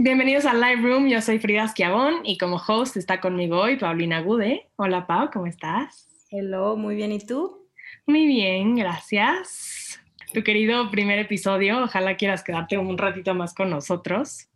Bienvenidos 0.00 0.46
al 0.46 0.60
Live 0.60 0.88
Room, 0.88 1.08
yo 1.08 1.20
soy 1.20 1.40
Frida 1.40 1.64
Esquiabón 1.64 2.20
y 2.22 2.38
como 2.38 2.54
host 2.64 2.96
está 2.96 3.20
conmigo 3.20 3.58
hoy 3.60 3.78
Paulina 3.78 4.20
Gude. 4.20 4.68
Hola 4.76 5.08
Pau, 5.08 5.28
¿cómo 5.32 5.46
estás? 5.46 6.06
Hello, 6.30 6.76
muy 6.76 6.94
bien, 6.94 7.10
¿y 7.10 7.18
tú? 7.18 7.68
Muy 8.06 8.28
bien, 8.28 8.76
gracias. 8.76 10.00
Tu 10.32 10.44
querido 10.44 10.88
primer 10.92 11.18
episodio, 11.18 11.82
ojalá 11.82 12.16
quieras 12.16 12.44
quedarte 12.44 12.78
un 12.78 12.96
ratito 12.96 13.34
más 13.34 13.52
con 13.54 13.70
nosotros. 13.70 14.48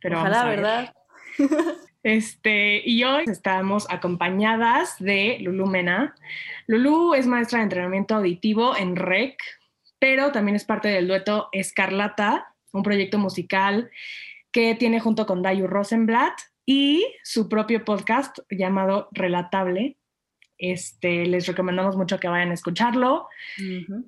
Pero 0.00 0.18
ojalá, 0.18 0.44
¿verdad? 0.46 0.94
Este, 2.02 2.82
y 2.84 3.04
hoy 3.04 3.22
estamos 3.28 3.86
acompañadas 3.88 4.96
de 4.98 5.38
Lulu 5.42 5.66
Mena. 5.66 6.16
Lulu 6.66 7.14
es 7.14 7.28
maestra 7.28 7.60
de 7.60 7.62
entrenamiento 7.62 8.16
auditivo 8.16 8.76
en 8.76 8.96
REC, 8.96 9.38
pero 10.00 10.32
también 10.32 10.56
es 10.56 10.64
parte 10.64 10.88
del 10.88 11.06
dueto 11.06 11.48
Escarlata, 11.52 12.52
un 12.72 12.82
proyecto 12.82 13.18
musical 13.18 13.88
que 14.52 14.74
tiene 14.74 15.00
junto 15.00 15.26
con 15.26 15.42
Dayu 15.42 15.66
Rosenblatt 15.66 16.38
y 16.66 17.04
su 17.24 17.48
propio 17.48 17.84
podcast 17.84 18.38
llamado 18.50 19.08
Relatable. 19.12 19.96
Este, 20.58 21.26
les 21.26 21.46
recomendamos 21.46 21.96
mucho 21.96 22.20
que 22.20 22.28
vayan 22.28 22.50
a 22.50 22.54
escucharlo. 22.54 23.26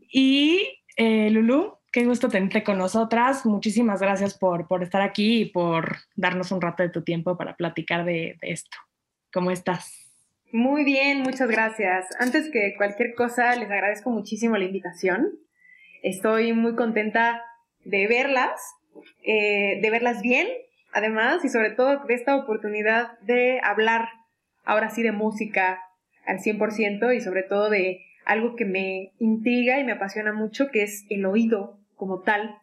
Y 0.08 0.68
eh, 0.96 1.30
Lulu, 1.30 1.78
qué 1.90 2.04
gusto 2.04 2.28
tenerte 2.28 2.62
con 2.62 2.78
nosotras. 2.78 3.44
Muchísimas 3.44 4.00
gracias 4.00 4.38
por, 4.38 4.68
por, 4.68 4.82
estar 4.82 5.02
aquí 5.02 5.40
y 5.40 5.44
por 5.46 5.96
darnos 6.14 6.52
un 6.52 6.60
rato 6.60 6.82
de 6.82 6.90
tu 6.90 7.02
tiempo 7.02 7.36
para 7.36 7.56
platicar 7.56 8.04
de, 8.04 8.36
de 8.40 8.50
esto. 8.52 8.76
¿Cómo 9.32 9.50
estás? 9.50 10.00
Muy 10.52 10.84
bien, 10.84 11.22
muchas 11.22 11.48
gracias. 11.48 12.06
Antes 12.20 12.50
que 12.52 12.74
cualquier 12.76 13.14
cosa, 13.16 13.56
les 13.56 13.68
agradezco 13.68 14.10
muchísimo 14.10 14.56
la 14.56 14.66
invitación. 14.66 15.32
Estoy 16.02 16.52
muy 16.52 16.76
contenta 16.76 17.42
de 17.84 18.06
verlas 18.06 18.60
eh, 19.22 19.80
de 19.80 19.90
verlas 19.90 20.22
bien, 20.22 20.48
además, 20.92 21.44
y 21.44 21.48
sobre 21.48 21.70
todo 21.70 22.04
de 22.06 22.14
esta 22.14 22.36
oportunidad 22.36 23.18
de 23.20 23.60
hablar 23.62 24.08
ahora 24.64 24.90
sí 24.90 25.02
de 25.02 25.12
música 25.12 25.80
al 26.26 26.38
100% 26.38 27.14
y 27.14 27.20
sobre 27.20 27.42
todo 27.42 27.70
de 27.70 28.00
algo 28.24 28.56
que 28.56 28.64
me 28.64 29.12
intriga 29.18 29.78
y 29.78 29.84
me 29.84 29.92
apasiona 29.92 30.32
mucho, 30.32 30.70
que 30.70 30.82
es 30.82 31.04
el 31.10 31.26
oído 31.26 31.78
como 31.96 32.22
tal. 32.22 32.56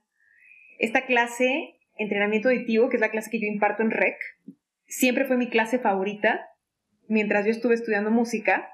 Esta 0.79 1.05
clase, 1.05 1.75
entrenamiento 1.97 2.49
auditivo, 2.49 2.89
que 2.89 2.97
es 2.97 3.01
la 3.01 3.11
clase 3.11 3.29
que 3.29 3.39
yo 3.39 3.47
imparto 3.47 3.83
en 3.83 3.91
REC, 3.91 4.17
siempre 4.87 5.25
fue 5.25 5.37
mi 5.37 5.49
clase 5.49 5.77
favorita 5.77 6.47
mientras 7.07 7.45
yo 7.45 7.51
estuve 7.51 7.75
estudiando 7.75 8.09
música. 8.09 8.67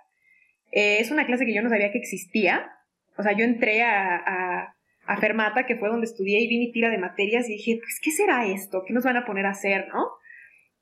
Eh, 0.71 0.99
es 0.99 1.11
una 1.11 1.25
clase 1.25 1.45
que 1.45 1.53
yo 1.53 1.61
no 1.61 1.69
sabía 1.69 1.92
que 1.92 1.97
existía. 1.97 2.71
O 3.17 3.23
sea, 3.23 3.33
yo 3.33 3.44
entré 3.44 3.83
a 3.83 4.16
a 4.16 4.77
Fermata, 5.16 5.66
que 5.66 5.77
fue 5.77 5.88
donde 5.88 6.05
estudié 6.05 6.41
y 6.41 6.50
vi 6.50 6.59
mi 6.59 6.72
tira 6.73 6.89
de 6.89 6.97
materias 6.97 7.47
y 7.47 7.53
dije, 7.53 7.80
pues, 7.81 8.02
¿qué 8.03 8.11
será 8.11 8.45
esto? 8.45 8.83
¿Qué 8.86 8.94
nos 8.94 9.05
van 9.05 9.16
a 9.16 9.25
poner 9.25 9.45
a 9.45 9.52
hacer, 9.52 9.88
no? 9.88 10.09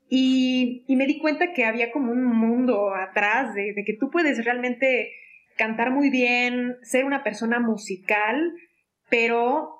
Y, 0.08 0.84
me 0.88 1.06
di 1.06 1.18
cuenta 1.18 1.52
que 1.52 1.64
había 1.64 1.92
como 1.92 2.10
un 2.10 2.24
mundo 2.24 2.94
atrás 2.94 3.54
de, 3.54 3.72
de, 3.72 3.84
que 3.84 3.94
tú 3.94 4.10
puedes 4.10 4.44
realmente 4.44 5.12
cantar 5.56 5.90
muy 5.90 6.10
bien, 6.10 6.76
ser 6.82 7.04
una 7.04 7.22
persona 7.22 7.60
musical, 7.60 8.52
pero 9.08 9.76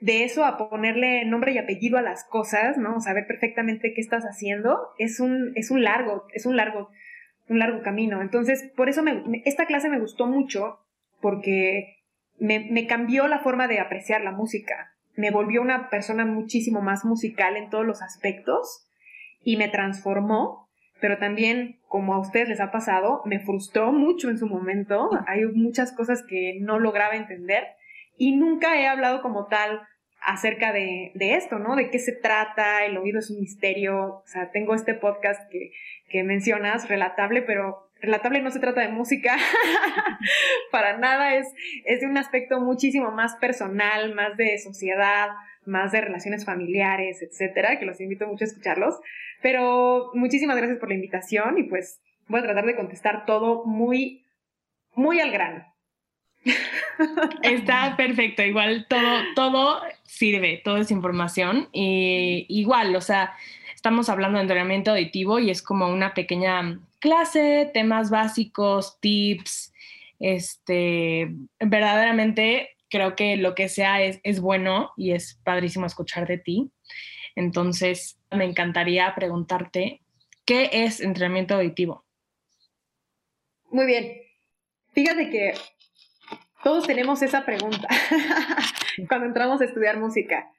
de 0.00 0.24
eso 0.24 0.44
a 0.44 0.56
ponerle 0.56 1.24
nombre 1.24 1.52
y 1.52 1.58
apellido 1.58 1.98
a 1.98 2.02
las 2.02 2.24
cosas, 2.24 2.76
¿no? 2.78 3.00
Saber 3.00 3.26
perfectamente 3.26 3.92
qué 3.94 4.00
estás 4.00 4.24
haciendo, 4.24 4.78
es 4.98 5.20
un, 5.20 5.52
es 5.56 5.70
un 5.70 5.82
largo, 5.82 6.26
es 6.32 6.46
un 6.46 6.56
largo, 6.56 6.90
un 7.48 7.58
largo 7.58 7.82
camino. 7.82 8.22
Entonces, 8.22 8.70
por 8.76 8.88
eso 8.88 9.02
me, 9.02 9.42
esta 9.44 9.66
clase 9.66 9.88
me 9.88 9.98
gustó 9.98 10.26
mucho, 10.26 10.78
porque 11.20 11.97
me, 12.38 12.86
cambió 12.86 13.26
la 13.28 13.40
forma 13.40 13.68
de 13.68 13.80
apreciar 13.80 14.22
la 14.22 14.32
música. 14.32 14.94
Me 15.16 15.30
volvió 15.30 15.60
una 15.62 15.90
persona 15.90 16.24
muchísimo 16.24 16.80
más 16.80 17.04
musical 17.04 17.56
en 17.56 17.70
todos 17.70 17.84
los 17.84 18.02
aspectos 18.02 18.88
y 19.42 19.56
me 19.56 19.68
transformó, 19.68 20.68
pero 21.00 21.18
también, 21.18 21.80
como 21.88 22.14
a 22.14 22.20
ustedes 22.20 22.48
les 22.48 22.60
ha 22.60 22.70
pasado, 22.70 23.22
me 23.24 23.40
frustró 23.40 23.92
mucho 23.92 24.30
en 24.30 24.38
su 24.38 24.46
momento. 24.46 25.10
Hay 25.26 25.44
muchas 25.46 25.92
cosas 25.92 26.24
que 26.28 26.58
no 26.60 26.78
lograba 26.78 27.16
entender 27.16 27.64
y 28.16 28.36
nunca 28.36 28.80
he 28.80 28.86
hablado 28.86 29.22
como 29.22 29.46
tal 29.46 29.80
acerca 30.20 30.72
de, 30.72 31.12
esto, 31.14 31.58
¿no? 31.58 31.76
De 31.76 31.90
qué 31.90 31.98
se 31.98 32.12
trata, 32.12 32.84
el 32.84 32.96
oído 32.96 33.18
es 33.20 33.30
un 33.30 33.40
misterio. 33.40 34.16
O 34.16 34.26
sea, 34.26 34.50
tengo 34.50 34.74
este 34.74 34.94
podcast 34.94 35.40
que, 35.50 35.72
que 36.08 36.24
mencionas, 36.24 36.88
relatable, 36.88 37.42
pero 37.42 37.87
Relatable 38.00 38.42
no 38.42 38.50
se 38.50 38.60
trata 38.60 38.80
de 38.80 38.88
música, 38.88 39.36
para 40.70 40.98
nada, 40.98 41.34
es, 41.34 41.48
es 41.84 42.00
de 42.00 42.06
un 42.06 42.16
aspecto 42.16 42.60
muchísimo 42.60 43.10
más 43.10 43.34
personal, 43.36 44.14
más 44.14 44.36
de 44.36 44.58
sociedad, 44.58 45.30
más 45.64 45.92
de 45.92 46.00
relaciones 46.00 46.44
familiares, 46.44 47.22
etcétera, 47.22 47.78
que 47.78 47.86
los 47.86 48.00
invito 48.00 48.26
mucho 48.26 48.44
a 48.44 48.48
escucharlos. 48.48 48.94
Pero 49.42 50.10
muchísimas 50.14 50.56
gracias 50.56 50.78
por 50.78 50.88
la 50.88 50.94
invitación 50.96 51.58
y 51.58 51.64
pues 51.64 52.00
voy 52.26 52.40
a 52.40 52.44
tratar 52.44 52.66
de 52.66 52.76
contestar 52.76 53.26
todo 53.26 53.64
muy, 53.64 54.24
muy 54.94 55.20
al 55.20 55.30
grano. 55.30 55.64
Está 57.42 57.96
perfecto, 57.96 58.42
igual 58.42 58.86
todo, 58.88 59.22
todo 59.34 59.80
sirve, 60.04 60.60
todo 60.64 60.78
es 60.78 60.90
información. 60.90 61.68
Y 61.72 62.46
igual, 62.48 62.94
o 62.96 63.00
sea, 63.00 63.34
estamos 63.74 64.08
hablando 64.08 64.38
de 64.38 64.42
entrenamiento 64.42 64.90
auditivo 64.92 65.38
y 65.38 65.50
es 65.50 65.62
como 65.62 65.88
una 65.88 66.14
pequeña 66.14 66.80
clase, 67.00 67.70
temas 67.72 68.10
básicos, 68.10 68.98
tips, 69.00 69.72
este, 70.18 71.34
verdaderamente 71.60 72.76
creo 72.90 73.14
que 73.16 73.36
lo 73.36 73.54
que 73.54 73.68
sea 73.68 74.02
es, 74.02 74.20
es 74.22 74.40
bueno 74.40 74.92
y 74.96 75.12
es 75.12 75.40
padrísimo 75.44 75.86
escuchar 75.86 76.26
de 76.26 76.38
ti. 76.38 76.70
Entonces, 77.36 78.18
me 78.30 78.44
encantaría 78.44 79.14
preguntarte, 79.14 80.02
¿qué 80.44 80.70
es 80.72 81.00
entrenamiento 81.00 81.54
auditivo? 81.54 82.04
Muy 83.70 83.86
bien. 83.86 84.22
Fíjate 84.92 85.30
que 85.30 85.54
todos 86.64 86.86
tenemos 86.86 87.22
esa 87.22 87.44
pregunta 87.44 87.86
cuando 89.08 89.26
entramos 89.26 89.60
a 89.60 89.66
estudiar 89.66 89.98
música. 89.98 90.50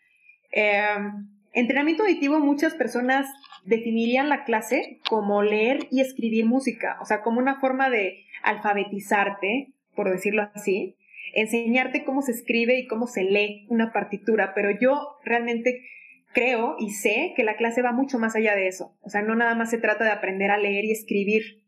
Em, 0.51 1.27
entrenamiento 1.53 2.03
auditivo, 2.03 2.39
muchas 2.39 2.73
personas 2.75 3.27
definirían 3.69 4.29
la 4.29 4.43
clase 4.45 4.99
como 5.07 5.43
leer 5.43 5.87
y 5.91 6.01
escribir 6.01 6.45
música, 6.45 6.97
o 7.01 7.05
sea, 7.05 7.21
como 7.21 7.39
una 7.39 7.59
forma 7.59 7.89
de 7.89 8.25
alfabetizarte, 8.41 9.73
por 9.95 10.09
decirlo 10.09 10.49
así, 10.55 10.95
enseñarte 11.35 12.03
cómo 12.03 12.23
se 12.23 12.31
escribe 12.31 12.79
y 12.79 12.87
cómo 12.87 13.05
se 13.05 13.23
lee 13.23 13.67
una 13.69 13.93
partitura, 13.93 14.53
pero 14.55 14.71
yo 14.71 15.17
realmente 15.23 15.85
creo 16.33 16.77
y 16.79 16.91
sé 16.91 17.33
que 17.35 17.43
la 17.43 17.57
clase 17.57 17.83
va 17.83 17.91
mucho 17.91 18.17
más 18.17 18.35
allá 18.35 18.55
de 18.55 18.67
eso, 18.67 18.97
o 19.01 19.09
sea, 19.09 19.21
no 19.21 19.35
nada 19.35 19.53
más 19.53 19.69
se 19.69 19.77
trata 19.77 20.03
de 20.03 20.11
aprender 20.11 20.49
a 20.49 20.57
leer 20.57 20.85
y 20.85 20.91
escribir. 20.91 21.63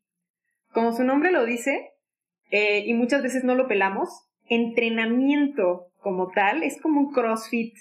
Como 0.74 0.94
su 0.94 1.04
nombre 1.04 1.32
lo 1.32 1.46
dice, 1.46 1.92
eh, 2.50 2.84
y 2.84 2.96
muchas 2.96 3.22
veces 3.22 3.44
no 3.44 3.54
lo 3.54 3.68
pelamos, 3.68 4.10
entrenamiento 4.50 5.92
como 6.00 6.32
tal 6.32 6.64
es 6.64 6.82
como 6.82 7.00
un 7.00 7.12
CrossFit 7.12 7.76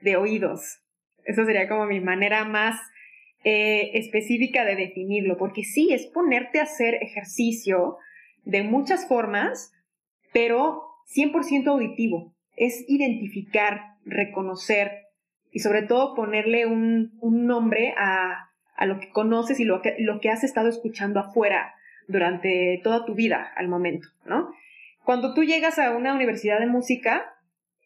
de 0.00 0.16
oídos. 0.16 0.80
Eso 1.24 1.44
sería 1.44 1.68
como 1.68 1.86
mi 1.86 2.00
manera 2.00 2.44
más 2.44 2.78
eh, 3.44 3.90
específica 3.98 4.64
de 4.64 4.74
definirlo, 4.74 5.36
porque 5.36 5.64
sí, 5.64 5.92
es 5.92 6.06
ponerte 6.06 6.60
a 6.60 6.64
hacer 6.64 6.94
ejercicio 7.02 7.98
de 8.44 8.62
muchas 8.62 9.06
formas, 9.06 9.72
pero 10.32 10.82
100% 11.14 11.66
auditivo. 11.68 12.34
Es 12.56 12.84
identificar, 12.88 13.96
reconocer 14.04 15.04
y 15.50 15.60
sobre 15.60 15.82
todo 15.82 16.14
ponerle 16.14 16.66
un, 16.66 17.12
nombre 17.22 17.94
a, 17.96 18.50
lo 18.86 18.98
que 18.98 19.10
conoces 19.10 19.60
y 19.60 19.64
lo 19.64 19.82
lo 19.98 20.20
que 20.20 20.30
has 20.30 20.42
estado 20.42 20.68
escuchando 20.68 21.20
afuera 21.20 21.74
durante 22.08 22.80
toda 22.82 23.04
tu 23.04 23.14
vida 23.14 23.52
al 23.56 23.68
momento, 23.68 24.08
¿no? 24.24 24.50
Cuando 25.04 25.34
tú 25.34 25.44
llegas 25.44 25.78
a 25.78 25.94
una 25.94 26.14
universidad 26.14 26.60
de 26.60 26.66
música, 26.66 27.34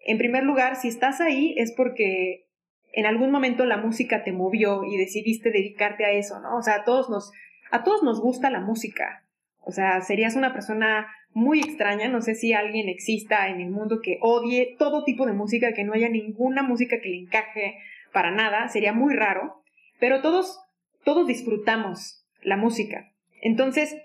en 0.06 0.18
primer 0.18 0.44
lugar, 0.44 0.76
si 0.76 0.88
estás 0.88 1.20
ahí 1.20 1.54
es 1.58 1.72
porque 1.72 2.47
en 2.92 3.06
algún 3.06 3.30
momento 3.30 3.64
la 3.64 3.76
música 3.76 4.24
te 4.24 4.32
movió 4.32 4.84
y 4.84 4.96
decidiste 4.96 5.50
dedicarte 5.50 6.04
a 6.04 6.12
eso, 6.12 6.40
¿no? 6.40 6.56
O 6.56 6.62
sea, 6.62 6.76
a 6.76 6.84
todos 6.84 7.10
nos, 7.10 7.32
a 7.70 7.84
todos 7.84 8.02
nos 8.02 8.20
gusta 8.20 8.50
la 8.50 8.60
música. 8.60 9.24
O 9.60 9.72
sea, 9.72 10.00
serías 10.00 10.36
una 10.36 10.52
persona 10.52 11.08
muy 11.32 11.60
extraña, 11.60 12.08
no 12.08 12.22
sé 12.22 12.34
si 12.34 12.54
alguien 12.54 12.88
exista 12.88 13.48
en 13.48 13.60
el 13.60 13.70
mundo 13.70 14.00
que 14.02 14.18
odie 14.22 14.76
todo 14.78 15.04
tipo 15.04 15.26
de 15.26 15.34
música, 15.34 15.74
que 15.74 15.84
no 15.84 15.92
haya 15.92 16.08
ninguna 16.08 16.62
música 16.62 17.00
que 17.00 17.10
le 17.10 17.18
encaje 17.18 17.78
para 18.12 18.30
nada, 18.30 18.68
sería 18.68 18.92
muy 18.92 19.14
raro, 19.14 19.62
pero 20.00 20.22
todos, 20.22 20.58
todos 21.04 21.26
disfrutamos 21.26 22.24
la 22.42 22.56
música. 22.56 23.12
Entonces, 23.42 23.96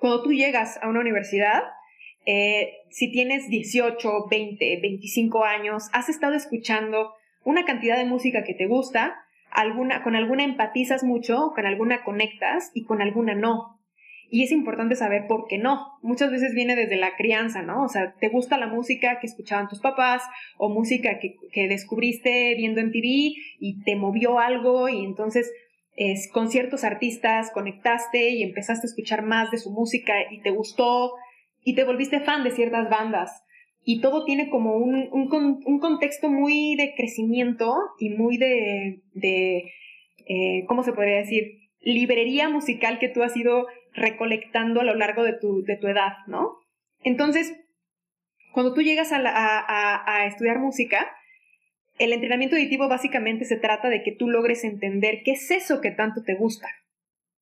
cuando 0.00 0.22
tú 0.22 0.32
llegas 0.32 0.78
a 0.82 0.88
una 0.88 1.00
universidad, 1.00 1.62
eh, 2.24 2.72
si 2.90 3.12
tienes 3.12 3.48
18, 3.48 4.26
20, 4.30 4.80
25 4.80 5.44
años, 5.44 5.88
has 5.92 6.08
estado 6.08 6.34
escuchando 6.34 7.12
una 7.44 7.64
cantidad 7.64 7.96
de 7.96 8.04
música 8.04 8.44
que 8.44 8.54
te 8.54 8.66
gusta, 8.66 9.16
alguna, 9.50 10.02
con 10.02 10.16
alguna 10.16 10.44
empatizas 10.44 11.04
mucho, 11.04 11.52
con 11.54 11.66
alguna 11.66 12.04
conectas 12.04 12.70
y 12.74 12.84
con 12.84 13.02
alguna 13.02 13.34
no. 13.34 13.78
Y 14.30 14.42
es 14.44 14.50
importante 14.50 14.96
saber 14.96 15.26
por 15.28 15.46
qué 15.46 15.58
no. 15.58 15.98
Muchas 16.00 16.30
veces 16.30 16.54
viene 16.54 16.74
desde 16.74 16.96
la 16.96 17.16
crianza, 17.16 17.60
¿no? 17.60 17.84
O 17.84 17.88
sea, 17.88 18.14
te 18.18 18.30
gusta 18.30 18.56
la 18.56 18.66
música 18.66 19.20
que 19.20 19.26
escuchaban 19.26 19.68
tus 19.68 19.80
papás 19.80 20.22
o 20.56 20.70
música 20.70 21.18
que, 21.18 21.36
que 21.52 21.68
descubriste 21.68 22.54
viendo 22.56 22.80
en 22.80 22.92
TV 22.92 23.34
y 23.60 23.82
te 23.84 23.94
movió 23.94 24.38
algo 24.38 24.88
y 24.88 25.04
entonces 25.04 25.52
es, 25.96 26.30
con 26.32 26.48
ciertos 26.48 26.84
artistas 26.84 27.50
conectaste 27.52 28.30
y 28.30 28.42
empezaste 28.42 28.86
a 28.86 28.90
escuchar 28.90 29.22
más 29.22 29.50
de 29.50 29.58
su 29.58 29.70
música 29.70 30.14
y 30.30 30.40
te 30.40 30.50
gustó 30.50 31.12
y 31.62 31.74
te 31.74 31.84
volviste 31.84 32.20
fan 32.20 32.44
de 32.44 32.50
ciertas 32.50 32.88
bandas. 32.88 33.42
Y 33.84 34.00
todo 34.00 34.24
tiene 34.24 34.48
como 34.48 34.76
un, 34.76 35.08
un, 35.10 35.78
contexto 35.80 36.28
muy 36.28 36.76
de 36.76 36.94
crecimiento 36.94 37.74
y 37.98 38.10
muy 38.10 38.36
de, 38.36 39.00
de 39.14 39.72
eh, 40.28 40.64
¿cómo 40.68 40.84
se 40.84 40.92
podría 40.92 41.16
decir? 41.16 41.58
Librería 41.80 42.48
musical 42.48 43.00
que 43.00 43.08
tú 43.08 43.22
has 43.22 43.36
ido 43.36 43.66
recolectando 43.92 44.80
a 44.80 44.84
lo 44.84 44.94
largo 44.94 45.24
de 45.24 45.32
tu, 45.32 45.64
de 45.64 45.76
tu 45.76 45.88
edad, 45.88 46.12
¿no? 46.28 46.58
Entonces, 47.02 47.52
cuando 48.52 48.72
tú 48.72 48.82
llegas 48.82 49.10
a, 49.12 49.18
a, 49.18 50.16
a 50.16 50.26
estudiar 50.26 50.60
música, 50.60 51.10
el 51.98 52.12
entrenamiento 52.12 52.56
auditivo 52.56 52.88
básicamente 52.88 53.44
se 53.44 53.56
trata 53.56 53.88
de 53.88 54.02
que 54.02 54.12
tú 54.12 54.28
logres 54.28 54.64
entender 54.64 55.22
qué 55.24 55.32
es 55.32 55.50
eso 55.50 55.80
que 55.80 55.90
tanto 55.90 56.22
te 56.22 56.34
gusta. 56.34 56.68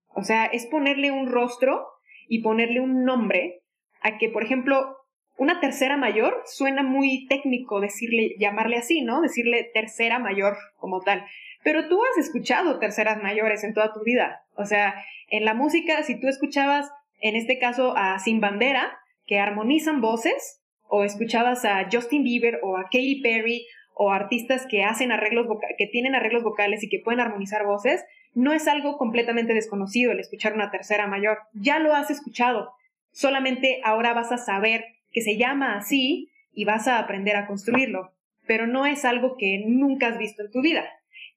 O 0.09 0.23
sea, 0.23 0.47
es 0.47 0.67
ponerle 0.67 1.11
un 1.11 1.31
rostro 1.31 1.87
y 2.29 2.43
ponerle 2.43 2.81
un 2.81 3.05
nombre 3.05 3.63
a 4.01 4.19
que, 4.19 4.29
por 4.29 4.43
ejemplo, 4.43 4.97
una 5.41 5.59
tercera 5.59 5.97
mayor 5.97 6.43
suena 6.45 6.83
muy 6.83 7.27
técnico 7.27 7.81
decirle, 7.81 8.35
llamarle 8.39 8.77
así, 8.77 9.01
¿no? 9.01 9.23
Decirle 9.23 9.71
tercera 9.73 10.19
mayor 10.19 10.55
como 10.77 11.01
tal. 11.01 11.25
Pero 11.65 11.89
tú 11.89 11.99
has 12.05 12.19
escuchado 12.19 12.79
terceras 12.79 13.23
mayores 13.23 13.65
en 13.65 13.73
toda 13.73 13.95
tu 13.95 14.05
vida. 14.05 14.43
O 14.55 14.67
sea, 14.67 15.03
en 15.31 15.47
la 15.47 15.55
música, 15.55 16.03
si 16.03 16.21
tú 16.21 16.29
escuchabas, 16.29 16.91
en 17.23 17.37
este 17.37 17.59
caso, 17.59 17.97
a 17.97 18.19
Sin 18.19 18.43
Bandera, 18.43 18.99
que 19.25 19.39
armonizan 19.39 20.03
voces, 20.03 20.61
o 20.89 21.05
escuchabas 21.05 21.65
a 21.65 21.89
Justin 21.91 22.23
Bieber 22.23 22.61
o 22.63 22.77
a 22.77 22.85
Katy 22.85 23.23
Perry 23.23 23.67
o 23.95 24.11
artistas 24.11 24.67
que 24.69 24.85
hacen 24.85 25.11
arreglos 25.11 25.47
que 25.79 25.87
tienen 25.87 26.15
arreglos 26.15 26.43
vocales 26.43 26.83
y 26.83 26.91
que 26.91 27.01
pueden 27.03 27.21
armonizar 27.21 27.65
voces, 27.65 28.05
no 28.35 28.53
es 28.53 28.69
algo 28.69 28.99
completamente 28.99 29.55
desconocido 29.55 30.13
el 30.13 30.21
escuchar 30.21 30.53
una 30.53 30.71
tercera 30.71 31.07
mayor. 31.07 31.39
Ya 31.55 31.79
lo 31.79 31.95
has 31.95 32.11
escuchado. 32.11 32.75
Solamente 33.11 33.81
ahora 33.85 34.13
vas 34.13 34.33
a 34.33 34.37
saber 34.37 34.85
que 35.13 35.23
se 35.23 35.37
llama 35.37 35.77
así 35.77 36.31
y 36.53 36.65
vas 36.65 36.89
a 36.89 36.99
aprender 36.99 37.37
a 37.37 37.47
construirlo. 37.47 38.13
Pero 38.47 38.67
no 38.67 38.87
es 38.87 39.05
algo 39.05 39.37
que 39.37 39.63
nunca 39.67 40.09
has 40.09 40.19
visto 40.19 40.43
en 40.43 40.51
tu 40.51 40.61
vida. 40.61 40.85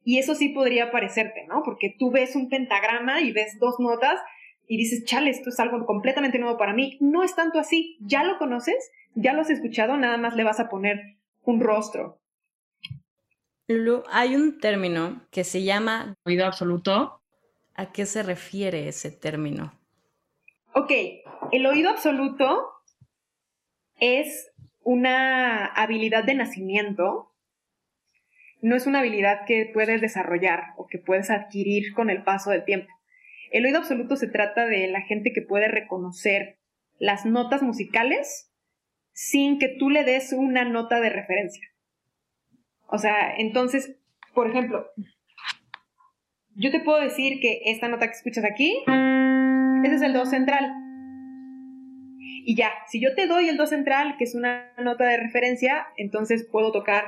Y 0.03 0.17
eso 0.17 0.35
sí 0.35 0.49
podría 0.49 0.91
parecerte, 0.91 1.45
¿no? 1.47 1.63
Porque 1.63 1.95
tú 1.97 2.11
ves 2.11 2.35
un 2.35 2.49
pentagrama 2.49 3.21
y 3.21 3.31
ves 3.31 3.57
dos 3.59 3.79
notas 3.79 4.19
y 4.67 4.77
dices, 4.77 5.05
chale, 5.05 5.29
esto 5.29 5.49
es 5.49 5.59
algo 5.59 5.85
completamente 5.85 6.39
nuevo 6.39 6.57
para 6.57 6.73
mí. 6.73 6.97
No 6.99 7.23
es 7.23 7.35
tanto 7.35 7.59
así. 7.59 7.97
Ya 8.01 8.23
lo 8.23 8.37
conoces, 8.37 8.91
ya 9.15 9.33
lo 9.33 9.41
has 9.41 9.49
escuchado, 9.49 9.97
nada 9.97 10.17
más 10.17 10.35
le 10.35 10.43
vas 10.43 10.59
a 10.59 10.69
poner 10.69 11.17
un 11.43 11.61
rostro. 11.61 12.19
Lulu, 13.67 14.03
hay 14.11 14.35
un 14.35 14.59
término 14.59 15.21
que 15.31 15.43
se 15.43 15.63
llama 15.63 16.15
oído 16.25 16.45
absoluto. 16.45 17.21
¿A 17.75 17.91
qué 17.91 18.05
se 18.05 18.23
refiere 18.23 18.87
ese 18.87 19.09
término? 19.09 19.73
Ok, 20.75 20.91
el 21.51 21.65
oído 21.65 21.89
absoluto 21.89 22.73
es 24.03 24.51
una 24.81 25.65
habilidad 25.65 26.25
de 26.25 26.35
nacimiento, 26.35 27.31
no 28.61 28.75
es 28.75 28.85
una 28.85 28.99
habilidad 28.99 29.45
que 29.47 29.69
puedes 29.73 30.01
desarrollar 30.01 30.73
o 30.75 30.87
que 30.87 30.97
puedes 30.99 31.29
adquirir 31.29 31.93
con 31.93 32.09
el 32.09 32.23
paso 32.23 32.49
del 32.49 32.65
tiempo. 32.65 32.91
El 33.51 33.65
oído 33.65 33.77
absoluto 33.77 34.17
se 34.17 34.27
trata 34.27 34.65
de 34.65 34.87
la 34.87 35.01
gente 35.01 35.31
que 35.31 35.41
puede 35.41 35.69
reconocer 35.69 36.59
las 36.99 37.25
notas 37.25 37.61
musicales 37.61 38.51
sin 39.13 39.57
que 39.57 39.69
tú 39.69 39.89
le 39.89 40.03
des 40.03 40.33
una 40.33 40.65
nota 40.65 40.99
de 40.99 41.09
referencia. 41.09 41.65
O 42.87 42.97
sea, 42.97 43.33
entonces, 43.37 43.95
por 44.33 44.49
ejemplo, 44.49 44.85
yo 46.55 46.71
te 46.71 46.81
puedo 46.81 46.99
decir 46.99 47.39
que 47.39 47.61
esta 47.67 47.87
nota 47.87 48.07
que 48.07 48.13
escuchas 48.13 48.43
aquí, 48.43 48.83
ese 49.85 49.95
es 49.95 50.01
el 50.01 50.13
do 50.13 50.25
central. 50.25 50.82
Y 52.45 52.55
ya, 52.55 52.71
si 52.87 53.01
yo 53.01 53.15
te 53.15 53.27
doy 53.27 53.49
el 53.49 53.57
do 53.57 53.65
central, 53.65 54.15
que 54.17 54.25
es 54.25 54.35
una 54.35 54.73
nota 54.77 55.05
de 55.05 55.17
referencia, 55.17 55.87
entonces 55.97 56.47
puedo 56.51 56.71
tocar 56.71 57.05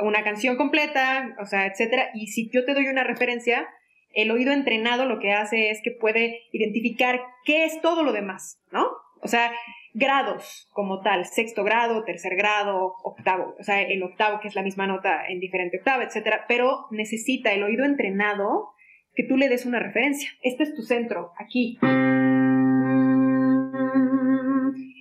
una 0.00 0.22
canción 0.22 0.56
completa, 0.56 1.34
o 1.40 1.46
sea, 1.46 1.66
etcétera. 1.66 2.10
Y 2.14 2.28
si 2.28 2.50
yo 2.50 2.64
te 2.64 2.74
doy 2.74 2.88
una 2.88 3.04
referencia, 3.04 3.68
el 4.12 4.30
oído 4.30 4.52
entrenado 4.52 5.06
lo 5.06 5.18
que 5.18 5.32
hace 5.32 5.70
es 5.70 5.80
que 5.82 5.90
puede 5.90 6.42
identificar 6.52 7.20
qué 7.44 7.64
es 7.64 7.80
todo 7.80 8.02
lo 8.02 8.12
demás, 8.12 8.60
¿no? 8.70 8.86
O 9.22 9.28
sea, 9.28 9.52
grados 9.94 10.68
como 10.72 11.00
tal, 11.00 11.24
sexto 11.24 11.64
grado, 11.64 12.04
tercer 12.04 12.36
grado, 12.36 12.94
octavo, 13.02 13.56
o 13.58 13.62
sea, 13.62 13.80
el 13.80 14.02
octavo 14.02 14.40
que 14.40 14.48
es 14.48 14.54
la 14.54 14.62
misma 14.62 14.86
nota 14.86 15.26
en 15.26 15.40
diferente 15.40 15.78
octava, 15.78 16.04
etcétera, 16.04 16.44
pero 16.48 16.86
necesita 16.90 17.52
el 17.52 17.62
oído 17.62 17.84
entrenado 17.84 18.70
que 19.14 19.24
tú 19.24 19.38
le 19.38 19.48
des 19.48 19.64
una 19.64 19.80
referencia. 19.80 20.30
Este 20.42 20.64
es 20.64 20.74
tu 20.74 20.82
centro, 20.82 21.32
aquí. 21.38 21.78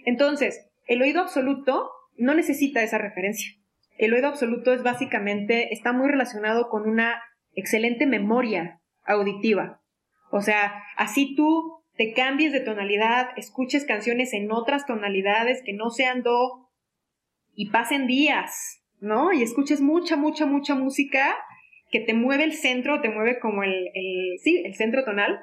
Entonces, 0.05 0.69
el 0.87 1.01
oído 1.01 1.21
absoluto 1.21 1.91
no 2.17 2.33
necesita 2.33 2.83
esa 2.83 2.97
referencia. 2.97 3.51
El 3.97 4.13
oído 4.13 4.27
absoluto 4.27 4.73
es 4.73 4.83
básicamente, 4.83 5.73
está 5.73 5.93
muy 5.93 6.09
relacionado 6.09 6.69
con 6.69 6.87
una 6.87 7.21
excelente 7.53 8.05
memoria 8.05 8.81
auditiva. 9.05 9.81
O 10.31 10.41
sea, 10.41 10.83
así 10.97 11.35
tú 11.35 11.81
te 11.97 12.13
cambies 12.13 12.51
de 12.51 12.59
tonalidad, 12.59 13.29
escuches 13.37 13.85
canciones 13.85 14.33
en 14.33 14.51
otras 14.51 14.85
tonalidades 14.85 15.61
que 15.63 15.73
no 15.73 15.89
sean 15.89 16.23
do 16.23 16.69
y 17.55 17.69
pasen 17.69 18.05
días, 18.05 18.83
¿no? 18.99 19.31
Y 19.31 19.43
escuches 19.43 19.79
mucha, 19.81 20.17
mucha, 20.17 20.45
mucha 20.45 20.75
música 20.75 21.37
que 21.89 22.01
te 22.01 22.13
mueve 22.13 22.43
el 22.43 22.53
centro, 22.53 22.99
te 22.99 23.09
mueve 23.09 23.39
como 23.39 23.63
el, 23.63 23.89
sí, 24.43 24.61
el 24.65 24.75
centro 24.75 25.05
tonal. 25.05 25.39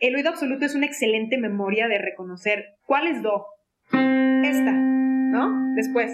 El 0.00 0.16
oído 0.16 0.30
absoluto 0.30 0.64
es 0.64 0.74
una 0.74 0.86
excelente 0.86 1.38
memoria 1.38 1.86
de 1.86 1.98
reconocer 1.98 2.74
cuál 2.84 3.06
es 3.06 3.22
do, 3.22 3.46
esta, 3.92 4.72
¿no? 4.72 5.74
Después. 5.76 6.12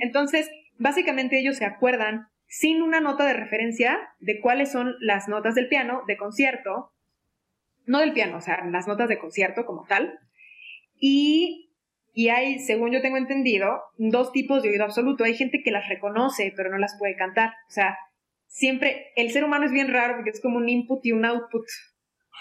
Entonces, 0.00 0.50
básicamente 0.78 1.38
ellos 1.38 1.56
se 1.56 1.64
acuerdan 1.64 2.28
sin 2.46 2.82
una 2.82 3.00
nota 3.00 3.24
de 3.24 3.34
referencia 3.34 3.98
de 4.20 4.40
cuáles 4.40 4.70
son 4.70 4.94
las 5.00 5.28
notas 5.28 5.54
del 5.54 5.68
piano 5.68 6.02
de 6.06 6.16
concierto 6.16 6.94
no 7.86 8.00
del 8.00 8.12
piano, 8.12 8.38
o 8.38 8.40
sea, 8.40 8.64
las 8.66 8.86
notas 8.86 9.08
de 9.08 9.18
concierto 9.18 9.66
como 9.66 9.84
tal. 9.86 10.18
Y, 10.98 11.72
y 12.12 12.28
hay, 12.28 12.58
según 12.60 12.92
yo 12.92 13.02
tengo 13.02 13.16
entendido, 13.16 13.82
dos 13.98 14.32
tipos 14.32 14.62
de 14.62 14.70
oído 14.70 14.84
absoluto. 14.84 15.24
Hay 15.24 15.34
gente 15.34 15.62
que 15.62 15.70
las 15.70 15.88
reconoce, 15.88 16.52
pero 16.56 16.70
no 16.70 16.78
las 16.78 16.96
puede 16.98 17.16
cantar. 17.16 17.50
O 17.68 17.70
sea, 17.70 17.96
siempre, 18.46 19.12
el 19.16 19.30
ser 19.30 19.44
humano 19.44 19.66
es 19.66 19.72
bien 19.72 19.92
raro 19.92 20.14
porque 20.16 20.30
es 20.30 20.40
como 20.40 20.56
un 20.58 20.68
input 20.68 21.04
y 21.04 21.12
un 21.12 21.24
output. 21.24 21.64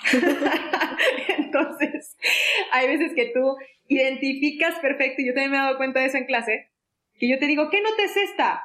Entonces, 1.53 2.17
hay 2.71 2.87
veces 2.87 3.13
que 3.15 3.31
tú 3.33 3.55
identificas 3.87 4.79
perfecto, 4.79 5.21
y 5.21 5.27
yo 5.27 5.33
también 5.33 5.51
me 5.51 5.57
he 5.57 5.61
dado 5.61 5.77
cuenta 5.77 5.99
de 5.99 6.07
eso 6.07 6.17
en 6.17 6.25
clase, 6.25 6.71
que 7.19 7.29
yo 7.29 7.37
te 7.37 7.47
digo, 7.47 7.69
¿qué 7.69 7.81
nota 7.81 8.03
es 8.03 8.17
esta? 8.17 8.63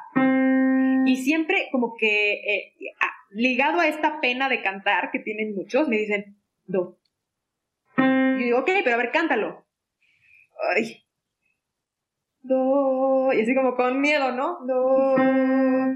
Y 1.05 1.17
siempre 1.17 1.69
como 1.71 1.97
que 1.99 2.33
eh, 2.33 2.75
ligado 3.31 3.81
a 3.81 3.89
esta 3.89 4.21
pena 4.21 4.49
de 4.49 4.63
cantar 4.63 5.11
que 5.11 5.19
tienen 5.19 5.55
muchos, 5.55 5.89
me 5.89 5.99
dicen, 5.99 6.39
do. 6.67 6.99
Y 7.97 8.45
digo, 8.45 8.61
ok, 8.61 8.71
pero 8.85 8.95
a 8.95 8.99
ver, 8.99 9.11
cántalo. 9.11 9.67
Ay. 10.75 11.05
Do. 12.41 13.33
Y 13.33 13.43
así 13.43 13.55
como 13.55 13.75
con 13.75 14.01
miedo, 14.01 14.33
¿no? 14.33 14.59
Do. 14.67 15.17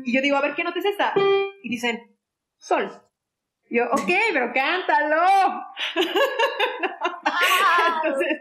Y 0.04 0.12
yo 0.12 0.20
digo, 0.20 0.36
a 0.36 0.42
ver, 0.42 0.54
¿qué 0.54 0.64
nota 0.64 0.78
es 0.78 0.84
esta? 0.84 1.14
Y 1.62 1.68
dicen, 1.68 2.16
sol. 2.56 2.90
Yo, 3.72 3.84
ok, 3.90 4.10
pero 4.34 4.52
cántalo. 4.52 5.24
entonces, 7.96 8.40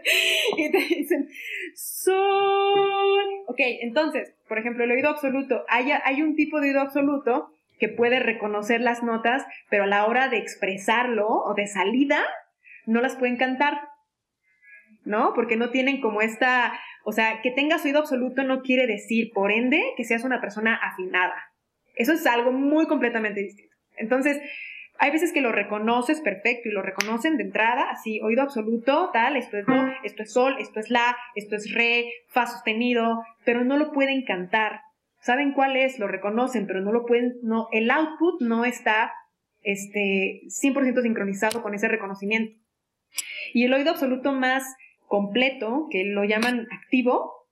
y 0.58 0.70
te 0.70 0.78
dicen, 0.94 1.30
sol. 1.74 3.24
Ok, 3.46 3.60
entonces, 3.80 4.34
por 4.46 4.58
ejemplo, 4.58 4.84
el 4.84 4.90
oído 4.90 5.08
absoluto. 5.08 5.64
Hay, 5.68 5.90
hay 5.90 6.20
un 6.20 6.36
tipo 6.36 6.60
de 6.60 6.68
oído 6.68 6.82
absoluto 6.82 7.50
que 7.78 7.88
puede 7.88 8.20
reconocer 8.20 8.82
las 8.82 9.02
notas, 9.02 9.42
pero 9.70 9.84
a 9.84 9.86
la 9.86 10.04
hora 10.04 10.28
de 10.28 10.36
expresarlo 10.36 11.26
o 11.26 11.54
de 11.54 11.66
salida, 11.66 12.22
no 12.84 13.00
las 13.00 13.16
pueden 13.16 13.38
cantar, 13.38 13.88
¿no? 15.06 15.32
Porque 15.32 15.56
no 15.56 15.70
tienen 15.70 16.02
como 16.02 16.20
esta, 16.20 16.78
o 17.04 17.12
sea, 17.12 17.40
que 17.40 17.52
tengas 17.52 17.86
oído 17.86 18.00
absoluto 18.00 18.44
no 18.44 18.60
quiere 18.60 18.86
decir, 18.86 19.30
por 19.32 19.50
ende, 19.50 19.82
que 19.96 20.04
seas 20.04 20.24
una 20.24 20.42
persona 20.42 20.74
afinada. 20.74 21.54
Eso 21.94 22.12
es 22.12 22.26
algo 22.26 22.52
muy 22.52 22.86
completamente 22.86 23.40
distinto. 23.40 23.74
Entonces, 23.96 24.38
hay 25.02 25.10
veces 25.10 25.32
que 25.32 25.40
lo 25.40 25.50
reconoces 25.50 26.20
perfecto 26.20 26.68
y 26.68 26.72
lo 26.72 26.80
reconocen 26.80 27.36
de 27.36 27.42
entrada, 27.42 27.90
así, 27.90 28.20
oído 28.20 28.42
absoluto, 28.42 29.10
tal, 29.12 29.36
esto 29.36 29.58
es 29.58 29.66
do, 29.66 29.74
esto 30.04 30.22
es 30.22 30.32
sol, 30.32 30.56
esto 30.60 30.78
es 30.78 30.90
la, 30.90 31.16
esto 31.34 31.56
es 31.56 31.74
re, 31.74 32.06
fa 32.28 32.46
sostenido, 32.46 33.22
pero 33.44 33.64
no 33.64 33.76
lo 33.76 33.90
pueden 33.90 34.24
cantar 34.24 34.80
saben 35.22 35.52
cuál 35.52 35.76
es, 35.76 35.98
lo 35.98 36.08
reconocen, 36.08 36.66
pero 36.66 36.80
no 36.80 36.92
lo 36.92 37.06
pueden, 37.06 37.36
no, 37.42 37.68
el 37.72 37.90
output 37.90 38.42
no 38.42 38.64
está 38.64 39.12
este, 39.62 40.42
100% 40.46 41.00
sincronizado 41.00 41.62
con 41.62 41.74
ese 41.74 41.88
reconocimiento. 41.88 42.60
Y 43.54 43.64
el 43.64 43.72
oído 43.72 43.90
absoluto 43.90 44.32
más 44.32 44.64
completo, 45.06 45.86
que 45.90 46.04
lo 46.04 46.24
llaman 46.24 46.66
activo, 46.72 47.48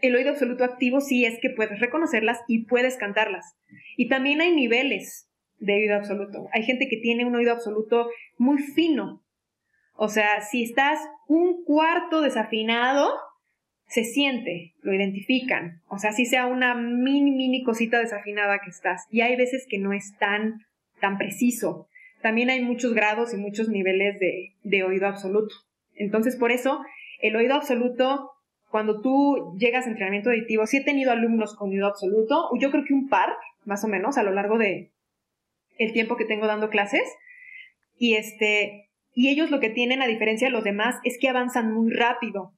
el 0.00 0.14
oído 0.14 0.30
absoluto 0.30 0.62
activo 0.62 1.00
sí 1.00 1.24
es 1.24 1.38
que 1.40 1.50
puedes 1.50 1.80
reconocerlas 1.80 2.40
y 2.46 2.66
puedes 2.66 2.96
cantarlas. 2.96 3.56
Y 3.96 4.08
también 4.08 4.40
hay 4.40 4.54
niveles 4.54 5.25
de 5.58 5.74
oído 5.74 5.96
absoluto. 5.96 6.48
Hay 6.52 6.62
gente 6.62 6.88
que 6.88 6.98
tiene 6.98 7.24
un 7.24 7.34
oído 7.34 7.52
absoluto 7.52 8.08
muy 8.38 8.58
fino. 8.58 9.22
O 9.94 10.08
sea, 10.08 10.42
si 10.42 10.62
estás 10.62 11.00
un 11.26 11.64
cuarto 11.64 12.20
desafinado, 12.20 13.14
se 13.88 14.04
siente, 14.04 14.74
lo 14.82 14.92
identifican. 14.92 15.80
O 15.88 15.98
sea, 15.98 16.12
si 16.12 16.26
sea 16.26 16.46
una 16.46 16.74
mini, 16.74 17.30
mini 17.30 17.62
cosita 17.62 17.98
desafinada 17.98 18.58
que 18.62 18.70
estás. 18.70 19.06
Y 19.10 19.20
hay 19.20 19.36
veces 19.36 19.66
que 19.68 19.78
no 19.78 19.92
es 19.92 20.16
tan, 20.18 20.66
tan 21.00 21.18
preciso. 21.18 21.88
También 22.20 22.50
hay 22.50 22.62
muchos 22.62 22.94
grados 22.94 23.32
y 23.32 23.36
muchos 23.36 23.68
niveles 23.68 24.18
de, 24.18 24.54
de 24.62 24.82
oído 24.82 25.06
absoluto. 25.06 25.54
Entonces, 25.94 26.36
por 26.36 26.50
eso, 26.50 26.80
el 27.20 27.36
oído 27.36 27.54
absoluto, 27.54 28.32
cuando 28.70 29.00
tú 29.00 29.54
llegas 29.58 29.86
a 29.86 29.90
entrenamiento 29.90 30.30
auditivo, 30.30 30.66
sí 30.66 30.78
he 30.78 30.84
tenido 30.84 31.12
alumnos 31.12 31.54
con 31.54 31.70
oído 31.70 31.86
absoluto, 31.86 32.50
yo 32.58 32.70
creo 32.70 32.84
que 32.84 32.94
un 32.94 33.08
par, 33.08 33.30
más 33.64 33.84
o 33.84 33.88
menos, 33.88 34.18
a 34.18 34.22
lo 34.22 34.32
largo 34.32 34.58
de 34.58 34.90
el 35.78 35.92
tiempo 35.92 36.16
que 36.16 36.24
tengo 36.24 36.46
dando 36.46 36.70
clases. 36.70 37.02
Y 37.98 38.14
este, 38.14 38.90
y 39.14 39.28
ellos 39.28 39.50
lo 39.50 39.60
que 39.60 39.70
tienen, 39.70 40.02
a 40.02 40.06
diferencia 40.06 40.48
de 40.48 40.52
los 40.52 40.64
demás, 40.64 40.96
es 41.04 41.18
que 41.18 41.28
avanzan 41.28 41.72
muy 41.72 41.92
rápido. 41.92 42.52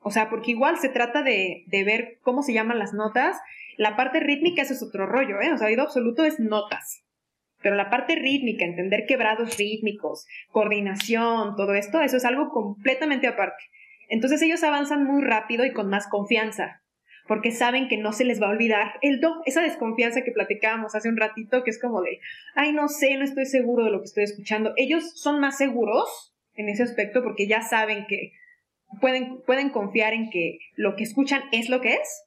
O 0.00 0.10
sea, 0.10 0.28
porque 0.30 0.50
igual 0.50 0.78
se 0.78 0.88
trata 0.88 1.22
de, 1.22 1.64
de 1.66 1.84
ver 1.84 2.18
cómo 2.22 2.42
se 2.42 2.52
llaman 2.52 2.78
las 2.78 2.92
notas. 2.92 3.38
La 3.76 3.96
parte 3.96 4.20
rítmica, 4.20 4.62
eso 4.62 4.74
es 4.74 4.82
otro 4.82 5.06
rollo, 5.06 5.40
¿eh? 5.40 5.52
O 5.52 5.58
sea, 5.58 5.68
oído 5.68 5.82
absoluto 5.82 6.24
es 6.24 6.40
notas. 6.40 7.04
Pero 7.62 7.76
la 7.76 7.88
parte 7.88 8.16
rítmica, 8.16 8.64
entender 8.64 9.06
quebrados 9.06 9.56
rítmicos, 9.56 10.26
coordinación, 10.50 11.54
todo 11.56 11.74
esto, 11.74 12.00
eso 12.00 12.16
es 12.16 12.24
algo 12.24 12.50
completamente 12.50 13.28
aparte. 13.28 13.62
Entonces 14.08 14.42
ellos 14.42 14.62
avanzan 14.64 15.04
muy 15.04 15.22
rápido 15.22 15.64
y 15.64 15.72
con 15.72 15.88
más 15.88 16.08
confianza, 16.08 16.81
porque 17.26 17.52
saben 17.52 17.88
que 17.88 17.96
no 17.96 18.12
se 18.12 18.24
les 18.24 18.40
va 18.40 18.48
a 18.48 18.50
olvidar 18.50 18.94
el 19.00 19.20
do, 19.20 19.42
esa 19.46 19.62
desconfianza 19.62 20.22
que 20.22 20.32
platicábamos 20.32 20.94
hace 20.94 21.08
un 21.08 21.16
ratito, 21.16 21.62
que 21.62 21.70
es 21.70 21.80
como 21.80 22.02
de, 22.02 22.20
ay, 22.54 22.72
no 22.72 22.88
sé, 22.88 23.16
no 23.16 23.24
estoy 23.24 23.46
seguro 23.46 23.84
de 23.84 23.90
lo 23.90 24.00
que 24.00 24.06
estoy 24.06 24.24
escuchando. 24.24 24.72
Ellos 24.76 25.12
son 25.14 25.40
más 25.40 25.58
seguros 25.58 26.34
en 26.54 26.68
ese 26.68 26.82
aspecto 26.82 27.22
porque 27.22 27.46
ya 27.46 27.62
saben 27.62 28.06
que 28.08 28.32
pueden, 29.00 29.40
pueden 29.42 29.70
confiar 29.70 30.12
en 30.12 30.30
que 30.30 30.58
lo 30.76 30.96
que 30.96 31.04
escuchan 31.04 31.42
es 31.52 31.68
lo 31.68 31.80
que 31.80 31.94
es 31.94 32.24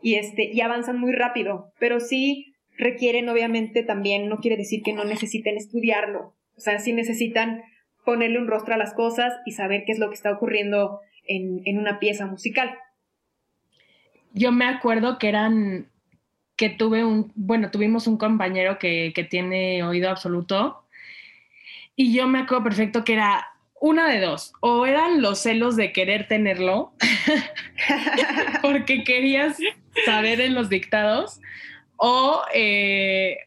y, 0.00 0.14
este, 0.14 0.44
y 0.52 0.60
avanzan 0.60 0.98
muy 0.98 1.12
rápido, 1.12 1.72
pero 1.78 2.00
sí 2.00 2.54
requieren 2.78 3.28
obviamente 3.28 3.82
también, 3.82 4.28
no 4.28 4.38
quiere 4.38 4.56
decir 4.56 4.82
que 4.82 4.92
no 4.92 5.04
necesiten 5.04 5.56
estudiarlo, 5.56 6.34
o 6.56 6.60
sea, 6.60 6.78
sí 6.78 6.92
necesitan 6.92 7.62
ponerle 8.04 8.38
un 8.38 8.48
rostro 8.48 8.74
a 8.74 8.78
las 8.78 8.94
cosas 8.94 9.32
y 9.44 9.52
saber 9.52 9.84
qué 9.84 9.92
es 9.92 9.98
lo 9.98 10.08
que 10.08 10.14
está 10.14 10.32
ocurriendo 10.32 11.00
en, 11.26 11.60
en 11.64 11.78
una 11.78 11.98
pieza 11.98 12.26
musical. 12.26 12.76
Yo 14.34 14.52
me 14.52 14.64
acuerdo 14.64 15.18
que 15.18 15.28
eran, 15.28 15.88
que 16.56 16.70
tuve 16.70 17.04
un, 17.04 17.32
bueno, 17.34 17.70
tuvimos 17.70 18.06
un 18.06 18.16
compañero 18.16 18.78
que, 18.78 19.12
que 19.14 19.24
tiene 19.24 19.82
oído 19.82 20.10
absoluto 20.10 20.82
y 21.96 22.14
yo 22.14 22.26
me 22.26 22.40
acuerdo 22.40 22.64
perfecto 22.64 23.04
que 23.04 23.14
era 23.14 23.46
una 23.80 24.08
de 24.08 24.20
dos, 24.20 24.52
o 24.60 24.86
eran 24.86 25.20
los 25.22 25.40
celos 25.40 25.74
de 25.74 25.92
querer 25.92 26.28
tenerlo, 26.28 26.94
porque 28.62 29.02
querías 29.02 29.56
saber 30.04 30.40
en 30.40 30.54
los 30.54 30.68
dictados, 30.68 31.40
o 31.96 32.42
eh, 32.54 33.38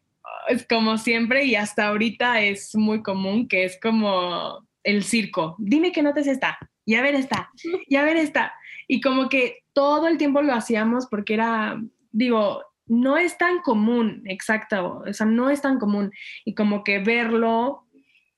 es 0.49 0.67
como 0.67 0.97
siempre 0.97 1.45
y 1.45 1.55
hasta 1.55 1.87
ahorita 1.87 2.41
es 2.41 2.75
muy 2.75 3.01
común 3.01 3.47
que 3.47 3.63
es 3.63 3.79
como 3.79 4.67
el 4.83 5.05
circo. 5.05 5.55
Dime 5.57 5.93
que 5.93 6.03
no 6.03 6.13
te 6.13 6.19
esta, 6.19 6.57
y 6.85 6.95
a 6.95 7.01
ver 7.01 7.15
esta, 7.15 7.49
y 7.87 7.95
a 7.95 8.03
ver 8.03 8.17
esta. 8.17 8.53
Y 8.87 9.01
como 9.01 9.29
que 9.29 9.63
todo 9.73 10.07
el 10.07 10.17
tiempo 10.17 10.41
lo 10.41 10.53
hacíamos 10.53 11.07
porque 11.07 11.33
era, 11.33 11.81
digo, 12.11 12.63
no 12.87 13.17
es 13.17 13.37
tan 13.37 13.59
común, 13.59 14.23
exacto, 14.25 15.03
o 15.07 15.13
sea, 15.13 15.25
no 15.25 15.49
es 15.49 15.61
tan 15.61 15.79
común. 15.79 16.11
Y 16.43 16.53
como 16.53 16.83
que 16.83 16.99
verlo 16.99 17.87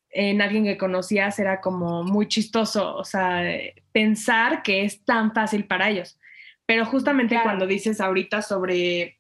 en 0.09 0.41
alguien 0.41 0.63
que 0.63 0.77
conocías 0.77 1.37
era 1.39 1.59
como 1.59 2.03
muy 2.03 2.27
chistoso, 2.27 2.95
o 2.95 3.03
sea, 3.03 3.43
pensar 3.91 4.63
que 4.63 4.83
es 4.83 5.03
tan 5.03 5.33
fácil 5.33 5.65
para 5.65 5.89
ellos. 5.89 6.17
Pero 6.65 6.85
justamente 6.85 7.39
cuando 7.43 7.67
dices 7.67 8.01
ahorita 8.01 8.41
sobre 8.41 9.19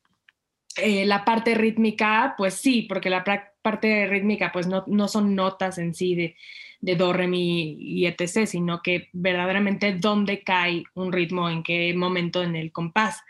eh, 0.77 1.05
la 1.05 1.23
parte 1.23 1.55
rítmica, 1.55 2.35
pues 2.37 2.55
sí, 2.55 2.83
porque 2.89 3.09
la 3.09 3.23
parte 3.61 4.07
rítmica 4.07 4.51
pues 4.51 4.67
no, 4.67 4.83
no 4.87 5.07
son 5.07 5.35
notas 5.35 5.77
en 5.77 5.93
sí 5.93 6.15
de, 6.15 6.35
de 6.79 6.95
do, 6.95 7.13
re, 7.13 7.27
mi 7.27 7.75
y 7.79 8.05
etc., 8.05 8.45
sino 8.45 8.81
que 8.81 9.09
verdaderamente 9.13 9.93
dónde 9.93 10.43
cae 10.43 10.83
un 10.93 11.11
ritmo, 11.11 11.49
en 11.49 11.63
qué 11.63 11.93
momento 11.95 12.43
en 12.43 12.55
el 12.55 12.71
compás. 12.71 13.23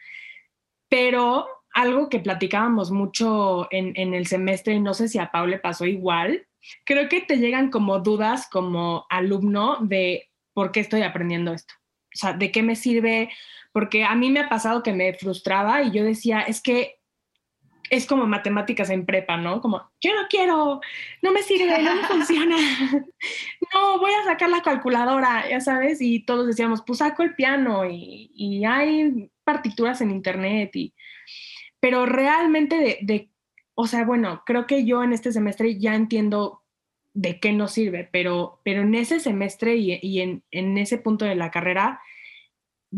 Pero 0.89 1.47
algo 1.73 2.09
que 2.09 2.19
platicábamos 2.19 2.91
mucho 2.91 3.67
en, 3.71 3.93
en 3.95 4.13
el 4.13 4.27
semestre, 4.27 4.73
y 4.73 4.79
no 4.79 4.93
sé 4.93 5.07
si 5.07 5.19
a 5.19 5.31
Pau 5.31 5.47
le 5.47 5.59
pasó 5.59 5.85
igual, 5.85 6.47
creo 6.85 7.07
que 7.09 7.21
te 7.21 7.37
llegan 7.37 7.69
como 7.69 7.99
dudas 7.99 8.47
como 8.49 9.05
alumno 9.09 9.77
de 9.81 10.29
por 10.53 10.71
qué 10.71 10.79
estoy 10.79 11.03
aprendiendo 11.03 11.53
esto. 11.53 11.73
O 12.13 12.17
sea, 12.17 12.33
¿de 12.33 12.51
qué 12.51 12.63
me 12.63 12.75
sirve? 12.75 13.29
Porque 13.71 14.03
a 14.03 14.15
mí 14.15 14.31
me 14.31 14.39
ha 14.39 14.49
pasado 14.49 14.81
que 14.81 14.93
me 14.93 15.13
frustraba 15.13 15.83
y 15.83 15.91
yo 15.91 16.03
decía, 16.03 16.41
es 16.41 16.61
que 16.61 16.96
es 17.89 18.05
como 18.05 18.25
matemáticas 18.25 18.89
en 18.89 19.05
prepa, 19.05 19.37
¿no? 19.37 19.61
Como, 19.61 19.89
yo 20.01 20.13
no 20.13 20.27
quiero, 20.29 20.81
no 21.21 21.31
me 21.31 21.43
sirve, 21.43 21.81
no 21.81 21.95
me 21.95 22.03
funciona. 22.03 22.55
no, 23.73 23.99
voy 23.99 24.11
a 24.11 24.25
sacar 24.25 24.49
la 24.49 24.61
calculadora, 24.61 25.49
ya 25.49 25.61
sabes, 25.61 26.01
y 26.01 26.21
todos 26.21 26.47
decíamos, 26.47 26.83
pues 26.85 26.99
saco 26.99 27.23
el 27.23 27.35
piano 27.35 27.85
y, 27.89 28.31
y 28.33 28.65
hay 28.65 29.29
partituras 29.43 30.01
en 30.01 30.11
internet, 30.11 30.75
y... 30.75 30.93
pero 31.79 32.05
realmente 32.05 32.99
de, 33.01 33.29
o 33.75 33.85
sea, 33.87 34.05
bueno, 34.05 34.41
creo 34.45 34.65
que 34.65 34.85
yo 34.85 35.03
en 35.03 35.13
este 35.13 35.31
semestre 35.31 35.79
ya 35.79 35.93
entiendo 35.95 36.63
de 37.13 37.39
qué 37.39 37.51
nos 37.51 37.71
sirve, 37.73 38.09
pero, 38.11 38.59
pero 38.63 38.81
en 38.81 38.95
ese 38.95 39.19
semestre 39.19 39.75
y, 39.75 40.19
en, 40.19 40.43
en, 40.51 40.77
ese 40.77 40.97
punto 40.97 41.25
de 41.25 41.35
la 41.35 41.51
carrera, 41.51 41.99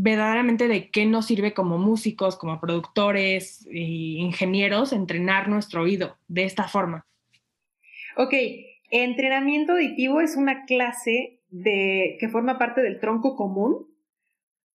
verdaderamente 0.01 0.69
de 0.69 0.89
qué 0.89 1.05
nos 1.05 1.25
sirve 1.25 1.53
como 1.53 1.77
músicos, 1.77 2.37
como 2.37 2.61
productores 2.61 3.67
e 3.69 3.81
ingenieros 4.19 4.93
entrenar 4.93 5.49
nuestro 5.49 5.81
oído 5.81 6.17
de 6.29 6.45
esta 6.45 6.69
forma. 6.69 7.05
Ok, 8.15 8.33
entrenamiento 8.91 9.73
auditivo 9.73 10.21
es 10.21 10.37
una 10.37 10.63
clase 10.65 11.41
que 11.51 12.29
forma 12.31 12.57
parte 12.57 12.81
del 12.81 12.99
tronco 13.01 13.35
común 13.35 13.87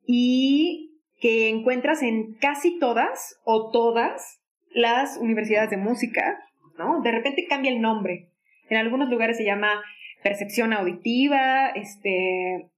y 0.06 1.00
que 1.22 1.48
encuentras 1.48 2.04
en 2.04 2.34
casi 2.34 2.78
todas 2.80 3.40
o 3.46 3.72
todas 3.72 4.42
las 4.72 5.18
universidades 5.18 5.70
de 5.70 5.78
música, 5.78 6.40
¿no? 6.78 7.02
De 7.02 7.12
repente 7.12 7.46
cambia 7.48 7.72
el 7.72 7.80
nombre. 7.80 8.30
En 8.70 8.78
algunos 8.78 9.10
lugares 9.10 9.38
se 9.38 9.46
llama 9.46 9.82
percepción 10.22 10.74
auditiva, 10.74 11.70
este, 11.70 12.73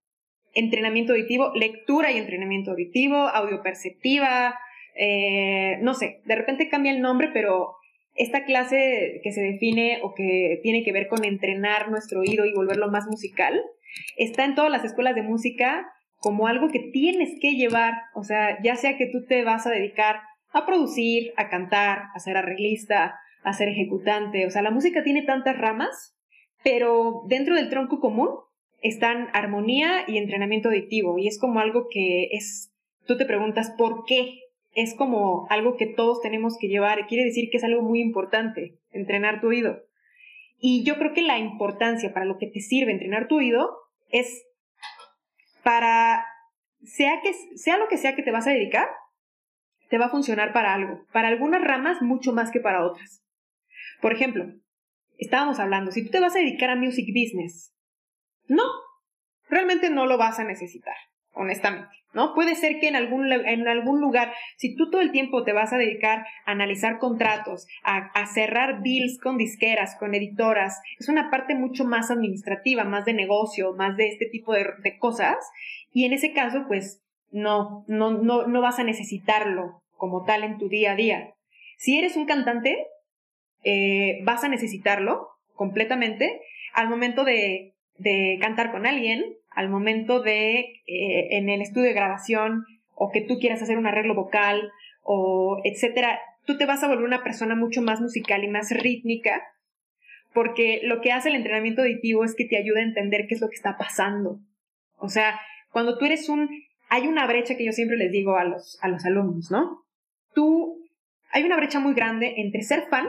entrenamiento 0.56 1.14
auditivo, 1.14 1.52
lectura 1.54 2.12
y 2.12 2.18
entrenamiento 2.18 2.72
auditivo, 2.72 3.16
audio 3.16 3.62
perceptiva, 3.62 4.58
eh, 4.98 5.78
no 5.82 5.94
sé, 5.94 6.22
de 6.26 6.36
repente 6.36 6.70
cambia 6.70 6.92
el 6.92 7.02
nombre, 7.02 7.30
pero 7.34 7.76
esta 8.16 8.46
clase 8.46 9.20
que 9.24 9.32
se 9.32 9.42
define 9.42 10.00
o 10.02 10.14
que 10.16 10.60
tiene 10.64 10.84
que 10.84 10.94
ver 10.94 11.08
con 11.08 11.24
entrenar 11.26 11.92
nuestro 11.92 12.22
oído 12.22 12.46
y 12.46 12.54
volverlo 12.54 12.90
más 12.90 13.06
musical, 13.08 13.62
está 14.18 14.46
en 14.46 14.56
todas 14.56 14.72
las 14.72 14.86
escuelas 14.86 15.16
de 15.16 15.22
música 15.22 15.92
como 16.18 16.48
algo 16.48 16.70
que 16.70 16.80
tienes 16.80 17.38
que 17.42 17.52
llevar, 17.52 17.94
o 18.16 18.24
sea, 18.24 18.58
ya 18.64 18.78
sea 18.78 18.98
que 18.98 19.08
tú 19.08 19.26
te 19.28 19.44
vas 19.44 19.68
a 19.68 19.72
dedicar 19.72 20.22
a 20.54 20.66
producir, 20.66 21.34
a 21.36 21.50
cantar, 21.50 22.04
a 22.16 22.20
ser 22.20 22.38
arreglista, 22.38 23.20
a 23.44 23.54
ser 23.54 23.68
ejecutante. 23.68 24.48
O 24.48 24.50
sea, 24.50 24.62
la 24.62 24.72
música 24.72 25.04
tiene 25.04 25.24
tantas 25.24 25.58
ramas, 25.58 26.18
pero 26.64 27.24
dentro 27.28 27.56
del 27.56 27.70
tronco 27.70 28.00
común 28.00 28.30
están 28.82 29.30
armonía 29.34 30.04
y 30.08 30.18
entrenamiento 30.18 30.70
auditivo. 30.70 31.18
Y 31.18 31.28
es 31.28 31.40
como 31.40 31.60
algo 31.60 31.88
que 31.90 32.30
es, 32.32 32.72
tú 33.06 33.18
te 33.18 33.26
preguntas, 33.26 33.74
¿por 33.78 34.06
qué? 34.06 34.40
Es 34.74 34.94
como 34.94 35.48
algo 35.50 35.78
que 35.78 35.88
todos 35.88 36.22
tenemos 36.22 36.58
que 36.60 36.68
llevar. 36.68 37.08
Quiere 37.08 37.26
decir 37.26 37.50
que 37.50 37.58
es 37.58 37.64
algo 37.64 37.82
muy 37.82 38.02
importante, 38.02 38.76
entrenar 38.92 39.42
tu 39.42 39.48
oído. 39.48 39.84
Y 40.60 40.84
yo 40.84 40.98
creo 40.98 41.14
que 41.14 41.22
la 41.22 41.40
importancia 41.40 42.14
para 42.14 42.26
lo 42.26 42.38
que 42.38 42.48
te 42.48 42.60
sirve 42.60 42.92
entrenar 42.92 43.28
tu 43.28 43.38
oído 43.38 43.70
es 44.10 44.46
para, 45.64 46.26
sea, 46.84 47.22
que, 47.22 47.34
sea 47.58 47.78
lo 47.78 47.88
que 47.88 47.98
sea 47.98 48.16
que 48.16 48.24
te 48.24 48.32
vas 48.32 48.48
a 48.48 48.52
dedicar, 48.52 48.88
te 49.90 49.98
va 49.98 50.06
a 50.06 50.10
funcionar 50.10 50.54
para 50.54 50.74
algo. 50.74 51.06
Para 51.12 51.28
algunas 51.28 51.64
ramas 51.64 52.02
mucho 52.02 52.34
más 52.34 52.52
que 52.52 52.60
para 52.60 52.86
otras. 52.86 53.24
Por 54.02 54.14
ejemplo, 54.14 54.46
estábamos 55.18 55.60
hablando, 55.60 55.92
si 55.92 56.06
tú 56.06 56.12
te 56.12 56.20
vas 56.20 56.36
a 56.36 56.40
dedicar 56.40 56.70
a 56.70 56.76
music 56.76 57.08
business, 57.08 57.75
no, 58.48 58.64
realmente 59.50 59.90
no 59.90 60.06
lo 60.06 60.18
vas 60.18 60.40
a 60.40 60.44
necesitar. 60.44 60.96
honestamente, 61.38 61.90
¿no? 62.14 62.34
Puede 62.34 62.56
ser 62.56 62.80
que 62.80 62.88
en 62.88 62.96
algún, 62.96 63.30
en 63.30 63.68
algún 63.68 64.00
lugar, 64.00 64.34
si 64.56 64.74
tú 64.76 64.90
todo 64.90 65.02
el 65.02 65.12
tiempo 65.12 65.44
te 65.44 65.52
vas 65.52 65.74
a 65.74 65.78
dedicar 65.78 66.26
a 66.46 66.52
analizar 66.52 66.98
contratos, 66.98 67.68
a, 67.84 68.26
cerrar 68.28 68.82
deals 68.82 69.20
con 69.22 69.38
disqueras, 69.38 69.98
con 70.00 70.16
editoras, 70.16 70.82
es 70.98 71.10
una 71.10 71.30
parte 71.30 71.56
mucho 71.56 71.84
más 71.84 72.10
administrativa, 72.10 72.86
más 72.86 73.04
de 73.04 73.14
negocio, 73.14 73.74
más 73.74 73.98
de 73.98 74.08
este 74.08 74.28
tipo 74.28 74.54
de, 74.54 74.98
cosas, 74.98 75.36
y 75.92 76.06
en 76.06 76.14
ese 76.14 76.32
caso, 76.32 76.64
pues, 76.70 77.02
no, 77.32 77.84
no, 77.88 78.12
no, 78.12 78.48
no 78.48 78.62
vas 78.62 78.80
a 78.80 78.86
necesitarlo 78.86 79.82
como 79.98 80.24
tal 80.24 80.44
en 80.46 80.58
tu 80.58 80.70
día 80.70 80.94
a 80.94 80.96
día. 80.96 81.34
Si 81.78 81.98
eres 81.98 82.16
un 82.16 82.26
cantante, 82.26 82.78
eh, 83.66 84.20
vas 84.24 84.46
a 84.46 84.48
necesitarlo 84.48 85.28
completamente 85.54 86.42
al 86.74 86.88
momento 86.88 87.26
de, 87.26 87.75
de 87.98 88.38
cantar 88.42 88.72
con 88.72 88.86
alguien, 88.86 89.24
al 89.52 89.70
momento 89.70 90.22
de, 90.22 90.60
eh, 90.88 91.28
en 91.38 91.50
el 91.50 91.62
estudio 91.62 91.88
de 91.88 91.94
grabación, 91.94 92.66
o 92.94 93.12
que 93.12 93.22
tú 93.22 93.40
quieras 93.40 93.62
hacer 93.62 93.78
un 93.78 93.88
arreglo 93.88 94.16
vocal, 94.16 94.72
o 95.02 95.62
etcétera, 95.64 96.20
tú 96.46 96.58
te 96.58 96.66
vas 96.66 96.84
a 96.84 96.88
volver 96.88 97.06
una 97.06 97.24
persona 97.24 97.56
mucho 97.56 97.82
más 97.82 98.02
musical 98.02 98.44
y 98.44 98.48
más 98.48 98.72
rítmica, 98.72 99.42
porque 100.34 100.82
lo 100.84 101.02
que 101.02 101.12
hace 101.12 101.30
el 101.30 101.36
entrenamiento 101.36 101.82
auditivo 101.82 102.24
es 102.24 102.36
que 102.36 102.46
te 102.46 102.58
ayuda 102.58 102.80
a 102.80 102.84
entender 102.84 103.26
qué 103.28 103.36
es 103.36 103.42
lo 103.42 103.50
que 103.50 103.56
está 103.56 103.78
pasando. 103.78 104.40
O 104.98 105.10
sea, 105.10 105.40
cuando 105.72 105.98
tú 105.98 106.06
eres 106.06 106.30
un, 106.30 106.50
hay 106.90 107.08
una 107.08 107.26
brecha 107.26 107.56
que 107.56 107.66
yo 107.66 107.72
siempre 107.72 107.98
les 107.98 108.12
digo 108.12 108.36
a 108.36 108.44
los, 108.44 108.78
a 108.82 108.88
los 108.88 109.06
alumnos, 109.06 109.50
¿no? 109.52 109.86
Tú, 110.34 110.84
hay 111.32 111.44
una 111.44 111.58
brecha 111.58 111.80
muy 111.80 111.94
grande 111.94 112.36
entre 112.38 112.64
ser 112.64 112.88
fan 112.90 113.08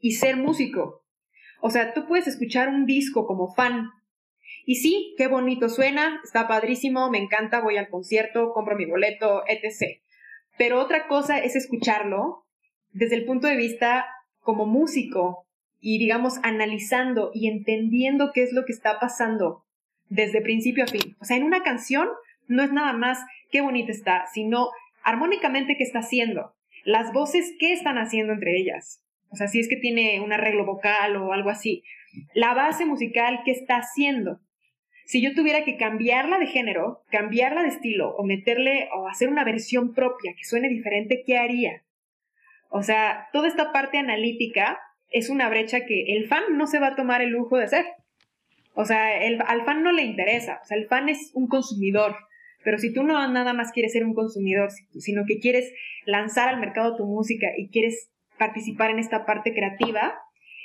y 0.00 0.12
ser 0.12 0.36
músico. 0.36 1.01
O 1.64 1.70
sea, 1.70 1.94
tú 1.94 2.06
puedes 2.08 2.26
escuchar 2.26 2.68
un 2.68 2.86
disco 2.86 3.24
como 3.24 3.54
fan 3.54 3.88
y 4.66 4.76
sí, 4.76 5.14
qué 5.16 5.28
bonito 5.28 5.68
suena, 5.68 6.20
está 6.24 6.48
padrísimo, 6.48 7.08
me 7.08 7.18
encanta, 7.18 7.60
voy 7.60 7.76
al 7.76 7.88
concierto, 7.88 8.52
compro 8.52 8.76
mi 8.76 8.84
boleto, 8.84 9.44
etc. 9.46 10.02
Pero 10.58 10.80
otra 10.80 11.06
cosa 11.06 11.38
es 11.38 11.54
escucharlo 11.54 12.46
desde 12.90 13.14
el 13.14 13.24
punto 13.24 13.46
de 13.46 13.54
vista 13.54 14.06
como 14.40 14.66
músico 14.66 15.46
y 15.78 15.98
digamos 15.98 16.38
analizando 16.42 17.30
y 17.32 17.46
entendiendo 17.46 18.32
qué 18.34 18.42
es 18.42 18.52
lo 18.52 18.64
que 18.64 18.72
está 18.72 18.98
pasando 18.98 19.64
desde 20.08 20.42
principio 20.42 20.82
a 20.82 20.88
fin. 20.88 21.16
O 21.20 21.24
sea, 21.24 21.36
en 21.36 21.44
una 21.44 21.62
canción 21.62 22.08
no 22.48 22.64
es 22.64 22.72
nada 22.72 22.92
más 22.92 23.20
qué 23.52 23.60
bonita 23.60 23.92
está, 23.92 24.26
sino 24.34 24.70
armónicamente 25.04 25.76
qué 25.78 25.84
está 25.84 26.00
haciendo, 26.00 26.56
las 26.84 27.12
voces 27.12 27.54
qué 27.60 27.72
están 27.72 27.98
haciendo 27.98 28.32
entre 28.32 28.56
ellas. 28.56 29.01
O 29.32 29.36
sea, 29.36 29.48
si 29.48 29.58
es 29.58 29.68
que 29.68 29.76
tiene 29.76 30.20
un 30.20 30.32
arreglo 30.32 30.64
vocal 30.64 31.16
o 31.16 31.32
algo 31.32 31.50
así. 31.50 31.82
La 32.34 32.54
base 32.54 32.84
musical, 32.84 33.40
¿qué 33.44 33.52
está 33.52 33.76
haciendo? 33.76 34.40
si 35.04 35.20
yo 35.20 35.34
tuviera 35.34 35.64
que 35.64 35.76
cambiarla 35.76 36.38
de 36.38 36.46
género, 36.46 37.04
cambiarla 37.10 37.62
de 37.62 37.68
estilo 37.68 38.14
o 38.16 38.24
meterle 38.24 38.88
o 38.96 39.08
hacer 39.08 39.28
una 39.28 39.44
versión 39.44 39.92
propia 39.92 40.32
que 40.36 40.44
suene 40.44 40.70
diferente, 40.70 41.22
¿qué 41.26 41.36
haría? 41.36 41.82
O 42.70 42.82
sea, 42.82 43.28
toda 43.32 43.48
esta 43.48 43.72
parte 43.72 43.98
analítica 43.98 44.78
es 45.10 45.28
una 45.28 45.50
brecha 45.50 45.84
que 45.84 46.16
el 46.16 46.28
fan 46.28 46.56
no 46.56 46.66
se 46.66 46.78
va 46.78 46.88
a 46.88 46.96
tomar 46.96 47.20
el 47.20 47.28
lujo 47.28 47.58
de 47.58 47.64
hacer. 47.64 47.84
O 48.74 48.86
sea, 48.86 49.22
el, 49.22 49.42
al 49.46 49.66
fan 49.66 49.82
no 49.82 49.92
le 49.92 50.02
interesa. 50.02 50.60
O 50.62 50.64
sea, 50.64 50.78
el 50.78 50.86
fan 50.86 51.10
es 51.10 51.30
un 51.34 51.46
consumidor. 51.46 52.16
Pero 52.64 52.78
si 52.78 52.94
tú 52.94 53.02
no 53.02 53.28
nada 53.30 53.52
más 53.52 53.72
quieres 53.72 53.92
ser 53.92 54.06
un 54.06 54.14
consumidor, 54.14 54.70
sino 54.98 55.24
que 55.26 55.40
quieres 55.40 55.70
lanzar 56.06 56.48
al 56.48 56.60
mercado 56.60 56.96
tu 56.96 57.04
música 57.04 57.48
y 57.58 57.68
quieres 57.68 58.10
participar 58.42 58.90
en 58.90 58.98
esta 58.98 59.24
parte 59.24 59.54
creativa, 59.54 60.18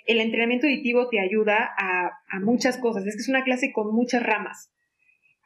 el 0.08 0.20
entrenamiento 0.20 0.66
auditivo 0.66 1.10
te 1.10 1.20
ayuda 1.20 1.76
a, 1.78 2.40
muchas 2.40 2.80
cosas. 2.80 3.06
Es 3.06 3.16
que 3.16 3.22
es 3.22 3.30
una 3.30 3.44
clase 3.44 3.72
con 3.72 3.94
muchas 3.94 4.24
ramas. 4.24 4.74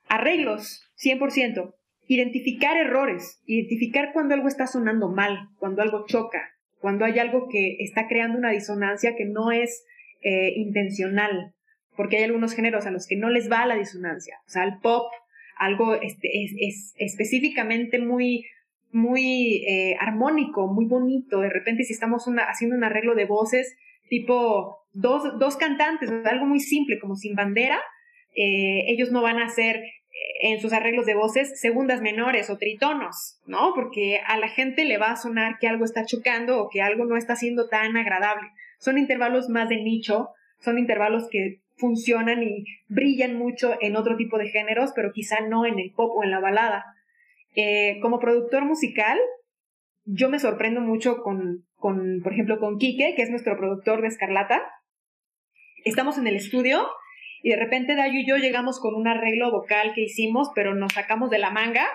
Arreglos, 0.08 0.90
100%. 1.04 1.76
Identificar 2.08 2.78
errores, 2.78 3.42
identificar 3.46 4.14
cuando 4.14 4.34
algo 4.34 4.48
está 4.48 4.66
sonando 4.66 5.10
mal, 5.10 5.50
cuando 5.58 5.82
algo 5.82 6.06
choca, 6.08 6.42
cuando 6.80 7.04
hay 7.04 7.20
algo 7.20 7.50
que 7.50 7.78
está 7.80 8.08
creando 8.08 8.38
una 8.38 8.52
disonancia 8.52 9.16
que 9.18 9.26
no 9.26 9.52
es 9.52 9.84
eh, 10.22 10.54
intencional, 10.56 11.54
porque 11.98 12.18
hay 12.18 12.24
algunos 12.24 12.54
géneros 12.54 12.86
a 12.86 12.92
los 12.92 13.08
que 13.08 13.18
no 13.18 13.30
les 13.30 13.52
va 13.52 13.66
la 13.66 13.76
disonancia. 13.76 14.38
O 14.48 14.50
sea, 14.50 14.64
el 14.64 14.78
pop, 14.80 15.12
algo 15.58 15.96
este, 15.96 16.30
es, 16.44 16.94
específicamente 16.98 18.00
muy, 18.00 18.46
muy 18.94 19.64
eh, 19.68 19.96
armónico, 20.00 20.68
muy 20.68 20.86
bonito. 20.86 21.40
De 21.42 21.50
repente, 21.50 21.84
si 21.84 21.94
estamos 21.94 22.26
haciendo 22.48 22.76
un 22.76 22.84
arreglo 22.84 23.16
de 23.16 23.26
voces, 23.26 23.78
tipo 24.10 24.86
dos, 24.94 25.58
cantantes, 25.58 26.12
algo 26.26 26.46
muy 26.46 26.60
simple 26.60 27.00
como 27.00 27.16
sin 27.16 27.36
bandera, 27.36 27.80
eh, 28.36 28.86
ellos 28.88 29.12
no 29.12 29.22
van 29.22 29.40
a 29.40 29.46
hacer 29.46 29.78
eh, 29.78 30.52
en 30.52 30.60
sus 30.60 30.74
arreglos 30.74 31.06
de 31.06 31.16
voces 31.16 31.60
segundas 31.60 32.02
menores 32.02 32.50
o 32.50 32.58
tritonos, 32.58 33.40
¿no? 33.46 33.74
Porque 33.74 34.20
a 34.26 34.38
la 34.38 34.50
gente 34.50 34.86
le 34.86 34.98
va 34.98 35.12
a 35.12 35.16
sonar 35.18 35.58
que 35.60 35.68
algo 35.68 35.86
está 35.86 36.06
chocando 36.06 36.62
o 36.62 36.70
que 36.70 36.82
algo 36.82 37.06
no 37.06 37.18
está 37.18 37.36
siendo 37.36 37.68
tan 37.68 37.98
agradable. 37.98 38.50
Son 38.80 38.98
intervalos 38.98 39.50
más 39.50 39.70
de 39.70 39.78
nicho, 39.78 40.30
son 40.60 40.78
intervalos 40.78 41.28
que 41.30 41.60
funcionan 41.78 42.44
y 42.44 42.66
brillan 42.88 43.36
mucho 43.36 43.76
en 43.82 43.96
otro 43.96 44.16
tipo 44.16 44.38
de 44.38 44.50
géneros, 44.50 44.92
pero 44.96 45.12
quizá 45.12 45.42
no 45.42 45.66
en 45.66 45.80
el 45.80 45.92
pop 45.92 46.12
o 46.16 46.24
en 46.24 46.32
la 46.32 46.40
balada. 46.40 46.86
Eh, 47.56 48.00
como 48.02 48.20
productor 48.20 48.66
musical, 48.66 49.20
yo 50.06 50.30
me 50.30 50.40
sorprendo 50.40 50.82
mucho 50.82 51.22
con, 51.22 51.66
con, 51.76 52.22
por 52.24 52.34
ejemplo, 52.34 52.60
con 52.60 52.78
Quique, 52.78 53.14
que 53.16 53.22
es 53.22 53.30
nuestro 53.30 53.58
productor 53.58 54.02
de 54.02 54.08
Escarlata. 54.08 54.62
Estamos 55.84 56.18
en 56.18 56.28
el 56.28 56.36
estudio 56.36 56.88
y 57.44 57.50
de 57.50 57.58
repente 57.58 57.96
Dayo 57.96 58.20
y 58.20 58.28
yo 58.28 58.38
llegamos 58.38 58.80
con 58.80 58.96
un 58.96 59.08
arreglo 59.08 59.52
vocal 59.52 59.94
que 59.94 60.02
hicimos, 60.02 60.50
pero 60.56 60.76
nos 60.76 60.94
sacamos 60.94 61.30
de 61.30 61.40
la 61.40 61.50
manga. 61.50 61.88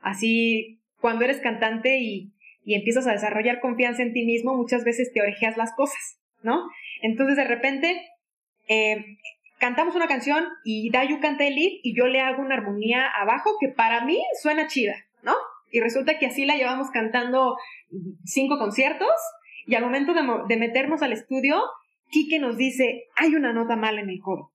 Así, 0.00 0.80
cuando 1.00 1.24
eres 1.24 1.40
cantante 1.40 1.98
y, 1.98 2.32
y 2.64 2.74
empiezas 2.74 3.06
a 3.06 3.12
desarrollar 3.12 3.60
confianza 3.60 4.02
en 4.02 4.12
ti 4.12 4.24
mismo, 4.24 4.56
muchas 4.56 4.84
veces 4.84 5.12
te 5.12 5.20
orejeas 5.20 5.56
las 5.56 5.74
cosas, 5.74 6.20
¿no? 6.42 6.68
Entonces, 7.02 7.36
de 7.36 7.44
repente, 7.44 8.08
eh, 8.68 9.04
cantamos 9.62 9.94
una 9.94 10.08
canción 10.08 10.48
y 10.64 10.90
Dayu 10.90 11.20
canta 11.20 11.46
el 11.46 11.54
lead 11.54 11.74
y 11.84 11.96
yo 11.96 12.08
le 12.08 12.20
hago 12.20 12.42
una 12.42 12.56
armonía 12.56 13.06
abajo 13.06 13.48
que 13.60 13.68
para 13.68 14.04
mí 14.04 14.20
suena 14.42 14.66
chida, 14.66 14.96
¿no? 15.22 15.36
Y 15.70 15.78
resulta 15.78 16.18
que 16.18 16.26
así 16.26 16.44
la 16.44 16.56
llevamos 16.56 16.90
cantando 16.90 17.56
cinco 18.24 18.58
conciertos 18.58 19.12
y 19.64 19.76
al 19.76 19.84
momento 19.84 20.14
de, 20.14 20.56
meternos 20.56 21.00
al 21.02 21.12
estudio, 21.12 21.62
Quique 22.10 22.40
nos 22.40 22.56
dice, 22.56 23.04
hay 23.14 23.36
una 23.36 23.52
nota 23.52 23.76
mal 23.76 24.00
en 24.00 24.10
el 24.10 24.18
coro. 24.20 24.52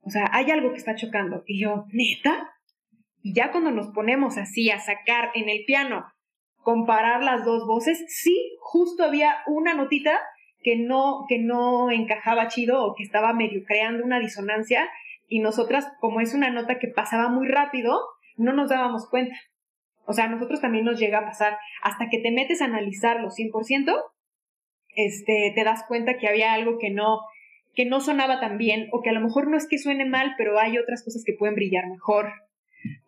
O 0.00 0.10
sea, 0.10 0.28
hay 0.32 0.50
algo 0.50 0.72
que 0.72 0.78
está 0.78 0.96
chocando. 0.96 1.44
Y 1.46 1.62
yo, 1.62 1.84
¿neta? 1.92 2.50
Y 3.22 3.34
ya 3.34 3.52
cuando 3.52 3.70
nos 3.70 3.86
ponemos 3.94 4.38
así 4.38 4.72
a 4.72 4.80
sacar 4.80 5.30
en 5.34 5.48
el 5.48 5.64
piano, 5.66 6.04
comparar 6.56 7.22
las 7.22 7.44
dos 7.44 7.64
voces, 7.64 8.04
sí, 8.08 8.56
justo 8.60 9.04
había 9.04 9.36
una 9.46 9.74
notita 9.74 10.20
que 10.62 10.76
no, 10.76 11.24
que 11.28 11.38
no 11.38 11.90
encajaba 11.90 12.48
chido 12.48 12.84
o 12.84 12.94
que 12.94 13.02
estaba 13.02 13.32
medio 13.32 13.62
creando 13.64 14.04
una 14.04 14.18
disonancia 14.18 14.88
y 15.28 15.40
nosotras, 15.40 15.86
como 16.00 16.20
es 16.20 16.34
una 16.34 16.50
nota 16.50 16.78
que 16.78 16.88
pasaba 16.88 17.28
muy 17.28 17.48
rápido, 17.48 18.00
no 18.36 18.52
nos 18.52 18.70
dábamos 18.70 19.08
cuenta. 19.08 19.36
O 20.06 20.14
sea, 20.14 20.24
a 20.24 20.28
nosotros 20.28 20.60
también 20.60 20.86
nos 20.86 20.98
llega 20.98 21.18
a 21.18 21.26
pasar, 21.26 21.58
hasta 21.82 22.08
que 22.08 22.18
te 22.18 22.30
metes 22.30 22.62
a 22.62 22.64
analizarlo 22.64 23.28
100%, 23.28 23.94
este, 24.96 25.52
te 25.54 25.64
das 25.64 25.84
cuenta 25.86 26.16
que 26.16 26.28
había 26.28 26.54
algo 26.54 26.78
que 26.78 26.90
no, 26.90 27.20
que 27.74 27.84
no 27.84 28.00
sonaba 28.00 28.40
tan 28.40 28.56
bien, 28.56 28.88
o 28.90 29.02
que 29.02 29.10
a 29.10 29.12
lo 29.12 29.20
mejor 29.20 29.48
no 29.48 29.58
es 29.58 29.68
que 29.68 29.76
suene 29.76 30.06
mal, 30.06 30.34
pero 30.38 30.58
hay 30.58 30.78
otras 30.78 31.04
cosas 31.04 31.22
que 31.26 31.34
pueden 31.38 31.54
brillar 31.54 31.86
mejor. 31.88 32.32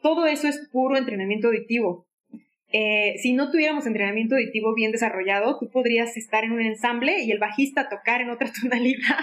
Todo 0.02 0.26
eso 0.26 0.46
es 0.46 0.68
puro 0.70 0.96
entrenamiento 0.96 1.48
auditivo. 1.48 2.06
Eh, 2.72 3.14
si 3.18 3.32
no 3.32 3.50
tuviéramos 3.50 3.86
entrenamiento 3.86 4.36
auditivo 4.36 4.74
bien 4.74 4.92
desarrollado, 4.92 5.58
tú 5.58 5.70
podrías 5.70 6.16
estar 6.16 6.44
en 6.44 6.52
un 6.52 6.60
ensamble 6.60 7.20
y 7.20 7.32
el 7.32 7.38
bajista 7.38 7.88
tocar 7.88 8.20
en 8.20 8.30
otra 8.30 8.50
tonalidad. 8.62 9.18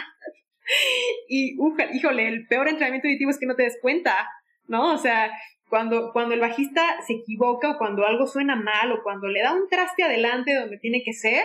y, 1.29 1.57
híjole, 1.93 2.27
el 2.27 2.47
peor 2.47 2.67
entrenamiento 2.67 3.07
auditivo 3.07 3.31
es 3.31 3.39
que 3.39 3.45
no 3.45 3.55
te 3.55 3.63
des 3.63 3.77
cuenta, 3.81 4.29
¿no? 4.67 4.93
O 4.93 4.97
sea, 4.97 5.31
cuando, 5.69 6.11
cuando 6.13 6.33
el 6.33 6.39
bajista 6.39 6.81
se 7.05 7.13
equivoca 7.13 7.71
o 7.71 7.77
cuando 7.77 8.05
algo 8.05 8.27
suena 8.27 8.55
mal 8.55 8.91
o 8.91 9.03
cuando 9.03 9.27
le 9.27 9.41
da 9.41 9.53
un 9.53 9.67
traste 9.69 10.03
adelante 10.03 10.53
donde 10.53 10.77
tiene 10.77 11.03
que 11.03 11.13
ser, 11.13 11.43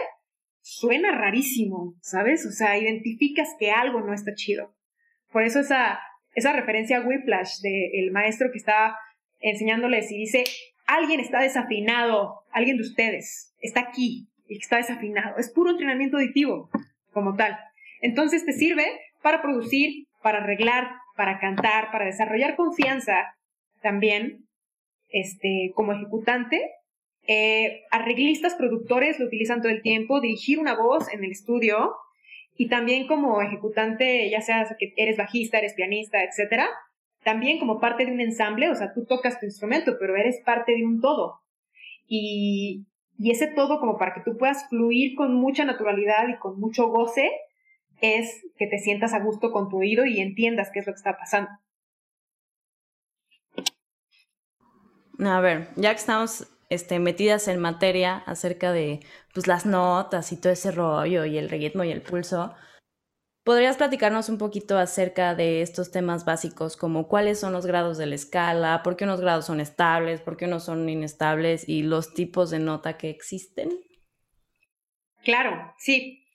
suena 0.60 1.12
rarísimo, 1.12 1.94
¿sabes? 2.00 2.46
O 2.46 2.50
sea, 2.50 2.78
identificas 2.78 3.48
que 3.58 3.70
algo 3.70 4.00
no 4.00 4.14
está 4.14 4.34
chido. 4.34 4.74
Por 5.32 5.42
eso 5.42 5.60
esa, 5.60 6.00
esa 6.34 6.52
referencia 6.52 6.98
a 6.98 7.06
Whiplash 7.06 7.58
del 7.60 8.12
maestro 8.12 8.50
que 8.52 8.58
está 8.58 8.96
enseñándoles 9.40 10.10
y 10.12 10.18
dice, 10.18 10.44
alguien 10.92 11.20
está 11.20 11.40
desafinado, 11.40 12.42
alguien 12.50 12.76
de 12.76 12.82
ustedes 12.82 13.54
está 13.60 13.80
aquí 13.80 14.28
y 14.46 14.58
está 14.58 14.76
desafinado. 14.76 15.38
Es 15.38 15.50
puro 15.50 15.70
entrenamiento 15.70 16.18
auditivo 16.18 16.68
como 17.12 17.34
tal. 17.34 17.58
Entonces 18.00 18.44
te 18.44 18.52
sirve 18.52 18.84
para 19.22 19.40
producir, 19.40 20.06
para 20.22 20.38
arreglar, 20.38 20.90
para 21.16 21.38
cantar, 21.38 21.90
para 21.92 22.06
desarrollar 22.06 22.56
confianza 22.56 23.34
también 23.80 24.46
este, 25.08 25.72
como 25.74 25.92
ejecutante. 25.92 26.60
Eh, 27.26 27.82
arreglistas, 27.90 28.54
productores 28.54 29.18
lo 29.18 29.26
utilizan 29.26 29.62
todo 29.62 29.70
el 29.70 29.82
tiempo, 29.82 30.20
dirigir 30.20 30.58
una 30.58 30.74
voz 30.74 31.12
en 31.12 31.24
el 31.24 31.30
estudio 31.30 31.94
y 32.56 32.68
también 32.68 33.06
como 33.06 33.40
ejecutante, 33.40 34.28
ya 34.28 34.40
sea 34.40 34.76
que 34.78 34.92
eres 34.96 35.16
bajista, 35.16 35.58
eres 35.58 35.74
pianista, 35.74 36.22
etcétera, 36.22 36.68
también 37.24 37.58
como 37.58 37.80
parte 37.80 38.04
de 38.06 38.12
un 38.12 38.20
ensamble, 38.20 38.70
o 38.70 38.74
sea, 38.74 38.92
tú 38.92 39.04
tocas 39.04 39.38
tu 39.38 39.46
instrumento, 39.46 39.96
pero 39.98 40.16
eres 40.16 40.40
parte 40.44 40.72
de 40.72 40.84
un 40.84 41.00
todo. 41.00 41.40
Y, 42.06 42.86
y 43.18 43.30
ese 43.30 43.46
todo, 43.46 43.78
como 43.80 43.98
para 43.98 44.14
que 44.14 44.22
tú 44.22 44.36
puedas 44.36 44.68
fluir 44.68 45.14
con 45.14 45.34
mucha 45.34 45.64
naturalidad 45.64 46.28
y 46.28 46.38
con 46.38 46.58
mucho 46.58 46.88
goce, 46.88 47.30
es 48.00 48.44
que 48.58 48.66
te 48.66 48.78
sientas 48.78 49.14
a 49.14 49.20
gusto 49.20 49.52
con 49.52 49.68
tu 49.68 49.78
oído 49.78 50.04
y 50.04 50.20
entiendas 50.20 50.70
qué 50.72 50.80
es 50.80 50.86
lo 50.86 50.92
que 50.92 50.98
está 50.98 51.16
pasando. 51.16 51.50
A 55.20 55.40
ver, 55.40 55.68
ya 55.76 55.90
que 55.90 56.00
estamos 56.00 56.48
este, 56.68 56.98
metidas 56.98 57.46
en 57.48 57.60
materia 57.60 58.16
acerca 58.26 58.72
de 58.72 59.00
pues, 59.34 59.46
las 59.46 59.66
notas 59.66 60.32
y 60.32 60.40
todo 60.40 60.52
ese 60.52 60.72
rollo 60.72 61.24
y 61.24 61.38
el 61.38 61.48
ritmo 61.48 61.84
y 61.84 61.92
el 61.92 62.02
pulso, 62.02 62.54
¿podrías 63.44 63.76
platicarnos 63.76 64.28
un 64.28 64.38
poquito 64.38 64.78
acerca 64.78 65.34
de 65.34 65.62
estos 65.62 65.90
temas 65.90 66.24
básicos, 66.24 66.76
como 66.76 67.08
cuáles 67.08 67.40
son 67.40 67.52
los 67.52 67.66
grados 67.66 67.98
de 67.98 68.06
la 68.06 68.14
escala, 68.14 68.82
por 68.82 68.96
qué 68.96 69.04
unos 69.04 69.20
grados 69.20 69.46
son 69.46 69.60
estables, 69.60 70.20
por 70.20 70.36
qué 70.36 70.44
unos 70.44 70.64
son 70.64 70.88
inestables 70.88 71.68
y 71.68 71.82
los 71.82 72.14
tipos 72.14 72.50
de 72.50 72.58
nota 72.58 72.96
que 72.96 73.10
existen? 73.10 73.70
Claro, 75.24 75.74
sí. 75.78 76.26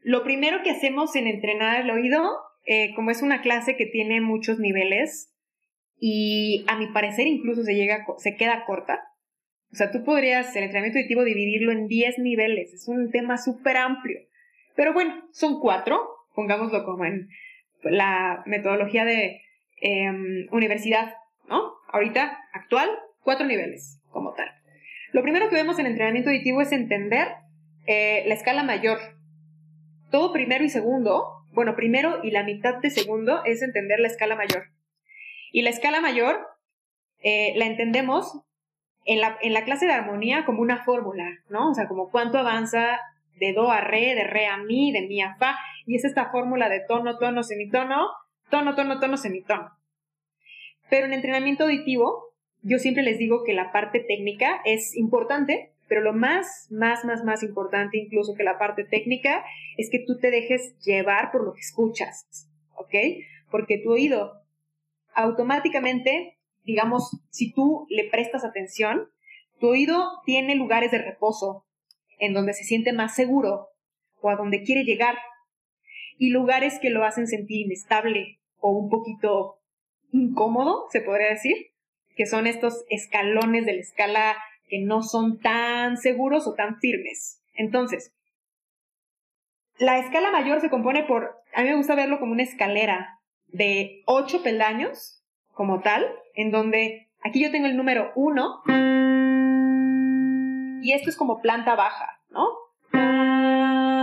Lo 0.00 0.24
primero 0.24 0.62
que 0.62 0.70
hacemos 0.70 1.14
en 1.16 1.26
entrenar 1.26 1.80
el 1.82 1.90
oído, 1.90 2.30
eh, 2.64 2.94
como 2.94 3.10
es 3.10 3.22
una 3.22 3.42
clase 3.42 3.76
que 3.76 3.86
tiene 3.86 4.20
muchos 4.20 4.58
niveles 4.58 5.34
y 5.98 6.64
a 6.68 6.76
mi 6.76 6.86
parecer 6.86 7.26
incluso 7.26 7.62
se, 7.62 7.74
llega, 7.74 8.06
se 8.18 8.36
queda 8.36 8.64
corta. 8.64 9.00
O 9.72 9.76
sea, 9.76 9.92
tú 9.92 10.02
podrías 10.02 10.54
el 10.56 10.64
entrenamiento 10.64 10.98
auditivo 10.98 11.22
dividirlo 11.22 11.70
en 11.70 11.86
10 11.86 12.18
niveles, 12.18 12.72
es 12.72 12.88
un 12.88 13.10
tema 13.10 13.38
súper 13.38 13.76
amplio. 13.76 14.18
Pero 14.74 14.92
bueno, 14.94 15.28
son 15.32 15.60
cuatro, 15.60 16.00
pongámoslo 16.34 16.84
como 16.84 17.04
en 17.04 17.28
la 17.82 18.42
metodología 18.46 19.04
de 19.04 19.42
em, 19.80 20.46
universidad, 20.50 21.14
¿no? 21.48 21.72
Ahorita, 21.92 22.38
actual, 22.52 22.88
cuatro 23.22 23.46
niveles 23.46 24.00
como 24.10 24.32
tal. 24.34 24.48
Lo 25.12 25.22
primero 25.22 25.48
que 25.48 25.56
vemos 25.56 25.78
en 25.78 25.86
entrenamiento 25.86 26.30
auditivo 26.30 26.60
es 26.60 26.72
entender 26.72 27.28
eh, 27.86 28.24
la 28.26 28.34
escala 28.34 28.62
mayor, 28.62 28.98
todo 30.10 30.32
primero 30.32 30.64
y 30.64 30.68
segundo, 30.68 31.40
bueno, 31.52 31.74
primero 31.74 32.20
y 32.22 32.30
la 32.30 32.44
mitad 32.44 32.76
de 32.78 32.90
segundo 32.90 33.44
es 33.44 33.62
entender 33.62 33.98
la 34.00 34.08
escala 34.08 34.36
mayor. 34.36 34.64
Y 35.52 35.62
la 35.62 35.70
escala 35.70 36.00
mayor 36.00 36.46
eh, 37.22 37.52
la 37.56 37.66
entendemos 37.66 38.40
en 39.04 39.20
la, 39.20 39.36
en 39.42 39.52
la 39.52 39.64
clase 39.64 39.86
de 39.86 39.92
armonía 39.92 40.44
como 40.44 40.62
una 40.62 40.84
fórmula, 40.84 41.24
¿no? 41.48 41.70
O 41.70 41.74
sea, 41.74 41.88
como 41.88 42.10
cuánto 42.10 42.38
avanza 42.38 43.00
de 43.38 43.52
do 43.52 43.70
a 43.70 43.80
re, 43.80 44.14
de 44.14 44.24
re 44.24 44.46
a 44.46 44.58
mi, 44.58 44.92
de 44.92 45.02
mi 45.02 45.22
a 45.22 45.36
fa, 45.36 45.56
y 45.86 45.96
es 45.96 46.04
esta 46.04 46.30
fórmula 46.30 46.68
de 46.68 46.80
tono, 46.86 47.18
tono, 47.18 47.42
semitono, 47.42 48.08
tono, 48.50 48.74
tono, 48.74 49.00
tono, 49.00 49.16
semitono. 49.16 49.70
Pero 50.88 51.06
en 51.06 51.12
entrenamiento 51.12 51.64
auditivo, 51.64 52.34
yo 52.62 52.78
siempre 52.78 53.02
les 53.02 53.18
digo 53.18 53.44
que 53.44 53.54
la 53.54 53.72
parte 53.72 54.00
técnica 54.00 54.60
es 54.64 54.96
importante, 54.96 55.72
pero 55.88 56.02
lo 56.02 56.12
más, 56.12 56.68
más, 56.70 57.04
más, 57.04 57.24
más 57.24 57.42
importante 57.42 57.98
incluso 57.98 58.34
que 58.34 58.44
la 58.44 58.58
parte 58.58 58.84
técnica 58.84 59.44
es 59.76 59.90
que 59.90 59.98
tú 60.06 60.18
te 60.18 60.30
dejes 60.30 60.78
llevar 60.80 61.32
por 61.32 61.44
lo 61.44 61.54
que 61.54 61.60
escuchas, 61.60 62.48
¿ok? 62.76 62.94
Porque 63.50 63.78
tu 63.78 63.92
oído 63.92 64.42
automáticamente, 65.14 66.38
digamos, 66.64 67.10
si 67.30 67.52
tú 67.52 67.86
le 67.88 68.08
prestas 68.08 68.44
atención, 68.44 69.08
tu 69.58 69.68
oído 69.68 70.22
tiene 70.24 70.54
lugares 70.54 70.90
de 70.90 70.98
reposo 70.98 71.64
en 72.20 72.32
donde 72.32 72.52
se 72.52 72.64
siente 72.64 72.92
más 72.92 73.14
seguro 73.14 73.70
o 74.20 74.30
a 74.30 74.36
donde 74.36 74.62
quiere 74.62 74.84
llegar 74.84 75.16
y 76.18 76.30
lugares 76.30 76.78
que 76.80 76.90
lo 76.90 77.04
hacen 77.04 77.26
sentir 77.26 77.66
inestable 77.66 78.38
o 78.58 78.70
un 78.70 78.90
poquito 78.90 79.58
incómodo, 80.12 80.86
se 80.90 81.00
podría 81.00 81.30
decir, 81.30 81.56
que 82.14 82.26
son 82.26 82.46
estos 82.46 82.84
escalones 82.90 83.64
de 83.64 83.72
la 83.72 83.80
escala 83.80 84.36
que 84.68 84.80
no 84.80 85.02
son 85.02 85.40
tan 85.40 85.96
seguros 85.96 86.46
o 86.46 86.54
tan 86.54 86.78
firmes. 86.78 87.42
Entonces, 87.54 88.12
la 89.78 89.98
escala 89.98 90.30
mayor 90.30 90.60
se 90.60 90.68
compone 90.68 91.04
por, 91.04 91.36
a 91.54 91.62
mí 91.62 91.70
me 91.70 91.76
gusta 91.76 91.94
verlo 91.94 92.20
como 92.20 92.32
una 92.32 92.42
escalera 92.42 93.18
de 93.46 94.02
ocho 94.04 94.42
peldaños, 94.42 95.24
como 95.52 95.80
tal, 95.80 96.06
en 96.34 96.50
donde 96.50 97.08
aquí 97.22 97.42
yo 97.42 97.50
tengo 97.50 97.66
el 97.66 97.76
número 97.76 98.12
uno 98.14 98.62
y 100.82 100.92
esto 100.92 101.10
es 101.10 101.16
como 101.16 101.40
planta 101.40 101.74
baja, 101.74 102.20
¿no? 102.30 102.48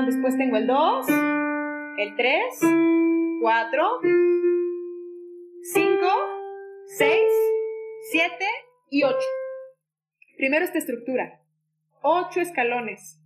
Después 0.06 0.38
tengo 0.38 0.58
el 0.58 0.68
dos, 0.68 1.08
el 1.10 2.16
tres, 2.16 2.60
cuatro, 3.42 4.00
cinco, 5.74 6.08
seis, 6.86 7.28
siete 8.12 8.46
y 8.90 9.04
ocho. 9.04 9.28
Primero 10.38 10.66
esta 10.66 10.78
estructura. 10.78 11.42
Ocho 12.02 12.40
escalones. 12.40 13.20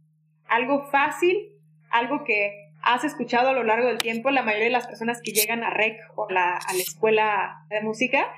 Algo 0.47 0.89
fácil, 0.89 1.51
algo 1.89 2.23
que 2.23 2.71
has 2.81 3.03
escuchado 3.03 3.49
a 3.49 3.53
lo 3.53 3.63
largo 3.63 3.87
del 3.87 3.99
tiempo. 3.99 4.31
La 4.31 4.43
mayoría 4.43 4.65
de 4.65 4.71
las 4.71 4.87
personas 4.87 5.21
que 5.21 5.31
llegan 5.31 5.63
a 5.63 5.69
REC 5.69 5.99
o 6.15 6.27
a 6.29 6.33
la 6.33 6.59
escuela 6.79 7.65
de 7.69 7.81
música, 7.81 8.33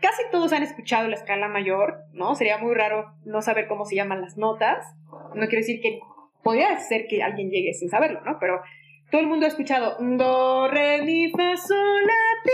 casi 0.00 0.22
todos 0.30 0.52
han 0.52 0.62
escuchado 0.62 1.08
la 1.08 1.16
escala 1.16 1.48
mayor, 1.48 2.04
¿no? 2.12 2.34
Sería 2.34 2.58
muy 2.58 2.74
raro 2.74 3.14
no 3.24 3.42
saber 3.42 3.66
cómo 3.66 3.84
se 3.84 3.96
llaman 3.96 4.20
las 4.20 4.36
notas. 4.36 4.86
No 5.34 5.46
quiero 5.46 5.58
decir 5.58 5.80
que 5.80 6.00
podría 6.42 6.78
ser 6.78 7.06
que 7.08 7.22
alguien 7.22 7.50
llegue 7.50 7.74
sin 7.74 7.88
saberlo, 7.88 8.20
¿no? 8.22 8.38
Pero 8.38 8.60
todo 9.10 9.20
el 9.20 9.26
mundo 9.26 9.46
ha 9.46 9.48
escuchado 9.48 9.96
do, 10.00 10.68
re, 10.68 11.02
mi, 11.02 11.30
fa, 11.30 11.56
sol, 11.56 12.06
la, 12.06 12.42
ti, 12.44 12.50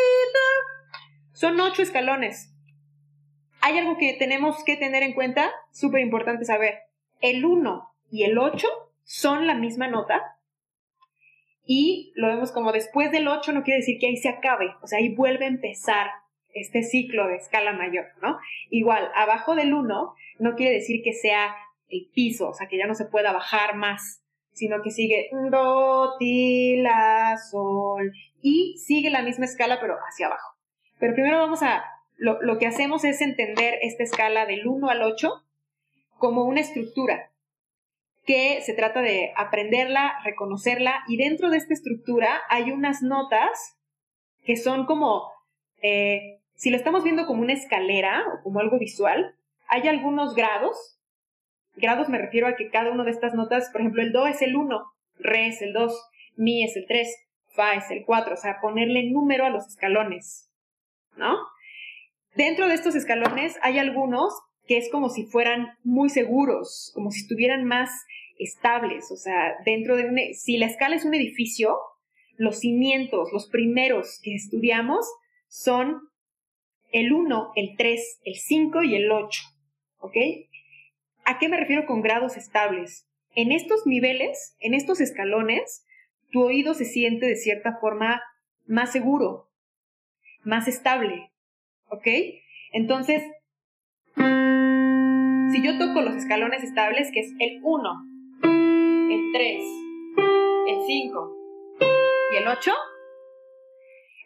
Son 1.33 1.59
ocho 1.61 1.83
escalones 1.83 2.55
hay 3.65 3.79
algo 3.79 3.97
que 3.97 4.13
tenemos 4.13 4.63
que 4.63 4.77
tener 4.77 5.03
en 5.03 5.15
cuenta, 5.15 5.51
súper 5.73 6.03
importante 6.03 6.45
saber. 6.45 6.81
El 7.23 7.47
1 7.47 7.89
y 8.11 8.25
el 8.25 8.37
8 8.37 8.69
son 9.05 9.47
la 9.47 9.55
misma 9.55 9.89
nota. 9.89 10.21
Y 11.65 12.13
lo 12.15 12.29
vemos 12.29 12.53
como 12.53 12.73
después 12.73 13.11
del 13.11 13.27
8 13.27 13.53
no 13.53 13.63
quiere 13.63 13.81
decir 13.81 13.97
que 13.99 14.09
ahí 14.09 14.19
se 14.19 14.29
acabe, 14.29 14.67
o 14.83 14.87
sea, 14.87 14.99
ahí 14.99 15.15
vuelve 15.15 15.47
a 15.47 15.49
empezar 15.49 16.09
este 16.55 16.83
ciclo 16.83 17.29
de 17.29 17.37
escala 17.37 17.73
mayor, 17.73 18.07
¿no? 18.23 18.39
Igual, 18.71 19.11
abajo 19.15 19.55
del 19.55 19.75
1 19.75 20.15
no 20.39 20.55
quiere 20.55 20.75
decir 20.75 21.03
que 21.03 21.13
sea 21.13 21.55
el 21.89 22.09
piso, 22.15 22.49
o 22.49 22.55
sea, 22.55 22.69
que 22.69 22.79
ya 22.79 22.87
no 22.87 22.95
se 22.95 23.05
pueda 23.05 23.33
bajar 23.33 23.77
más, 23.77 24.23
sino 24.53 24.83
que 24.83 24.91
sigue 24.91 25.29
do, 25.51 26.17
ti, 26.19 26.77
la, 26.77 27.37
sol, 27.51 28.13
y 28.41 28.79
sigue 28.79 29.11
la 29.11 29.23
misma 29.23 29.45
escala, 29.45 29.79
pero 29.81 29.97
hacia 30.09 30.27
abajo. 30.27 30.57
Pero 30.99 31.15
primero 31.15 31.39
vamos 31.39 31.63
a 31.63 31.85
lo, 32.17 32.59
que 32.59 32.67
hacemos 32.67 33.05
es 33.05 33.21
entender 33.21 33.79
esta 33.83 34.05
escala 34.05 34.47
del 34.47 34.67
1 34.67 34.89
al 34.89 35.03
8 35.03 35.43
como 36.19 36.45
una 36.45 36.61
estructura 36.61 37.31
que 38.25 38.63
se 38.63 38.73
trata 38.73 39.03
de 39.03 39.33
aprenderla, 39.37 40.15
reconocerla 40.25 41.05
y 41.09 41.17
dentro 41.17 41.51
de 41.51 41.59
esta 41.59 41.75
estructura 41.75 42.41
hay 42.49 42.71
unas 42.71 43.03
notas 43.03 43.77
que 44.45 44.57
son 44.57 44.87
como, 44.87 45.31
eh, 45.83 46.41
si 46.55 46.71
lo 46.71 46.77
estamos 46.77 47.05
viendo 47.05 47.27
como 47.27 47.43
una 47.43 47.53
escalera 47.53 48.25
o 48.33 48.43
como 48.43 48.61
algo 48.61 48.79
visual, 48.79 49.35
hay 49.69 49.89
algunos 49.89 50.35
grados. 50.35 50.99
Grados 51.77 52.09
me 52.09 52.19
refiero 52.19 52.47
a 52.47 52.57
que 52.57 52.71
cada 52.71 52.91
una 52.91 53.05
de 53.05 53.11
estas 53.11 53.35
notas, 53.35 53.71
por 53.71 53.81
ejemplo, 53.81 54.03
el 54.03 54.13
Do 54.13 54.27
es 54.27 54.43
el 54.43 54.57
1, 54.57 54.85
Re 55.19 55.49
es 55.49 55.63
el 55.63 55.73
2, 55.73 56.11
Mi 56.37 56.65
es 56.65 56.77
el 56.77 56.87
3, 56.87 57.09
Fa 57.55 57.75
es 57.75 57.91
el 57.91 58.05
4, 58.05 58.35
o 58.35 58.37
sea, 58.37 58.61
ponerle 58.61 59.11
número 59.11 59.45
a 59.45 59.51
los 59.51 59.67
escalones, 59.67 60.51
¿no? 61.17 61.37
Dentro 62.35 62.69
de 62.69 62.75
estos 62.75 62.95
escalones 62.95 63.59
hay 63.63 63.79
algunos 63.79 64.35
que 64.67 64.79
es 64.79 64.91
como 64.91 65.09
si 65.09 65.25
fueran 65.25 65.69
muy 65.85 66.09
seguros, 66.09 66.91
como 66.95 67.11
si 67.11 67.21
estuvieran 67.21 67.65
más 67.65 67.91
estables, 68.39 69.11
o 69.13 69.17
sea, 69.17 69.57
dentro 69.65 69.97
de 69.97 70.07
un, 70.07 70.19
e, 70.19 70.35
si 70.35 70.57
la 70.57 70.67
escala 70.67 70.97
es 70.97 71.05
un 71.05 71.15
edificio, 71.15 71.79
los 72.37 72.61
cimientos, 72.61 73.31
los 73.33 73.49
primeros 73.49 74.21
que 74.23 74.35
estudiamos 74.35 75.07
son 75.49 76.01
el 76.95 77.13
1, 77.13 77.53
el 77.57 77.75
3, 77.77 78.21
el 78.25 78.35
5 78.37 78.83
y 78.85 78.95
el 78.95 79.11
8, 79.11 79.43
¿ok? 79.99 80.17
¿A 81.25 81.39
qué 81.41 81.49
me 81.49 81.57
refiero 81.57 81.87
con 81.87 82.03
grados 82.03 82.37
estables? 82.37 83.09
En 83.35 83.51
estos 83.51 83.85
niveles, 83.85 84.57
en 84.61 84.75
estos 84.75 85.01
escalones, 85.01 85.85
tu 86.31 86.45
oído 86.45 86.73
se 86.73 86.85
siente 86.85 87.27
de 87.27 87.35
cierta 87.35 87.79
forma 87.81 88.23
más 88.67 88.93
seguro, 88.93 89.51
más 90.45 90.69
estable, 90.69 91.33
¿ok? 91.89 92.07
Entonces, 92.73 93.25
si 94.15 95.63
yo 95.65 95.77
toco 95.79 96.01
los 96.01 96.15
escalones 96.15 96.63
estables, 96.63 97.11
que 97.13 97.21
es 97.21 97.33
el 97.41 97.59
1, 97.65 97.91
el 99.11 99.33
3, 99.33 99.65
el 100.69 100.87
5 100.87 101.37
y 102.31 102.37
el 102.37 102.47
8, 102.47 102.73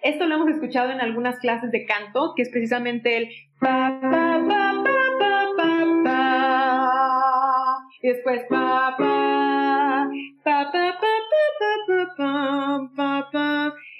esto 0.02 0.26
lo 0.26 0.36
hemos 0.36 0.48
escuchado 0.48 0.90
en 0.90 1.00
algunas 1.00 1.38
clases 1.40 1.70
de 1.70 1.84
canto, 1.84 2.32
que 2.36 2.42
es 2.42 2.50
precisamente 2.50 3.16
el... 3.16 3.28
pa 3.58 3.98
pa 4.00 4.10
pa 4.48 4.74
pa 4.84 5.02
pa 5.18 5.46
pa 5.56 6.02
pa 6.04 7.78
Y 8.00 8.08
después... 8.08 8.42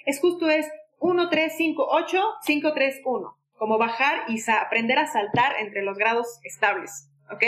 Es 0.06 0.20
justo, 0.20 0.48
es 0.48 0.66
1, 1.00 1.28
3, 1.28 1.52
5, 1.56 1.86
8, 1.90 2.22
5, 2.42 2.72
3, 2.72 3.00
1. 3.04 3.36
Como 3.58 3.78
bajar 3.78 4.22
y 4.28 4.38
aprender 4.50 4.98
a 4.98 5.06
saltar 5.06 5.56
entre 5.60 5.82
los 5.82 5.98
grados 5.98 6.40
estables, 6.44 7.10
¿ok? 7.30 7.44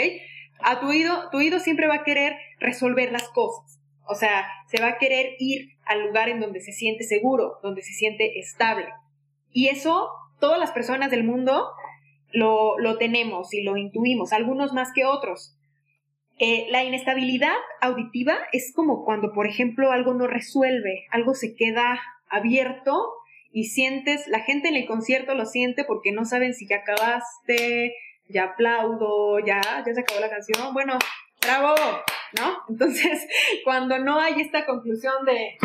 A 0.61 0.79
tu 0.79 0.89
oído, 0.89 1.29
tu 1.31 1.37
oído 1.37 1.59
siempre 1.59 1.87
va 1.87 1.95
a 1.95 2.03
querer 2.03 2.35
resolver 2.59 3.11
las 3.11 3.29
cosas. 3.29 3.80
O 4.07 4.15
sea, 4.15 4.47
se 4.67 4.81
va 4.81 4.89
a 4.89 4.97
querer 4.97 5.35
ir 5.39 5.69
al 5.85 6.01
lugar 6.03 6.29
en 6.29 6.39
donde 6.39 6.61
se 6.61 6.71
siente 6.71 7.03
seguro, 7.03 7.59
donde 7.63 7.81
se 7.81 7.93
siente 7.93 8.39
estable. 8.39 8.87
Y 9.51 9.67
eso, 9.67 10.09
todas 10.39 10.59
las 10.59 10.71
personas 10.71 11.11
del 11.11 11.23
mundo 11.23 11.67
lo, 12.31 12.77
lo 12.79 12.97
tenemos 12.97 13.53
y 13.53 13.63
lo 13.63 13.77
intuimos, 13.77 14.33
algunos 14.33 14.73
más 14.73 14.89
que 14.93 15.05
otros. 15.05 15.57
Eh, 16.43 16.67
la 16.71 16.83
inestabilidad 16.83 17.55
auditiva 17.81 18.35
es 18.51 18.73
como 18.73 19.05
cuando, 19.05 19.31
por 19.31 19.45
ejemplo, 19.45 19.91
algo 19.91 20.13
no 20.15 20.25
resuelve, 20.25 21.05
algo 21.11 21.35
se 21.35 21.55
queda 21.55 22.01
abierto 22.29 23.13
y 23.51 23.65
sientes, 23.65 24.27
la 24.27 24.39
gente 24.39 24.69
en 24.69 24.75
el 24.75 24.87
concierto 24.87 25.35
lo 25.35 25.45
siente 25.45 25.83
porque 25.83 26.11
no 26.11 26.25
saben 26.25 26.55
si 26.55 26.67
ya 26.67 26.77
acabaste, 26.77 27.93
ya 28.27 28.45
aplaudo, 28.45 29.39
ya, 29.39 29.61
ya 29.85 29.93
se 29.93 30.01
acabó 30.01 30.19
la 30.19 30.29
canción, 30.29 30.73
bueno, 30.73 30.97
bravo, 31.41 31.75
¿no? 32.37 32.57
Entonces, 32.69 33.27
cuando 33.63 33.99
no 33.99 34.19
hay 34.19 34.41
esta 34.41 34.65
conclusión 34.65 35.25
de 35.25 35.57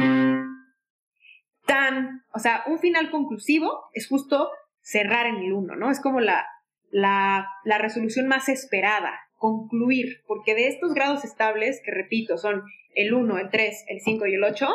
tan, 1.66 2.24
o 2.32 2.38
sea, 2.38 2.62
un 2.66 2.78
final 2.78 3.10
conclusivo 3.10 3.90
es 3.92 4.08
justo 4.08 4.50
cerrar 4.80 5.26
en 5.26 5.36
el 5.36 5.52
uno, 5.52 5.74
¿no? 5.74 5.90
Es 5.90 6.00
como 6.00 6.20
la, 6.20 6.46
la, 6.90 7.48
la 7.64 7.78
resolución 7.78 8.28
más 8.28 8.48
esperada, 8.48 9.18
concluir, 9.36 10.22
porque 10.26 10.54
de 10.54 10.68
estos 10.68 10.94
grados 10.94 11.24
estables, 11.24 11.82
que 11.84 11.90
repito, 11.90 12.38
son 12.38 12.62
el 12.94 13.12
1, 13.12 13.38
el 13.38 13.50
3, 13.50 13.84
el 13.88 14.00
5 14.00 14.26
y 14.26 14.34
el 14.34 14.44
8, 14.44 14.68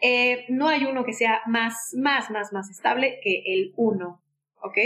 eh, 0.00 0.44
no 0.48 0.68
hay 0.68 0.84
uno 0.84 1.04
que 1.04 1.12
sea 1.12 1.42
más, 1.46 1.94
más, 1.96 2.30
más, 2.30 2.52
más 2.52 2.70
estable 2.70 3.20
que 3.22 3.42
el 3.46 3.72
1, 3.76 4.22
¿ok? 4.62 4.78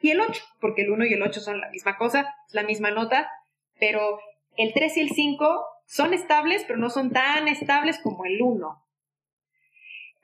Y 0.00 0.10
el 0.10 0.20
8, 0.20 0.42
porque 0.60 0.82
el 0.82 0.90
1 0.90 1.06
y 1.06 1.14
el 1.14 1.22
8 1.22 1.40
son 1.40 1.60
la 1.60 1.70
misma 1.70 1.96
cosa, 1.96 2.34
es 2.46 2.54
la 2.54 2.62
misma 2.62 2.90
nota, 2.90 3.30
pero 3.78 4.18
el 4.58 4.74
3 4.74 4.96
y 4.96 5.00
el 5.00 5.10
5 5.10 5.64
son 5.86 6.12
estables, 6.12 6.64
pero 6.66 6.78
no 6.78 6.90
son 6.90 7.10
tan 7.10 7.48
estables 7.48 7.98
como 8.02 8.24
el 8.24 8.42
1. 8.42 8.84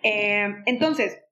Eh, 0.02 0.48
entonces, 0.66 1.24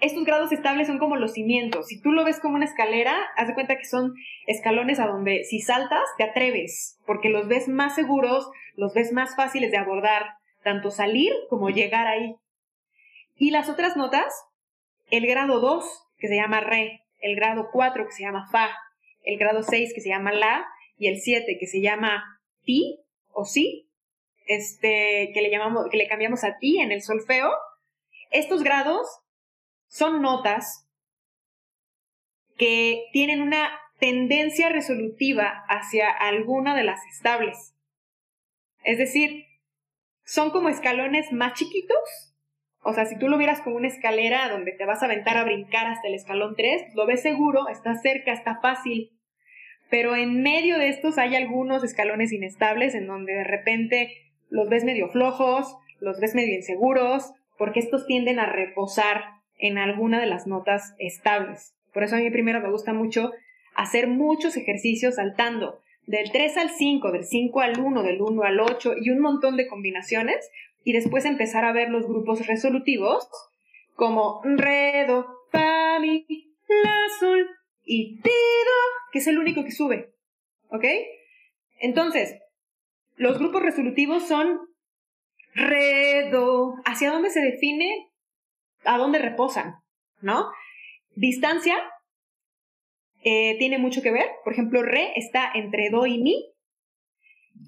estos 0.00 0.24
grados 0.24 0.50
estables 0.50 0.86
son 0.86 0.98
como 0.98 1.16
los 1.16 1.34
cimientos. 1.34 1.86
Si 1.86 2.00
tú 2.00 2.10
lo 2.10 2.24
ves 2.24 2.40
como 2.40 2.56
una 2.56 2.64
escalera, 2.64 3.14
haz 3.36 3.48
de 3.48 3.54
cuenta 3.54 3.76
que 3.76 3.84
son 3.84 4.14
escalones 4.46 4.98
a 4.98 5.06
donde 5.06 5.44
si 5.44 5.60
saltas 5.60 6.02
te 6.16 6.24
atreves, 6.24 6.98
porque 7.06 7.28
los 7.28 7.46
ves 7.48 7.68
más 7.68 7.94
seguros, 7.94 8.50
los 8.76 8.94
ves 8.94 9.12
más 9.12 9.36
fáciles 9.36 9.70
de 9.70 9.76
abordar, 9.76 10.24
tanto 10.62 10.90
salir 10.90 11.32
como 11.50 11.68
llegar 11.68 12.06
ahí. 12.06 12.34
Y 13.36 13.50
las 13.50 13.68
otras 13.68 13.94
notas, 13.94 14.34
el 15.10 15.26
grado 15.26 15.60
2, 15.60 15.84
que 16.16 16.28
se 16.28 16.36
llama 16.36 16.60
re, 16.60 17.02
el 17.20 17.36
grado 17.36 17.68
4, 17.70 18.06
que 18.06 18.12
se 18.12 18.22
llama 18.22 18.48
fa, 18.50 18.70
el 19.22 19.38
grado 19.38 19.62
6, 19.62 19.92
que 19.94 20.00
se 20.00 20.08
llama 20.08 20.32
la, 20.32 20.66
y 20.96 21.08
el 21.08 21.20
7, 21.20 21.56
que 21.58 21.66
se 21.66 21.80
llama 21.80 22.40
ti 22.64 23.00
o 23.32 23.44
si, 23.44 23.90
este, 24.46 25.30
que 25.34 25.42
le 25.42 25.50
llamamos, 25.50 25.88
que 25.90 25.96
le 25.96 26.08
cambiamos 26.08 26.44
a 26.44 26.58
ti 26.58 26.78
en 26.80 26.92
el 26.92 27.02
solfeo. 27.02 27.52
Estos 28.30 28.62
grados 28.62 29.06
son 29.86 30.22
notas 30.22 30.88
que 32.56 33.04
tienen 33.12 33.42
una 33.42 33.70
tendencia 33.98 34.68
resolutiva 34.68 35.64
hacia 35.68 36.10
alguna 36.10 36.76
de 36.76 36.84
las 36.84 37.00
estables. 37.06 37.74
Es 38.84 38.98
decir, 38.98 39.46
son 40.24 40.50
como 40.50 40.68
escalones 40.68 41.32
más 41.32 41.54
chiquitos. 41.54 42.34
O 42.82 42.92
sea, 42.92 43.06
si 43.06 43.18
tú 43.18 43.28
lo 43.28 43.38
vieras 43.38 43.60
como 43.62 43.76
una 43.76 43.88
escalera 43.88 44.50
donde 44.50 44.72
te 44.72 44.84
vas 44.84 45.02
a 45.02 45.06
aventar 45.06 45.36
a 45.36 45.44
brincar 45.44 45.86
hasta 45.86 46.08
el 46.08 46.14
escalón 46.14 46.54
3, 46.54 46.94
lo 46.94 47.06
ves 47.06 47.22
seguro, 47.22 47.68
está 47.68 47.94
cerca, 47.96 48.32
está 48.32 48.60
fácil. 48.60 49.13
Pero 49.90 50.16
en 50.16 50.42
medio 50.42 50.78
de 50.78 50.88
estos 50.88 51.18
hay 51.18 51.36
algunos 51.36 51.84
escalones 51.84 52.32
inestables 52.32 52.94
en 52.94 53.06
donde 53.06 53.34
de 53.34 53.44
repente 53.44 54.16
los 54.50 54.68
ves 54.68 54.84
medio 54.84 55.08
flojos, 55.08 55.76
los 56.00 56.20
ves 56.20 56.34
medio 56.34 56.54
inseguros, 56.54 57.32
porque 57.58 57.80
estos 57.80 58.06
tienden 58.06 58.38
a 58.38 58.46
reposar 58.46 59.24
en 59.58 59.78
alguna 59.78 60.20
de 60.20 60.26
las 60.26 60.46
notas 60.46 60.94
estables. 60.98 61.74
Por 61.92 62.02
eso 62.02 62.16
a 62.16 62.18
mí 62.18 62.30
primero 62.30 62.60
me 62.60 62.70
gusta 62.70 62.92
mucho 62.92 63.32
hacer 63.74 64.08
muchos 64.08 64.56
ejercicios 64.56 65.16
saltando 65.16 65.80
del 66.06 66.30
3 66.30 66.56
al 66.58 66.70
5, 66.70 67.12
del 67.12 67.24
5 67.24 67.60
al 67.60 67.80
1, 67.80 68.02
del 68.02 68.20
1 68.20 68.42
al 68.42 68.60
8 68.60 68.94
y 69.00 69.10
un 69.10 69.20
montón 69.20 69.56
de 69.56 69.66
combinaciones 69.66 70.50
y 70.84 70.92
después 70.92 71.24
empezar 71.24 71.64
a 71.64 71.72
ver 71.72 71.88
los 71.88 72.06
grupos 72.06 72.46
resolutivos 72.46 73.28
como 73.94 74.42
re, 74.44 75.06
do, 75.06 75.26
fa, 75.50 75.98
mi, 76.00 76.26
la, 76.68 76.96
sol 77.18 77.46
y 77.84 78.20
ti, 78.20 78.30
que 79.12 79.18
es 79.18 79.26
el 79.26 79.38
único 79.38 79.64
que 79.64 79.70
sube. 79.70 80.12
¿Ok? 80.68 80.84
Entonces, 81.78 82.38
los 83.16 83.38
grupos 83.38 83.62
resolutivos 83.62 84.26
son 84.26 84.60
re, 85.54 86.30
do, 86.30 86.74
hacia 86.84 87.12
dónde 87.12 87.30
se 87.30 87.40
define 87.40 88.10
a 88.84 88.98
dónde 88.98 89.18
reposan, 89.18 89.76
¿no? 90.20 90.50
Distancia 91.14 91.76
eh, 93.22 93.56
tiene 93.58 93.78
mucho 93.78 94.02
que 94.02 94.10
ver. 94.10 94.28
Por 94.42 94.52
ejemplo, 94.52 94.82
re 94.82 95.12
está 95.16 95.50
entre 95.54 95.90
do 95.90 96.06
y 96.06 96.18
mi, 96.18 96.52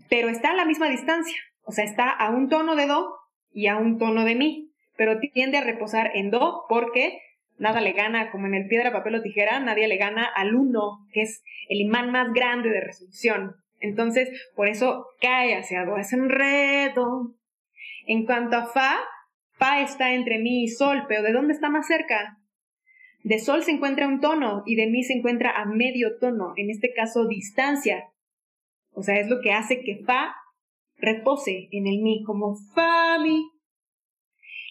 pero 0.09 0.29
está 0.29 0.51
a 0.51 0.57
la 0.57 0.65
misma 0.65 0.89
distancia. 0.89 1.37
O 1.63 1.73
sea, 1.73 1.85
está 1.85 2.11
a 2.11 2.31
un 2.31 2.49
tono 2.49 2.77
de 2.77 2.87
do 2.87 3.15
y 3.53 3.69
a 3.69 3.77
un 3.77 3.99
tono 3.99 4.25
de 4.25 4.35
mi, 4.35 4.73
pero 4.97 5.19
tiende 5.19 5.59
a 5.59 5.65
reposar 5.65 6.11
en 6.15 6.31
do 6.31 6.65
porque 6.69 7.21
nada 7.59 7.81
le 7.81 7.93
gana, 7.93 8.31
como 8.31 8.47
en 8.47 8.55
el 8.55 8.69
piedra, 8.69 8.93
papel 8.93 9.17
o 9.17 9.23
tijera, 9.23 9.61
nadie 9.61 9.89
le 9.89 9.97
gana 9.97 10.25
al 10.25 10.55
uno, 10.55 11.07
que 11.13 11.23
es 11.23 11.43
el 11.69 11.81
imán 11.81 12.11
más 12.11 12.33
grande 12.33 12.71
de 12.71 12.81
resolución. 12.81 13.57
Entonces, 13.81 14.31
por 14.55 14.69
eso 14.69 15.07
cae 15.21 15.57
hacia 15.57 15.85
do, 15.85 15.97
es 15.97 16.13
en 16.13 16.29
re, 16.29 16.93
do. 16.95 17.35
En 18.07 18.25
cuanto 18.25 18.57
a 18.57 18.67
fa, 18.67 18.99
Fa 19.57 19.81
está 19.81 20.13
entre 20.13 20.39
mi 20.39 20.65
y 20.65 20.69
sol, 20.69 21.05
pero 21.09 21.23
¿de 21.23 21.33
dónde 21.33 21.55
está 21.55 21.71
más 21.71 21.87
cerca? 21.87 22.39
De 23.23 23.39
sol 23.39 23.63
se 23.63 23.73
encuentra 23.73 24.07
un 24.07 24.21
tono 24.21 24.63
y 24.67 24.77
de 24.77 24.87
mi 24.87 25.03
se 25.03 25.15
encuentra 25.15 25.51
a 25.51 25.65
medio 25.65 26.19
tono, 26.19 26.53
en 26.57 26.71
este 26.71 26.93
caso 26.93 27.27
distancia. 27.27 28.05
O 28.93 29.03
sea, 29.03 29.19
es 29.19 29.29
lo 29.29 29.41
que 29.41 29.53
hace 29.53 29.83
que 29.83 30.05
fa 30.05 30.35
repose 30.99 31.69
en 31.73 31.87
el 31.87 32.01
mi, 32.03 32.23
como 32.23 32.57
fa 32.75 33.19
mi. 33.19 33.51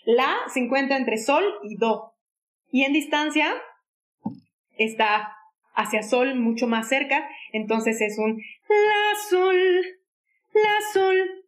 La 0.05 0.35
se 0.53 0.59
encuentra 0.59 0.97
entre 0.97 1.17
sol 1.17 1.43
y 1.63 1.77
do. 1.77 2.14
Y 2.75 2.83
en 2.83 2.91
distancia 2.91 3.55
está 4.77 5.33
hacia 5.75 6.03
sol 6.03 6.35
mucho 6.35 6.67
más 6.67 6.89
cerca, 6.89 7.25
entonces 7.53 8.01
es 8.01 8.17
un 8.17 8.37
la 8.67 9.29
sol, 9.29 9.55
la 10.53 10.91
sol, 10.91 11.45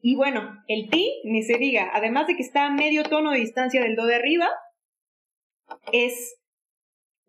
y 0.00 0.16
bueno, 0.16 0.64
el 0.66 0.88
ti, 0.88 1.20
ni 1.24 1.42
se 1.42 1.58
diga, 1.58 1.90
además 1.92 2.28
de 2.28 2.36
que 2.36 2.42
está 2.42 2.64
a 2.64 2.70
medio 2.70 3.02
tono 3.02 3.32
de 3.32 3.40
distancia 3.40 3.82
del 3.82 3.94
do 3.94 4.06
de 4.06 4.14
arriba, 4.14 4.48
es 5.92 6.34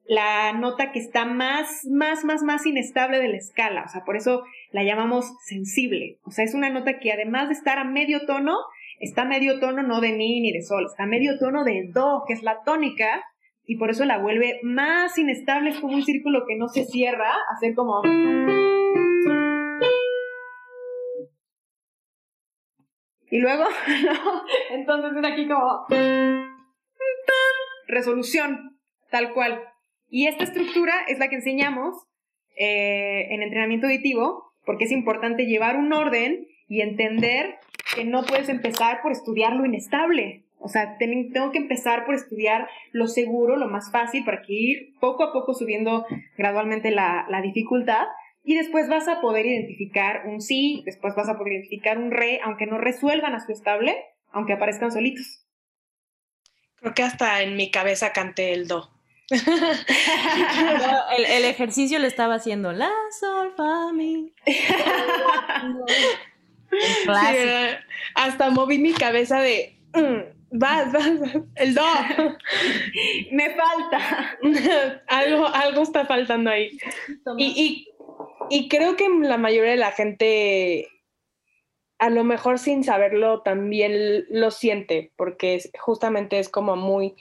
la 0.05 0.53
nota 0.53 0.93
que 0.93 0.99
está 0.99 1.25
más, 1.25 1.85
más, 1.91 2.23
más, 2.23 2.41
más 2.41 2.65
inestable 2.65 3.19
de 3.19 3.27
la 3.27 3.37
escala. 3.37 3.83
O 3.83 3.89
sea, 3.89 4.05
por 4.05 4.15
eso 4.15 4.45
la 4.71 4.83
llamamos 4.83 5.25
sensible. 5.45 6.19
O 6.23 6.31
sea, 6.31 6.45
es 6.45 6.53
una 6.53 6.69
nota 6.69 6.99
que 6.99 7.11
además 7.11 7.49
de 7.49 7.55
estar 7.55 7.79
a 7.79 7.83
medio 7.83 8.25
tono, 8.25 8.55
está 8.99 9.25
medio 9.25 9.59
tono 9.59 9.83
no 9.83 10.01
de 10.01 10.13
mi 10.13 10.41
ni 10.41 10.51
de 10.51 10.61
sol, 10.61 10.85
está 10.85 11.03
a 11.03 11.07
medio 11.07 11.37
tono 11.39 11.63
de 11.63 11.89
do, 11.93 12.23
que 12.27 12.33
es 12.33 12.43
la 12.43 12.63
tónica, 12.63 13.23
y 13.65 13.77
por 13.77 13.89
eso 13.89 14.05
la 14.05 14.19
vuelve 14.19 14.59
más 14.63 15.17
inestable, 15.17 15.71
es 15.71 15.79
como 15.79 15.95
un 15.95 16.03
círculo 16.03 16.45
que 16.47 16.55
no 16.55 16.67
se 16.67 16.85
cierra, 16.85 17.33
hacer 17.55 17.73
como... 17.75 18.01
Y 23.31 23.39
luego, 23.39 23.63
Entonces 24.71 25.11
es 25.17 25.25
aquí 25.25 25.47
como 25.47 25.87
resolución, 27.87 28.77
tal 29.09 29.33
cual. 29.33 29.61
Y 30.09 30.27
esta 30.27 30.43
estructura 30.43 30.93
es 31.07 31.19
la 31.19 31.27
que 31.27 31.35
enseñamos 31.35 31.95
eh, 32.55 33.27
en 33.31 33.41
entrenamiento 33.41 33.87
auditivo, 33.87 34.53
porque 34.65 34.85
es 34.85 34.91
importante 34.91 35.45
llevar 35.45 35.75
un 35.75 35.91
orden 35.91 36.47
y 36.67 36.81
entender 36.81 37.55
que 37.95 38.05
no 38.05 38.23
puedes 38.23 38.49
empezar 38.49 39.01
por 39.01 39.11
estudiar 39.11 39.53
lo 39.53 39.65
inestable. 39.65 40.43
O 40.59 40.67
sea, 40.67 40.97
tengo 40.97 41.51
que 41.51 41.59
empezar 41.59 42.05
por 42.05 42.15
estudiar 42.15 42.67
lo 42.91 43.07
seguro, 43.07 43.55
lo 43.55 43.67
más 43.67 43.91
fácil, 43.91 44.23
para 44.25 44.41
que 44.41 44.53
ir 44.53 44.93
poco 44.99 45.23
a 45.23 45.31
poco 45.31 45.53
subiendo 45.53 46.05
gradualmente 46.37 46.91
la, 46.91 47.25
la 47.29 47.41
dificultad 47.41 48.07
y 48.45 48.55
después 48.55 48.87
vas 48.87 49.07
a 49.07 49.21
poder 49.21 49.45
identificar 49.47 50.27
un 50.27 50.39
sí, 50.39 50.83
después 50.85 51.15
vas 51.15 51.27
a 51.29 51.37
poder 51.37 51.53
identificar 51.53 51.97
un 51.97 52.11
re, 52.11 52.39
aunque 52.43 52.67
no 52.67 52.77
resuelvan 52.77 53.33
a 53.33 53.43
su 53.43 53.51
estable, 53.51 53.95
aunque 54.31 54.53
aparezcan 54.53 54.91
solitos. 54.91 55.45
Creo 56.75 56.93
que 56.93 57.01
hasta 57.01 57.41
en 57.41 57.55
mi 57.55 57.71
cabeza 57.71 58.13
canté 58.13 58.53
el 58.53 58.67
do. 58.67 58.91
el, 61.17 61.45
ejercicio 61.45 61.97
le 61.97 62.05
estaba 62.05 62.35
haciendo 62.35 62.71
la, 62.71 62.91
sol, 63.19 63.53
fa, 63.57 63.91
mi. 63.91 64.31
hasta 68.15 68.49
moví 68.49 68.77
mi 68.79 68.93
cabeza 68.93 69.39
de, 69.39 69.77
mm, 69.93 70.35
Vas, 70.57 70.93
vas, 70.93 71.19
vas. 71.19 71.35
El 71.55 71.73
do. 71.73 71.81
Me 73.31 73.55
falta. 73.55 74.37
algo, 75.07 75.47
algo 75.47 75.81
está 75.81 76.05
faltando 76.05 76.49
ahí. 76.49 76.77
Y, 77.37 77.45
y, 77.45 77.87
y 78.49 78.69
creo 78.69 78.95
que 78.95 79.09
la 79.09 79.37
mayoría 79.37 79.71
de 79.71 79.77
la 79.77 79.91
gente, 79.91 80.87
a 81.99 82.09
lo 82.09 82.23
mejor 82.23 82.59
sin 82.59 82.83
saberlo, 82.83 83.41
también 83.41 84.25
lo 84.29 84.51
siente, 84.51 85.11
porque 85.17 85.55
es, 85.55 85.69
justamente 85.77 86.39
es 86.39 86.47
como 86.47 86.77
muy 86.77 87.15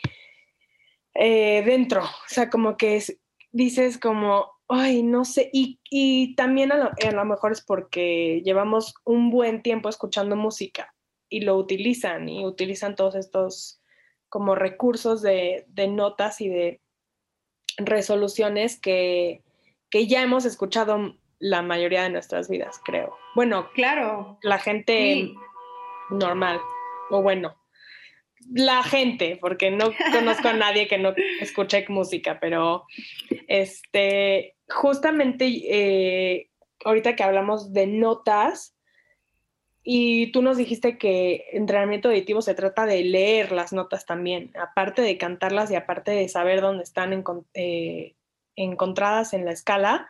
eh, 1.15 1.63
dentro. 1.65 2.03
O 2.03 2.29
sea, 2.29 2.51
como 2.51 2.77
que 2.77 2.97
es, 2.97 3.19
dices 3.51 3.99
como, 3.99 4.53
ay, 4.69 5.03
no 5.03 5.25
sé. 5.25 5.51
Y, 5.53 5.81
y 5.91 6.35
también 6.35 6.73
a 6.73 6.77
lo, 6.77 6.85
a 6.87 7.11
lo 7.13 7.25
mejor 7.25 7.53
es 7.53 7.61
porque 7.61 8.43
llevamos 8.45 8.95
un 9.05 9.31
buen 9.31 9.63
tiempo 9.63 9.89
escuchando 9.89 10.37
música 10.37 10.95
y 11.29 11.41
lo 11.41 11.57
utilizan 11.57 12.29
y 12.29 12.45
utilizan 12.45 12.95
todos 12.95 13.15
estos 13.15 13.81
como 14.29 14.55
recursos 14.55 15.23
de, 15.23 15.65
de 15.69 15.89
notas 15.89 16.41
y 16.41 16.49
de 16.49 16.81
resoluciones 17.77 18.81
que, 18.81 19.43
que, 19.91 20.07
ya 20.07 20.23
hemos 20.23 20.45
escuchado 20.45 21.17
la 21.39 21.63
mayoría 21.63 22.03
de 22.03 22.11
nuestras 22.11 22.49
vidas, 22.49 22.81
creo. 22.85 23.17
Bueno, 23.35 23.69
claro. 23.75 24.39
La 24.43 24.59
gente 24.59 25.15
sí. 25.15 25.35
normal, 26.11 26.61
o 27.11 27.23
bueno, 27.23 27.57
la 28.53 28.83
gente, 28.83 29.39
porque 29.41 29.71
no 29.71 29.93
conozco 30.13 30.49
a 30.49 30.53
nadie 30.53 30.89
que 30.89 30.99
no 30.99 31.15
escuche 31.41 31.85
música, 31.89 32.39
pero 32.41 32.87
este, 33.49 34.54
justamente 34.75 35.47
eh, 35.47 36.51
ahorita 36.85 37.17
que 37.17 37.23
hablamos 37.23 37.73
de 37.73 37.87
notas, 37.87 38.75
y 39.87 40.33
tú 40.33 40.41
nos 40.41 40.57
dijiste 40.57 40.97
que 40.97 41.45
entrenamiento 41.53 42.09
auditivo 42.09 42.41
se 42.41 42.55
trata 42.55 42.87
de 42.87 43.05
leer 43.05 43.53
las 43.53 43.75
notas 43.75 44.07
también, 44.07 44.51
aparte 44.57 45.03
de 45.03 45.19
cantarlas 45.19 45.71
y 45.71 45.77
aparte 45.77 46.11
de 46.11 46.27
saber 46.31 46.63
dónde 46.63 46.85
están 46.85 47.23
eh, 47.53 48.15
encontradas 48.57 49.35
en 49.35 49.45
la 49.45 49.53
escala, 49.53 50.09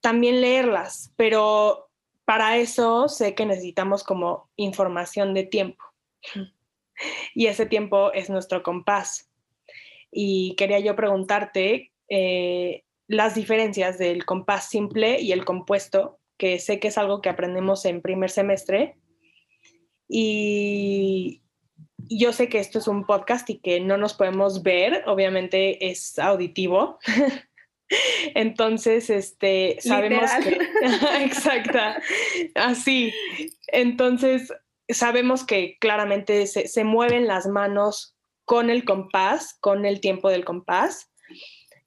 también 0.00 0.40
leerlas, 0.40 1.12
pero 1.16 1.90
para 2.24 2.56
eso 2.56 3.08
sé 3.08 3.34
que 3.34 3.44
necesitamos 3.44 4.02
como 4.02 4.48
información 4.56 5.34
de 5.34 5.44
tiempo. 5.44 5.84
Y 7.34 7.48
ese 7.48 7.66
tiempo 7.66 8.12
es 8.12 8.30
nuestro 8.30 8.62
compás. 8.62 9.28
Y 10.12 10.54
quería 10.54 10.78
yo 10.78 10.94
preguntarte 10.94 11.90
eh, 12.08 12.84
las 13.06 13.34
diferencias 13.34 13.98
del 13.98 14.24
compás 14.24 14.68
simple 14.68 15.20
y 15.20 15.32
el 15.32 15.44
compuesto 15.44 16.18
que 16.36 16.58
sé 16.58 16.80
que 16.80 16.88
es 16.88 16.98
algo 16.98 17.20
que 17.20 17.28
aprendemos 17.28 17.84
en 17.84 18.02
primer 18.02 18.30
semestre. 18.30 18.96
Y 20.08 21.42
yo 22.10 22.32
sé 22.32 22.48
que 22.48 22.58
esto 22.58 22.78
es 22.78 22.88
un 22.88 23.06
podcast 23.06 23.48
y 23.50 23.58
que 23.58 23.80
no 23.80 23.96
nos 23.96 24.14
podemos 24.14 24.62
ver, 24.62 25.04
obviamente 25.06 25.90
es 25.90 26.18
auditivo. 26.18 26.98
Entonces, 28.34 29.10
este, 29.10 29.76
sabemos 29.80 30.30
que... 30.42 30.58
Exacta, 31.24 32.00
así. 32.54 33.12
Entonces, 33.68 34.52
sabemos 34.88 35.44
que 35.44 35.76
claramente 35.78 36.46
se, 36.46 36.66
se, 36.66 36.84
mueven 36.84 37.26
las 37.26 37.46
manos 37.46 38.16
con 38.44 38.70
el 38.70 38.84
compás, 38.84 39.56
con 39.60 39.84
el 39.84 40.00
tiempo 40.00 40.28
del 40.28 40.44
compás. 40.44 41.10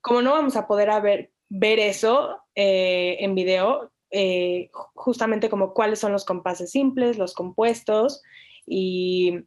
Como 0.01 0.21
no 0.21 0.31
vamos 0.31 0.55
a 0.55 0.67
poder 0.67 0.89
ver, 1.01 1.31
ver 1.49 1.79
eso 1.79 2.41
eh, 2.55 3.17
en 3.19 3.36
video, 3.36 3.91
eh, 4.10 4.69
justamente 4.93 5.49
como 5.49 5.73
cuáles 5.73 5.99
son 5.99 6.12
los 6.12 6.25
compases 6.25 6.71
simples, 6.71 7.17
los 7.17 7.33
compuestos 7.33 8.21
y 8.65 9.39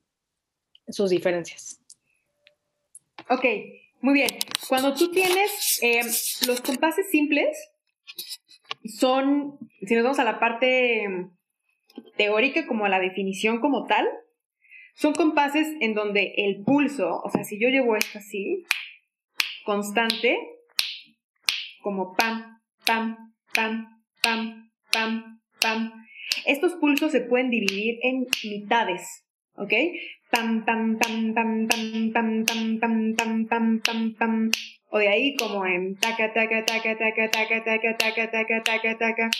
sus 0.88 1.10
diferencias. 1.10 1.80
Ok, 3.28 3.44
muy 4.00 4.14
bien. 4.14 4.30
Cuando 4.68 4.94
tú 4.94 5.10
tienes 5.10 5.78
eh, 5.82 6.02
los 6.46 6.60
compases 6.60 7.10
simples, 7.10 7.56
son, 8.84 9.58
si 9.86 9.94
nos 9.94 10.04
vamos 10.04 10.18
a 10.18 10.24
la 10.24 10.40
parte 10.40 11.28
teórica, 12.16 12.66
como 12.66 12.84
a 12.84 12.88
la 12.88 13.00
definición 13.00 13.60
como 13.60 13.86
tal, 13.86 14.08
son 14.94 15.14
compases 15.14 15.66
en 15.80 15.94
donde 15.94 16.34
el 16.36 16.62
pulso, 16.62 17.20
o 17.22 17.30
sea, 17.30 17.44
si 17.44 17.58
yo 17.58 17.68
llevo 17.68 17.96
esto 17.96 18.18
así, 18.18 18.64
constante, 19.64 20.38
como 21.82 22.14
pam, 22.14 22.60
pam, 22.86 23.16
pam, 23.54 23.86
pam, 24.22 24.70
pam, 24.92 25.40
pam. 25.60 25.92
Estos 26.46 26.74
pulsos 26.74 27.12
se 27.12 27.20
pueden 27.22 27.50
dividir 27.50 27.98
en 28.02 28.26
mitades, 28.44 29.24
¿ok? 29.54 29.72
Pam, 30.30 30.64
pam, 30.64 30.98
pam, 30.98 31.34
pam, 31.34 31.66
pam, 31.68 32.12
pam, 32.12 32.44
pam, 32.44 33.16
pam, 33.16 33.46
pam, 33.48 33.80
pam, 33.80 34.14
pam. 34.14 34.50
O 34.90 34.98
de 34.98 35.08
ahí 35.08 35.36
como 35.36 35.64
en 35.66 35.96
taca, 35.96 36.32
taca, 36.32 36.64
taca, 36.64 36.96
taca, 36.98 37.30
taca, 37.30 37.64
taca, 37.64 37.96
taca, 37.96 38.30
taca, 38.30 38.62
taca, 38.62 38.98
taca. 38.98 39.30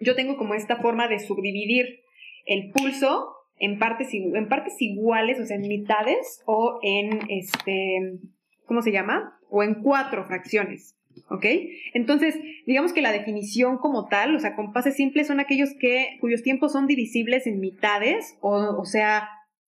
Yo 0.00 0.14
tengo 0.14 0.36
como 0.36 0.54
esta 0.54 0.76
forma 0.76 1.08
de 1.08 1.18
subdividir 1.18 2.00
el 2.46 2.70
pulso 2.72 3.32
en 3.58 3.78
partes, 3.78 4.08
en 4.12 4.48
partes 4.48 4.74
iguales, 4.80 5.40
o 5.40 5.46
sea, 5.46 5.56
en 5.56 5.68
mitades 5.68 6.42
o 6.46 6.78
en 6.82 7.20
este, 7.28 8.18
¿cómo 8.66 8.82
se 8.82 8.92
llama? 8.92 9.38
O 9.48 9.62
en 9.62 9.82
cuatro 9.82 10.24
fracciones. 10.24 10.94
¿Ok? 11.30 11.46
Entonces, 11.94 12.36
digamos 12.66 12.92
que 12.92 13.00
la 13.00 13.10
definición 13.10 13.78
como 13.78 14.06
tal, 14.06 14.36
o 14.36 14.38
sea, 14.38 14.54
compases 14.54 14.96
simples 14.96 15.26
son 15.26 15.40
aquellos 15.40 15.70
que, 15.80 16.18
cuyos 16.20 16.42
tiempos 16.42 16.72
son 16.72 16.86
divisibles 16.86 17.46
en 17.46 17.58
mitades, 17.58 18.36
o, 18.40 18.52
o 18.52 18.84
sea, 18.84 19.28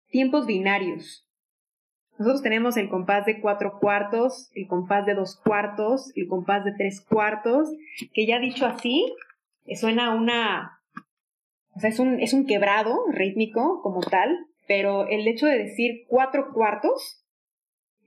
tiempos 0.10 0.46
binarios. 0.46 1.26
Nosotros 2.20 2.42
tenemos 2.42 2.78
el 2.78 2.90
compás 2.90 3.26
de 3.26 3.40
cuatro 3.40 3.78
cuartos, 3.80 4.50
el 4.56 4.68
compás 4.68 5.06
de 5.06 5.14
dos 5.14 5.40
cuartos, 5.44 6.12
el 6.16 6.28
compás 6.28 6.66
de 6.66 6.74
tres 6.76 7.00
cuartos, 7.02 7.70
que 8.14 8.26
ya 8.26 8.40
dicho 8.40 8.66
así, 8.66 9.06
suena 9.76 10.16
una, 10.16 10.82
o 11.76 11.80
sea, 11.80 11.90
es 11.90 12.00
un, 12.00 12.20
es 12.20 12.34
un 12.34 12.48
quebrado 12.48 13.06
rítmico 13.12 13.82
como 13.84 14.02
tal, 14.02 14.36
pero 14.68 15.08
el 15.08 15.28
hecho 15.28 15.46
de 15.46 15.60
decir 15.60 16.06
cuatro 16.08 16.52
cuartos, 16.54 17.24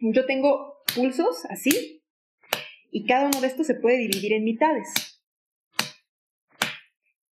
yo 0.00 0.26
tengo 0.26 0.69
pulsos 0.94 1.44
así, 1.50 2.03
y 2.90 3.07
cada 3.07 3.26
uno 3.26 3.40
de 3.40 3.46
estos 3.46 3.66
se 3.66 3.74
puede 3.74 3.98
dividir 3.98 4.33
en 4.33 4.44
mitades. 4.44 4.88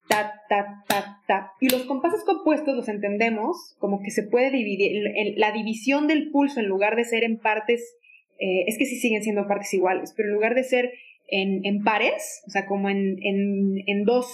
Ta, 0.08 0.32
ta, 0.48 0.84
ta, 0.88 1.20
ta. 1.26 1.52
Y 1.60 1.68
los 1.68 1.82
compases 1.82 2.24
compuestos 2.24 2.74
los 2.74 2.88
entendemos 2.88 3.76
como 3.78 4.00
que 4.02 4.10
se 4.10 4.22
puede 4.22 4.50
dividir, 4.50 5.02
la 5.36 5.52
división 5.52 6.06
del 6.06 6.30
pulso 6.30 6.60
en 6.60 6.66
lugar 6.66 6.96
de 6.96 7.04
ser 7.04 7.24
en 7.24 7.38
partes, 7.38 7.96
eh, 8.38 8.64
es 8.66 8.78
que 8.78 8.86
sí 8.86 8.96
siguen 8.96 9.22
siendo 9.22 9.46
partes 9.46 9.74
iguales, 9.74 10.14
pero 10.16 10.28
en 10.28 10.34
lugar 10.34 10.54
de 10.54 10.64
ser 10.64 10.92
en, 11.30 11.84
pares, 11.84 12.42
o 12.46 12.50
sea, 12.50 12.66
como 12.66 12.88
en, 12.88 13.18
en 13.22 14.04
dos 14.04 14.26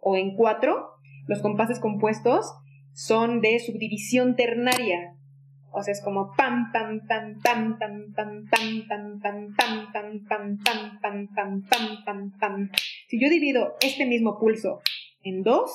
o 0.00 0.16
en 0.16 0.34
cuatro, 0.34 0.88
los 1.28 1.42
compases 1.42 1.78
compuestos 1.78 2.44
son 2.92 3.40
de 3.40 3.60
subdivisión 3.60 4.34
ternaria, 4.34 5.14
o 5.72 5.82
sea, 5.82 5.92
es 5.92 6.02
como 6.02 6.34
pam, 6.36 6.70
pam, 6.72 7.00
pam, 7.06 7.40
pam, 7.40 7.78
pam, 7.78 8.12
pam, 8.14 8.48
pam, 8.48 8.88
pam, 8.88 9.20
pam, 9.20 9.54
pam, 9.54 9.54
pam, 9.56 10.24
pam, 10.28 10.58
pam, 10.64 10.98
pam, 11.00 11.28
pam, 11.34 11.62
pam, 11.68 12.04
pam, 12.04 12.30
pam. 12.38 12.70
Si 13.08 13.20
yo 13.20 13.28
divido 13.28 13.76
este 13.80 14.06
mismo 14.06 14.38
pulso 14.38 14.80
en 15.22 15.42
dos, 15.42 15.70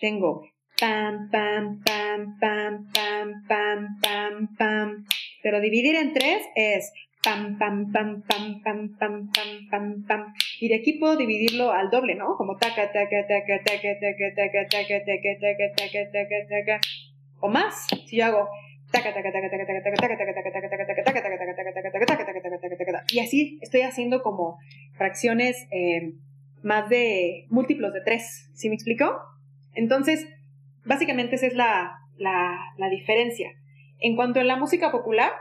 tengo 0.00 0.42
pam, 0.80 1.28
pam, 1.30 1.82
pam, 1.82 2.38
pam, 2.38 2.90
pam, 2.92 3.46
pam, 3.48 4.00
pam, 4.00 4.56
pam. 4.56 5.04
Pero 5.42 5.60
dividir 5.60 5.96
en 5.96 6.12
tres 6.12 6.42
es 6.54 6.92
pam, 7.22 7.58
pam, 7.58 7.92
pam, 7.92 8.22
pam, 8.22 8.62
pam, 8.62 8.96
pam, 8.98 9.30
pam, 9.30 9.68
pam, 9.70 10.04
pam. 10.06 10.34
Y 10.60 10.68
de 10.68 10.76
aquí 10.76 10.94
puedo 10.94 11.16
dividirlo 11.16 11.72
al 11.72 11.90
doble, 11.90 12.14
¿no? 12.14 12.36
Como 12.36 12.56
taca, 12.56 12.90
taca, 12.92 13.26
taca, 13.26 13.62
taca, 13.64 13.98
taca, 14.00 14.34
taca, 14.36 14.68
taca, 14.68 15.04
taca, 15.04 15.32
taca, 15.40 15.70
taca, 15.76 16.10
taca, 16.12 16.48
taca. 16.48 16.80
O 17.40 17.48
más, 17.48 17.86
si 18.06 18.16
yo 18.16 18.26
hago 18.26 18.48
y 23.12 23.20
así 23.20 23.58
estoy 23.62 23.82
haciendo 23.82 24.22
como 24.22 24.58
fracciones 24.96 25.56
más 26.62 26.88
de 26.88 27.46
múltiplos 27.48 27.92
de 27.92 28.00
tres, 28.02 28.50
¿sí 28.54 28.68
me 28.68 28.74
explico? 28.74 29.18
Entonces, 29.74 30.26
básicamente 30.84 31.36
esa 31.36 31.46
es 31.46 31.54
la, 31.54 31.92
la, 32.16 32.58
la 32.76 32.88
diferencia. 32.88 33.50
En 33.98 34.16
cuanto 34.16 34.40
a 34.40 34.44
la 34.44 34.56
música 34.56 34.90
popular, 34.90 35.32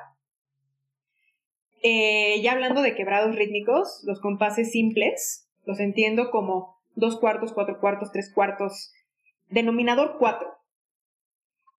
eh, 1.82 2.42
ya 2.42 2.52
hablando 2.52 2.82
de 2.82 2.96
quebrados 2.96 3.36
rítmicos, 3.36 4.04
los 4.06 4.20
compases 4.20 4.72
simples 4.72 5.50
los 5.66 5.80
entiendo 5.80 6.30
como 6.32 6.78
dos 6.96 7.20
cuartos, 7.20 7.54
cuatro 7.54 7.80
cuartos, 7.80 8.12
tres 8.12 8.32
cuartos, 8.34 8.94
denominador 9.50 10.18
cuatro. 10.20 10.59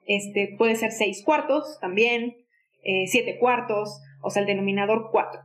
Este, 0.07 0.55
puede 0.59 0.77
ser 0.77 0.93
seis 0.93 1.23
cuartos 1.25 1.79
también, 1.81 2.37
eh, 2.83 3.07
siete 3.07 3.39
cuartos, 3.39 4.01
o 4.23 4.31
sea, 4.31 4.43
el 4.43 4.47
denominador 4.47 5.11
cuatro. 5.11 5.43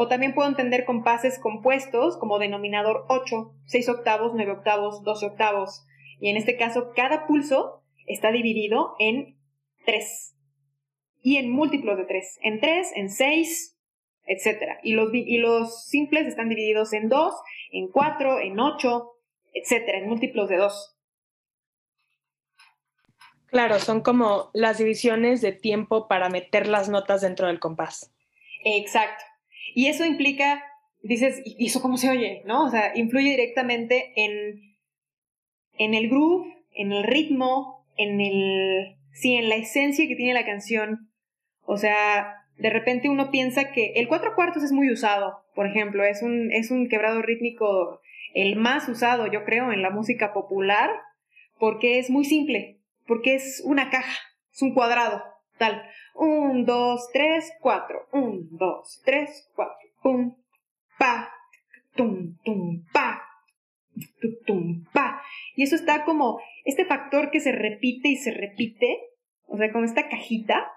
O 0.00 0.06
también 0.06 0.32
puedo 0.32 0.48
entender 0.48 0.84
compases 0.84 1.40
compuestos 1.40 2.16
como 2.18 2.38
denominador 2.38 3.04
8, 3.08 3.52
6 3.66 3.88
octavos, 3.88 4.30
9 4.32 4.52
octavos, 4.52 5.02
12 5.02 5.26
octavos. 5.26 5.84
Y 6.20 6.28
en 6.28 6.36
este 6.36 6.56
caso, 6.56 6.92
cada 6.94 7.26
pulso 7.26 7.82
está 8.06 8.30
dividido 8.30 8.94
en 9.00 9.36
tres. 9.84 10.36
y 11.20 11.38
en 11.38 11.50
múltiplos 11.50 11.98
de 11.98 12.04
3, 12.04 12.38
en 12.42 12.60
3, 12.60 12.92
en 12.94 13.10
6, 13.10 13.76
etc. 14.26 14.78
Y 14.84 14.92
los, 14.92 15.10
y 15.12 15.38
los 15.38 15.86
simples 15.86 16.28
están 16.28 16.48
divididos 16.48 16.92
en 16.92 17.08
2, 17.08 17.34
en 17.72 17.88
4, 17.88 18.38
en 18.38 18.60
8, 18.60 19.10
etc., 19.54 19.88
en 19.94 20.08
múltiplos 20.08 20.48
de 20.48 20.58
2. 20.58 20.97
Claro, 23.50 23.78
son 23.78 24.02
como 24.02 24.50
las 24.52 24.78
divisiones 24.78 25.40
de 25.40 25.52
tiempo 25.52 26.06
para 26.06 26.28
meter 26.28 26.66
las 26.66 26.88
notas 26.88 27.22
dentro 27.22 27.46
del 27.46 27.60
compás. 27.60 28.12
Exacto. 28.64 29.24
Y 29.74 29.86
eso 29.86 30.04
implica, 30.04 30.62
dices, 31.02 31.40
¿y 31.44 31.66
eso 31.66 31.80
cómo 31.80 31.96
se 31.96 32.10
oye? 32.10 32.42
¿No? 32.44 32.64
O 32.64 32.70
sea, 32.70 32.92
influye 32.96 33.30
directamente 33.30 34.12
en, 34.16 34.76
en 35.78 35.94
el 35.94 36.08
groove, 36.08 36.46
en 36.72 36.92
el 36.92 37.04
ritmo, 37.04 37.86
en 37.96 38.20
el, 38.20 38.96
sí, 39.12 39.34
en 39.34 39.48
la 39.48 39.56
esencia 39.56 40.06
que 40.06 40.16
tiene 40.16 40.34
la 40.34 40.44
canción. 40.44 41.10
O 41.62 41.78
sea, 41.78 42.44
de 42.58 42.70
repente 42.70 43.08
uno 43.08 43.30
piensa 43.30 43.72
que 43.72 43.92
el 43.96 44.08
cuatro 44.08 44.34
cuartos 44.34 44.62
es 44.62 44.72
muy 44.72 44.90
usado, 44.90 45.44
por 45.54 45.66
ejemplo, 45.66 46.04
es 46.04 46.22
un, 46.22 46.52
es 46.52 46.70
un 46.70 46.88
quebrado 46.88 47.22
rítmico 47.22 48.00
el 48.34 48.56
más 48.56 48.88
usado, 48.88 49.26
yo 49.26 49.44
creo, 49.44 49.72
en 49.72 49.80
la 49.80 49.90
música 49.90 50.34
popular, 50.34 50.90
porque 51.58 51.98
es 51.98 52.10
muy 52.10 52.24
simple 52.24 52.77
porque 53.08 53.34
es 53.34 53.62
una 53.64 53.90
caja, 53.90 54.16
es 54.52 54.62
un 54.62 54.74
cuadrado, 54.74 55.24
tal. 55.58 55.82
Un, 56.14 56.64
dos, 56.64 57.08
tres, 57.12 57.50
cuatro. 57.60 58.06
Un, 58.12 58.48
dos, 58.52 59.00
tres, 59.04 59.50
cuatro. 59.56 59.88
Pum, 60.02 60.36
pa, 60.98 61.32
tum, 61.96 62.36
tum, 62.44 62.84
pa, 62.92 63.22
tum, 64.20 64.32
tum, 64.46 64.84
pa. 64.92 65.22
Y 65.56 65.64
eso 65.64 65.74
está 65.74 66.04
como 66.04 66.40
este 66.64 66.84
factor 66.84 67.30
que 67.30 67.40
se 67.40 67.52
repite 67.52 68.08
y 68.08 68.16
se 68.16 68.30
repite, 68.30 69.00
o 69.46 69.56
sea, 69.56 69.72
como 69.72 69.84
esta 69.84 70.08
cajita, 70.08 70.70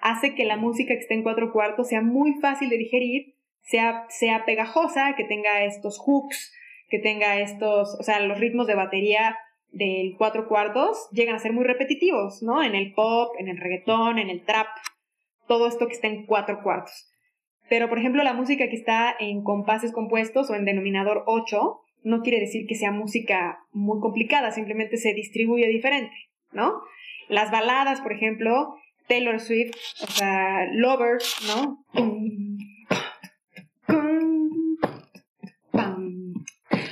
hace 0.00 0.34
que 0.34 0.44
la 0.44 0.56
música 0.56 0.94
que 0.94 1.00
esté 1.00 1.14
en 1.14 1.22
cuatro 1.22 1.52
cuartos 1.52 1.88
sea 1.88 2.02
muy 2.02 2.34
fácil 2.40 2.68
de 2.68 2.76
digerir, 2.76 3.34
sea, 3.62 4.06
sea 4.10 4.44
pegajosa, 4.44 5.14
que 5.16 5.24
tenga 5.24 5.64
estos 5.64 5.98
hooks, 5.98 6.52
que 6.88 6.98
tenga 6.98 7.40
estos, 7.40 7.96
o 7.98 8.02
sea, 8.02 8.20
los 8.20 8.38
ritmos 8.38 8.66
de 8.66 8.74
batería 8.74 9.38
del 9.72 10.14
cuatro 10.16 10.46
cuartos 10.48 11.08
llegan 11.12 11.34
a 11.34 11.40
ser 11.40 11.52
muy 11.52 11.64
repetitivos, 11.64 12.42
¿no? 12.42 12.62
En 12.62 12.74
el 12.74 12.92
pop, 12.94 13.34
en 13.38 13.48
el 13.48 13.58
reggaetón, 13.58 14.18
en 14.18 14.30
el 14.30 14.44
trap, 14.44 14.68
todo 15.48 15.66
esto 15.66 15.86
que 15.86 15.94
está 15.94 16.06
en 16.08 16.26
cuatro 16.26 16.62
cuartos. 16.62 17.10
Pero, 17.68 17.88
por 17.88 17.98
ejemplo, 17.98 18.22
la 18.22 18.34
música 18.34 18.68
que 18.68 18.76
está 18.76 19.14
en 19.18 19.42
compases 19.42 19.92
compuestos 19.92 20.50
o 20.50 20.54
en 20.54 20.64
denominador 20.64 21.24
8 21.26 21.80
no 22.04 22.20
quiere 22.20 22.40
decir 22.40 22.66
que 22.66 22.74
sea 22.74 22.90
música 22.92 23.60
muy 23.72 24.00
complicada, 24.00 24.50
simplemente 24.50 24.96
se 24.96 25.14
distribuye 25.14 25.68
diferente, 25.68 26.14
¿no? 26.52 26.82
Las 27.28 27.50
baladas, 27.50 28.00
por 28.00 28.12
ejemplo, 28.12 28.76
Taylor 29.08 29.40
Swift, 29.40 29.74
o 30.02 30.06
sea, 30.06 30.66
Lovers, 30.72 31.36
¿no? 31.46 31.84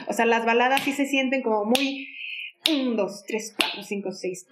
O 0.09 0.13
sea, 0.13 0.27
las 0.27 0.45
baladas 0.45 0.83
sí 0.83 0.93
se 0.93 1.07
sienten 1.07 1.43
como 1.43 1.65
muy 1.65 2.09
1, 2.69 2.95
2, 2.95 3.25
3, 3.27 3.55
4, 3.59 3.83
5, 3.83 4.13
6, 4.13 4.47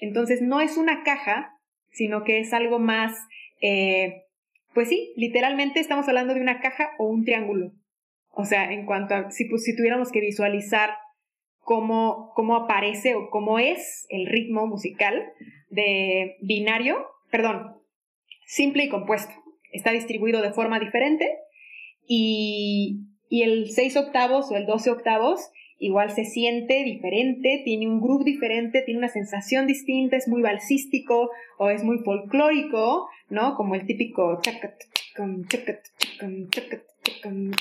Entonces 0.00 0.42
no 0.42 0.60
es 0.60 0.76
una 0.76 1.02
caja, 1.02 1.54
sino 1.90 2.24
que 2.24 2.40
es 2.40 2.52
algo 2.52 2.78
más, 2.78 3.12
eh, 3.60 4.22
pues 4.74 4.88
sí, 4.88 5.12
literalmente 5.16 5.80
estamos 5.80 6.08
hablando 6.08 6.34
de 6.34 6.40
una 6.40 6.60
caja 6.60 6.90
o 6.98 7.06
un 7.06 7.24
triángulo. 7.24 7.72
O 8.30 8.44
sea, 8.44 8.72
en 8.72 8.86
cuanto 8.86 9.14
a, 9.14 9.30
si, 9.30 9.48
si 9.58 9.76
tuviéramos 9.76 10.12
que 10.12 10.20
visualizar 10.20 10.90
cómo, 11.58 12.32
cómo 12.34 12.56
aparece 12.56 13.14
o 13.14 13.30
cómo 13.30 13.58
es 13.58 14.06
el 14.08 14.26
ritmo 14.26 14.66
musical 14.66 15.32
de 15.70 16.36
binario, 16.40 17.06
perdón, 17.30 17.76
simple 18.46 18.84
y 18.84 18.88
compuesto. 18.88 19.34
Está 19.72 19.92
distribuido 19.92 20.40
de 20.40 20.52
forma 20.52 20.80
diferente 20.80 21.28
y, 22.06 23.00
y 23.28 23.42
el 23.42 23.70
6 23.70 23.96
octavos 23.96 24.50
o 24.50 24.56
el 24.56 24.66
12 24.66 24.90
octavos 24.90 25.50
igual 25.78 26.10
se 26.10 26.24
siente 26.24 26.82
diferente, 26.82 27.62
tiene 27.64 27.86
un 27.86 28.00
groove 28.00 28.24
diferente, 28.24 28.82
tiene 28.82 28.98
una 28.98 29.08
sensación 29.08 29.66
distinta, 29.66 30.16
es 30.16 30.26
muy 30.26 30.42
balsístico 30.42 31.30
o 31.58 31.70
es 31.70 31.84
muy 31.84 31.98
folclórico, 31.98 33.08
¿no? 33.28 33.54
Como 33.54 33.74
el 33.74 33.86
típico 33.86 34.40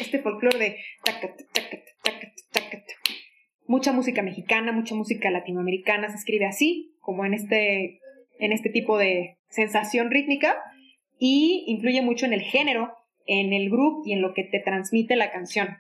este 0.02 0.20
folclore 0.20 0.58
de 0.58 0.78
mucha 3.68 3.92
música 3.92 4.22
mexicana, 4.24 4.72
mucha 4.72 4.96
música 4.96 5.30
latinoamericana 5.30 6.10
se 6.10 6.16
escribe 6.16 6.46
así, 6.46 6.96
como 7.00 7.26
en 7.26 7.34
este, 7.34 8.00
en 8.40 8.52
este 8.52 8.70
tipo 8.70 8.98
de 8.98 9.38
sensación 9.50 10.10
rítmica 10.10 10.56
y 11.20 11.66
influye 11.68 12.02
mucho 12.02 12.26
en 12.26 12.34
el 12.34 12.42
género 12.42 12.94
en 13.28 13.54
el 13.54 13.70
grupo 13.70 14.04
y 14.06 14.14
en 14.14 14.22
lo 14.22 14.34
que 14.34 14.44
te 14.44 14.60
transmite 14.60 15.16
la 15.16 15.32
canción. 15.32 15.78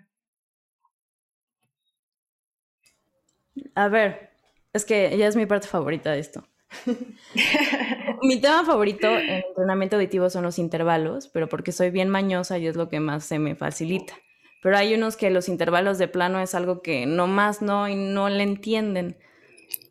A 3.75 3.87
ver, 3.87 4.31
es 4.73 4.85
que 4.85 5.17
ya 5.17 5.27
es 5.27 5.35
mi 5.35 5.45
parte 5.45 5.67
favorita 5.67 6.11
de 6.11 6.19
esto. 6.19 6.43
mi 8.21 8.39
tema 8.41 8.65
favorito 8.65 9.07
en 9.07 9.43
entrenamiento 9.47 9.95
auditivo 9.95 10.29
son 10.29 10.43
los 10.43 10.59
intervalos, 10.59 11.29
pero 11.29 11.47
porque 11.47 11.71
soy 11.71 11.89
bien 11.89 12.09
mañosa 12.09 12.57
y 12.57 12.67
es 12.67 12.75
lo 12.75 12.89
que 12.89 12.99
más 12.99 13.25
se 13.25 13.39
me 13.39 13.55
facilita. 13.55 14.13
Pero 14.61 14.77
hay 14.77 14.93
unos 14.93 15.15
que 15.15 15.29
los 15.29 15.49
intervalos 15.49 15.97
de 15.97 16.07
plano 16.07 16.39
es 16.39 16.55
algo 16.55 16.81
que 16.81 17.05
no 17.05 17.27
más 17.27 17.61
no 17.61 17.87
y 17.87 17.95
no 17.95 18.29
le 18.29 18.43
entienden. 18.43 19.17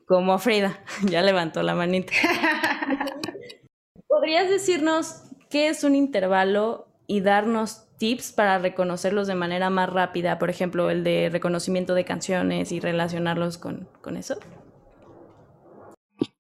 Como 0.06 0.38
Frida, 0.38 0.84
ya 1.04 1.22
levantó 1.22 1.62
la 1.62 1.74
manita. 1.74 2.12
¿Podrías 4.06 4.48
decirnos 4.48 5.22
qué 5.50 5.68
es 5.68 5.84
un 5.84 5.94
intervalo 5.94 6.88
y 7.06 7.20
darnos 7.20 7.86
tips 7.98 8.32
para 8.32 8.58
reconocerlos 8.58 9.26
de 9.26 9.34
manera 9.34 9.70
más 9.70 9.90
rápida, 9.92 10.38
por 10.38 10.50
ejemplo, 10.50 10.90
el 10.90 11.04
de 11.04 11.28
reconocimiento 11.30 11.94
de 11.94 12.04
canciones 12.04 12.72
y 12.72 12.80
relacionarlos 12.80 13.58
con, 13.58 13.88
eso? 14.16 14.38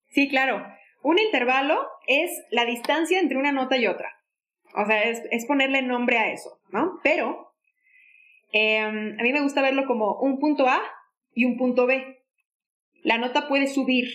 Sí, 0.08 0.28
claro. 0.28 0.66
Un 1.02 1.18
intervalo 1.18 1.86
es 2.06 2.30
la 2.50 2.64
distancia 2.64 3.20
entre 3.20 3.38
una 3.38 3.52
nota 3.52 3.76
y 3.76 3.86
otra. 3.86 4.12
O 4.74 4.84
sea, 4.84 5.04
es, 5.04 5.46
ponerle 5.46 5.82
nombre 5.82 6.18
a 6.18 6.32
eso, 6.32 6.58
¿no? 6.70 6.98
Pero 7.02 7.52
em, 8.52 9.18
a 9.18 9.22
mí 9.22 9.32
me 9.32 9.40
gusta 9.40 9.62
verlo 9.62 9.86
como 9.86 10.18
un 10.20 10.38
punto 10.38 10.68
A 10.68 10.82
y 11.32 11.44
un 11.44 11.56
punto 11.56 11.86
B. 11.86 12.18
La 13.02 13.18
nota 13.18 13.48
puede 13.48 13.68
subir, 13.68 14.08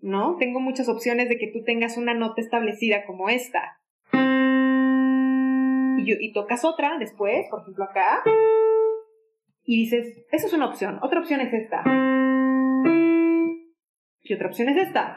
¿no? 0.00 0.36
Tengo 0.38 0.60
muchas 0.60 0.88
opciones 0.88 1.28
de 1.28 1.36
que 1.36 1.48
tú 1.48 1.64
tengas 1.64 1.96
una 1.96 2.14
nota 2.14 2.40
establecida 2.40 3.04
como 3.04 3.28
esta, 3.28 3.80
y, 5.98 6.32
tocas 6.32 6.64
otra 6.64 6.98
después, 6.98 7.46
por 7.50 7.62
ejemplo 7.62 7.84
acá, 7.84 8.22
y 9.64 9.78
dices, 9.78 10.24
esa 10.30 10.46
es 10.46 10.52
una 10.52 10.66
opción, 10.66 10.98
otra 11.02 11.20
opción 11.20 11.40
es 11.40 11.52
esta. 11.52 11.82
Y 14.22 14.34
otra 14.34 14.48
opción 14.48 14.68
es 14.68 14.88
esta. 14.88 15.16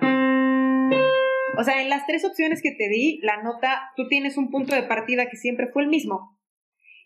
O 1.57 1.63
sea, 1.63 1.81
en 1.81 1.89
las 1.89 2.05
tres 2.05 2.23
opciones 2.25 2.61
que 2.61 2.71
te 2.71 2.87
di, 2.89 3.19
la 3.21 3.41
nota, 3.41 3.91
tú 3.95 4.07
tienes 4.07 4.37
un 4.37 4.49
punto 4.49 4.75
de 4.75 4.83
partida 4.83 5.29
que 5.29 5.37
siempre 5.37 5.67
fue 5.67 5.83
el 5.83 5.89
mismo. 5.89 6.37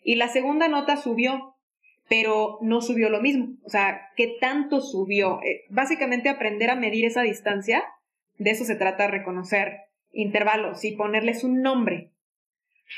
Y 0.02 0.16
la 0.16 0.28
segunda 0.28 0.68
nota 0.68 0.96
subió, 0.96 1.56
pero 2.08 2.58
no 2.60 2.80
subió 2.80 3.08
lo 3.08 3.20
mismo. 3.20 3.56
O 3.64 3.70
sea, 3.70 4.10
¿qué 4.16 4.36
tanto 4.40 4.80
subió? 4.80 5.40
Eh, 5.42 5.62
básicamente 5.70 6.28
aprender 6.28 6.70
a 6.70 6.76
medir 6.76 7.04
esa 7.04 7.22
distancia, 7.22 7.82
de 8.38 8.50
eso 8.50 8.64
se 8.64 8.76
trata, 8.76 9.06
reconocer 9.06 9.78
intervalos 10.12 10.84
y 10.84 10.92
ponerles 10.92 11.44
un 11.44 11.62
nombre. 11.62 12.13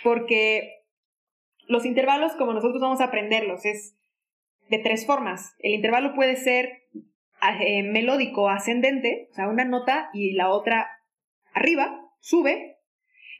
Porque 0.02 0.84
los 1.66 1.84
intervalos, 1.84 2.32
como 2.32 2.52
nosotros 2.52 2.80
vamos 2.80 3.00
a 3.00 3.04
aprenderlos, 3.04 3.64
es 3.64 3.96
de 4.68 4.78
tres 4.78 5.06
formas. 5.06 5.54
El 5.58 5.74
intervalo 5.74 6.14
puede 6.14 6.36
ser 6.36 6.84
eh, 7.60 7.82
melódico 7.82 8.48
ascendente, 8.48 9.28
o 9.30 9.34
sea, 9.34 9.48
una 9.48 9.64
nota 9.64 10.10
y 10.12 10.32
la 10.32 10.50
otra 10.50 10.88
arriba, 11.52 12.00
sube. 12.20 12.78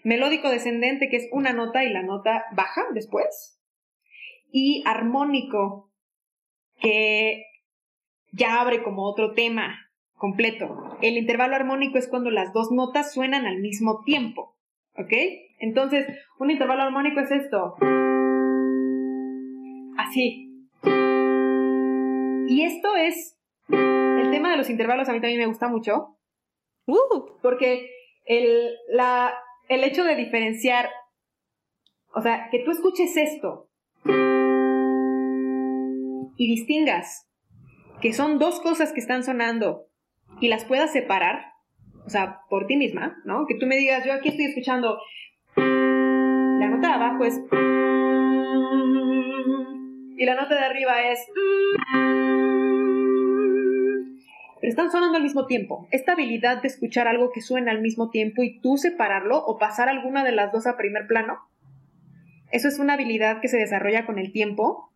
Melódico 0.04 0.50
descendente, 0.50 1.08
que 1.08 1.16
es 1.16 1.28
una 1.32 1.52
nota 1.52 1.84
y 1.84 1.90
la 1.90 2.02
nota 2.02 2.44
baja 2.52 2.82
después. 2.94 3.60
Y 4.52 4.84
armónico, 4.86 5.92
que 6.80 7.44
ya 8.32 8.60
abre 8.60 8.82
como 8.82 9.02
otro 9.02 9.32
tema 9.32 9.90
completo. 10.14 10.96
El 11.02 11.16
intervalo 11.16 11.56
armónico 11.56 11.98
es 11.98 12.08
cuando 12.08 12.30
las 12.30 12.52
dos 12.52 12.70
notas 12.70 13.12
suenan 13.12 13.46
al 13.46 13.58
mismo 13.58 14.02
tiempo. 14.04 14.55
¿Ok? 14.98 15.12
Entonces, 15.58 16.06
un 16.38 16.50
intervalo 16.50 16.82
armónico 16.82 17.20
es 17.20 17.30
esto. 17.30 17.76
Así. 19.98 20.68
Y 22.48 22.62
esto 22.62 22.96
es. 22.96 23.38
El 23.68 24.30
tema 24.30 24.50
de 24.50 24.56
los 24.56 24.70
intervalos 24.70 25.08
a 25.08 25.12
mí 25.12 25.20
también 25.20 25.40
me 25.40 25.46
gusta 25.46 25.68
mucho. 25.68 26.16
Uh. 26.86 27.38
Porque 27.42 27.90
el, 28.24 28.70
la, 28.88 29.34
el 29.68 29.84
hecho 29.84 30.04
de 30.04 30.16
diferenciar. 30.16 30.88
O 32.14 32.20
sea, 32.22 32.48
que 32.50 32.60
tú 32.60 32.70
escuches 32.70 33.16
esto. 33.16 33.68
Y 36.38 36.48
distingas 36.48 37.26
que 38.00 38.12
son 38.12 38.38
dos 38.38 38.60
cosas 38.60 38.92
que 38.92 39.00
están 39.00 39.24
sonando 39.24 39.86
y 40.40 40.48
las 40.48 40.64
puedas 40.64 40.92
separar, 40.92 41.52
o 42.06 42.10
sea, 42.10 42.40
por 42.48 42.66
ti 42.66 42.76
misma, 42.76 43.20
¿no? 43.24 43.46
Que 43.46 43.56
tú 43.56 43.66
me 43.66 43.76
digas, 43.76 44.04
yo 44.04 44.12
aquí 44.12 44.28
estoy 44.28 44.46
escuchando, 44.46 44.98
la 45.56 46.68
nota 46.68 46.88
de 46.88 46.94
abajo 46.94 47.24
es... 47.24 47.40
Y 50.18 50.24
la 50.24 50.34
nota 50.34 50.54
de 50.54 50.64
arriba 50.64 51.02
es... 51.10 51.18
Pero 54.60 54.70
están 54.70 54.90
sonando 54.90 55.16
al 55.16 55.22
mismo 55.22 55.46
tiempo. 55.46 55.88
Esta 55.90 56.12
habilidad 56.12 56.62
de 56.62 56.68
escuchar 56.68 57.08
algo 57.08 57.30
que 57.32 57.42
suena 57.42 57.72
al 57.72 57.82
mismo 57.82 58.08
tiempo 58.10 58.42
y 58.42 58.60
tú 58.60 58.78
separarlo 58.78 59.44
o 59.44 59.58
pasar 59.58 59.88
alguna 59.88 60.24
de 60.24 60.32
las 60.32 60.52
dos 60.52 60.66
a 60.66 60.76
primer 60.76 61.06
plano, 61.06 61.38
eso 62.52 62.68
es 62.68 62.78
una 62.78 62.94
habilidad 62.94 63.40
que 63.40 63.48
se 63.48 63.58
desarrolla 63.58 64.06
con 64.06 64.18
el 64.18 64.32
tiempo 64.32 64.92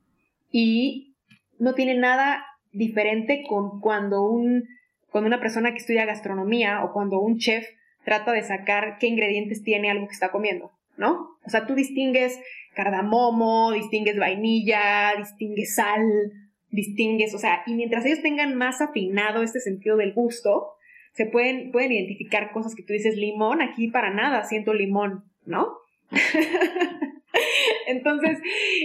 y 0.50 1.16
no 1.58 1.74
tiene 1.74 1.94
nada 1.94 2.46
diferente 2.72 3.44
con 3.48 3.80
cuando 3.80 4.22
un 4.22 4.64
cuando 5.10 5.28
una 5.28 5.40
persona 5.40 5.72
que 5.72 5.78
estudia 5.78 6.04
gastronomía 6.04 6.84
o 6.84 6.92
cuando 6.92 7.20
un 7.20 7.38
chef 7.38 7.66
trata 8.04 8.32
de 8.32 8.42
sacar 8.42 8.98
qué 8.98 9.06
ingredientes 9.06 9.62
tiene 9.62 9.90
algo 9.90 10.06
que 10.06 10.14
está 10.14 10.30
comiendo, 10.30 10.72
¿no? 10.96 11.36
O 11.44 11.50
sea, 11.50 11.66
tú 11.66 11.74
distingues 11.74 12.40
cardamomo, 12.74 13.72
distingues 13.72 14.16
vainilla, 14.16 15.12
distingues 15.18 15.74
sal, 15.74 16.32
distingues, 16.70 17.34
o 17.34 17.38
sea, 17.38 17.62
y 17.66 17.74
mientras 17.74 18.04
ellos 18.06 18.22
tengan 18.22 18.54
más 18.54 18.80
afinado 18.80 19.42
este 19.42 19.60
sentido 19.60 19.96
del 19.96 20.12
gusto, 20.12 20.74
se 21.12 21.26
pueden, 21.26 21.72
pueden 21.72 21.92
identificar 21.92 22.52
cosas 22.52 22.74
que 22.74 22.82
tú 22.82 22.92
dices, 22.92 23.16
limón, 23.16 23.60
aquí 23.60 23.88
para 23.88 24.10
nada 24.10 24.44
siento 24.44 24.72
limón, 24.72 25.24
¿no? 25.44 25.76
Entonces, 27.86 28.38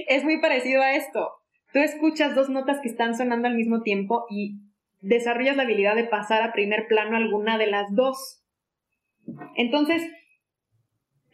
es 0.07 0.23
muy 0.23 0.39
parecido 0.41 0.82
a 0.82 0.95
esto. 0.95 1.30
Tú 1.71 1.80
escuchas 1.80 2.36
dos 2.36 2.49
notas 2.49 2.80
que 2.82 2.89
están 2.89 3.15
sonando 3.15 3.47
al 3.47 3.55
mismo 3.55 3.82
tiempo 3.82 4.26
y 4.30 4.59
desarrollas 5.06 5.56
la 5.56 5.64
habilidad 5.64 5.95
de 5.95 6.06
pasar 6.06 6.41
a 6.41 6.51
primer 6.51 6.88
plano 6.88 7.16
alguna 7.16 7.58
de 7.58 7.68
las 7.68 7.93
dos. 7.93 8.43
Entonces, 9.56 10.01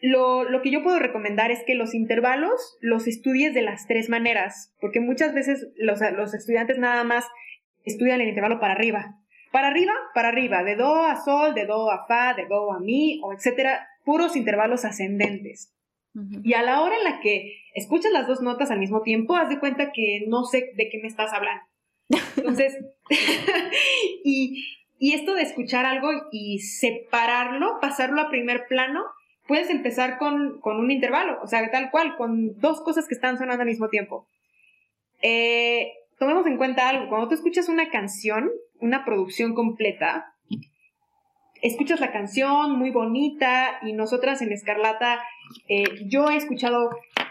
lo, 0.00 0.46
que 0.62 0.70
yo 0.70 0.82
puedo 0.82 0.98
recomendar 0.98 1.50
es 1.50 1.62
que 1.66 1.74
los 1.74 1.94
intervalos 1.94 2.76
los 2.80 3.06
estudies 3.06 3.54
de 3.54 3.62
las 3.62 3.86
tres 3.86 4.08
maneras, 4.08 4.74
porque 4.80 5.00
muchas 5.00 5.32
veces 5.34 5.68
los, 5.76 6.00
los 6.16 6.34
estudiantes 6.34 6.78
nada 6.78 7.04
más 7.04 7.26
estudian 7.84 8.20
el 8.20 8.28
intervalo 8.28 8.60
para 8.60 8.74
arriba. 8.74 9.16
Para 9.52 9.68
arriba, 9.68 9.92
para 10.14 10.28
arriba, 10.28 10.64
de 10.64 10.76
do 10.76 11.04
a 11.04 11.16
sol, 11.16 11.54
de 11.54 11.66
do 11.66 11.90
a 11.90 12.06
fa, 12.06 12.34
de 12.34 12.46
do 12.46 12.72
a 12.72 12.80
mi, 12.80 13.20
o 13.22 13.32
etcétera, 13.32 13.86
puros 14.04 14.36
intervalos 14.36 14.84
ascendentes. 14.84 15.74
Y 16.42 16.52
a 16.52 16.62
la 16.62 16.82
hora 16.82 16.96
en 16.96 17.04
la 17.04 17.20
que 17.20 17.56
escuchas 17.74 18.12
las 18.12 18.26
dos 18.26 18.42
notas 18.42 18.70
al 18.70 18.78
mismo 18.78 19.00
tiempo, 19.00 19.34
haz 19.34 19.48
de 19.48 19.58
cuenta 19.58 19.92
que 19.92 20.24
no 20.26 20.44
sé 20.44 20.72
de 20.76 20.90
qué 20.90 20.98
me 21.00 21.08
estás 21.08 21.32
hablando. 21.32 21.64
Entonces, 22.36 22.76
y, 24.24 24.64
esto 25.00 25.34
de 25.34 25.42
escuchar 25.42 25.84
algo 25.84 26.10
y 26.30 26.60
separarlo, 26.60 27.78
pasarlo 27.80 28.20
a 28.20 28.30
primer 28.30 28.66
plano, 28.68 29.04
puedes 29.46 29.68
empezar 29.68 30.18
con, 30.18 30.60
un 30.62 30.90
intervalo, 30.90 31.40
o 31.42 31.46
sea, 31.46 31.68
tal 31.70 31.90
cual, 31.90 32.16
con 32.16 32.58
dos 32.60 32.80
cosas 32.82 33.08
que 33.08 33.14
están 33.14 33.36
sonando 33.36 33.62
al 33.62 33.68
mismo 33.68 33.88
tiempo. 33.88 34.28
Eh, 35.20 35.92
tomemos 36.18 36.46
en 36.46 36.56
cuenta 36.56 36.88
algo, 36.88 37.08
cuando 37.08 37.28
tú 37.28 37.34
escuchas 37.34 37.68
una 37.68 37.90
canción, 37.90 38.50
una 38.80 39.04
producción 39.04 39.54
completa, 39.54 40.34
escuchas 41.62 42.00
la 42.00 42.12
canción 42.12 42.78
muy 42.78 42.90
bonita 42.90 43.78
y 43.82 43.92
nosotras 43.92 44.40
en 44.40 44.52
Escarlata, 44.52 45.20
eh, 45.68 45.84
yo 46.06 46.30
he 46.30 46.36
escuchado 46.36 46.90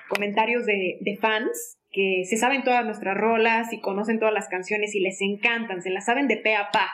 comentarios 0.10 0.66
de, 0.66 0.98
de 1.00 1.18
fans 1.18 1.78
que 1.92 2.24
se 2.26 2.38
saben 2.38 2.64
todas 2.64 2.86
nuestras 2.86 3.18
rolas 3.18 3.74
y 3.74 3.80
conocen 3.80 4.20
todas 4.20 4.34
las 4.34 4.48
canciones 4.48 4.96
y 4.96 5.02
les 5.02 5.22
encantan, 5.22 5.82
se 5.82 5.90
las 5.90 6.06
saben 6.06 6.28
de 6.28 6.38
pe 6.38 6.56
a 6.56 6.72
pa. 6.72 6.90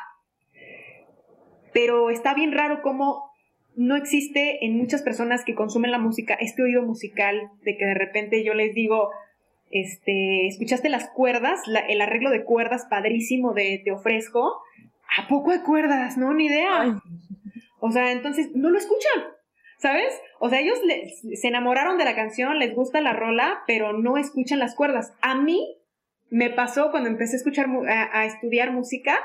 Pero 1.74 2.10
está 2.10 2.34
bien 2.34 2.52
raro 2.52 2.82
cómo 2.82 3.32
no 3.76 3.96
existe 3.96 4.66
en 4.66 4.76
muchas 4.76 5.04
personas 5.04 5.46
que 5.46 5.54
consumen 5.54 5.92
la 5.92 6.00
música 6.00 6.34
este 6.34 6.64
oído 6.64 6.82
musical 6.82 7.52
de 7.62 7.78
que 7.78 7.86
de 7.86 7.94
repente 7.94 8.44
yo 8.44 8.56
les 8.56 8.74
digo, 8.74 9.12
este, 9.70 10.48
¿escuchaste 10.48 10.90
las 10.90 11.10
cuerdas? 11.10 11.62
el 11.88 12.02
arreglo 12.02 12.32
de 12.32 12.44
cuerdas 12.44 12.88
padrísimo 12.90 13.54
de 13.54 13.82
Te 13.84 13.92
ofrezco. 13.92 14.62
¿A 15.18 15.28
poco 15.28 15.52
hay 15.52 15.60
cuerdas? 15.60 16.18
No, 16.18 16.34
ni 16.34 16.48
idea. 16.48 17.00
O 17.80 17.92
sea, 17.92 18.12
entonces 18.12 18.50
no 18.56 18.70
lo 18.72 18.78
escuchan. 18.78 19.37
¿Sabes? 19.78 20.20
O 20.40 20.50
sea, 20.50 20.60
ellos 20.60 20.80
se 21.34 21.48
enamoraron 21.48 21.98
de 21.98 22.06
la 22.06 22.16
canción, 22.16 22.58
les 22.58 22.74
gusta 22.74 23.00
la 23.00 23.14
rola, 23.14 23.62
pero 23.68 23.94
no 23.94 24.18
escuchan 24.18 24.60
las 24.60 24.76
cuerdas. 24.76 25.14
A 25.22 25.36
mí 25.36 25.78
me 26.30 26.50
pasó 26.50 26.92
cuando 26.92 27.10
empecé 27.10 27.36
a 27.36 27.38
escuchar, 27.38 27.68
a, 27.88 28.26
estudiar 28.26 28.72
música, 28.72 29.20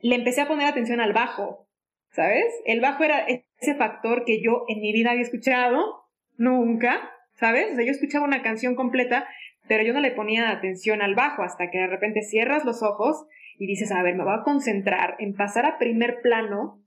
le 0.00 0.16
empecé 0.16 0.40
a 0.40 0.48
poner 0.48 0.66
atención 0.66 1.00
al 1.00 1.12
bajo, 1.12 1.68
¿sabes? 2.10 2.46
El 2.64 2.80
bajo 2.80 3.04
era 3.04 3.26
ese 3.60 3.74
factor 3.74 4.24
que 4.24 4.42
yo 4.42 4.64
en 4.68 4.80
mi 4.80 4.92
vida 4.92 5.10
había 5.10 5.22
escuchado, 5.22 6.06
nunca, 6.36 7.10
¿sabes? 7.34 7.72
O 7.72 7.76
sea, 7.76 7.84
yo 7.84 7.90
escuchaba 7.90 8.24
una 8.24 8.42
canción 8.42 8.74
completa, 8.74 9.28
pero 9.68 9.84
yo 9.84 9.92
no 9.92 10.00
le 10.00 10.12
ponía 10.12 10.50
atención 10.50 11.02
al 11.02 11.14
bajo 11.14 11.42
hasta 11.42 11.70
que 11.70 11.78
de 11.78 11.86
repente 11.88 12.22
cierras 12.22 12.64
los 12.64 12.82
ojos 12.82 13.26
y 13.58 13.66
dices, 13.66 13.92
a 13.92 14.02
ver, 14.02 14.14
me 14.14 14.24
voy 14.24 14.34
a 14.34 14.44
concentrar 14.44 15.16
en 15.18 15.34
pasar 15.34 15.66
a 15.66 15.78
primer 15.78 16.20
plano 16.20 16.82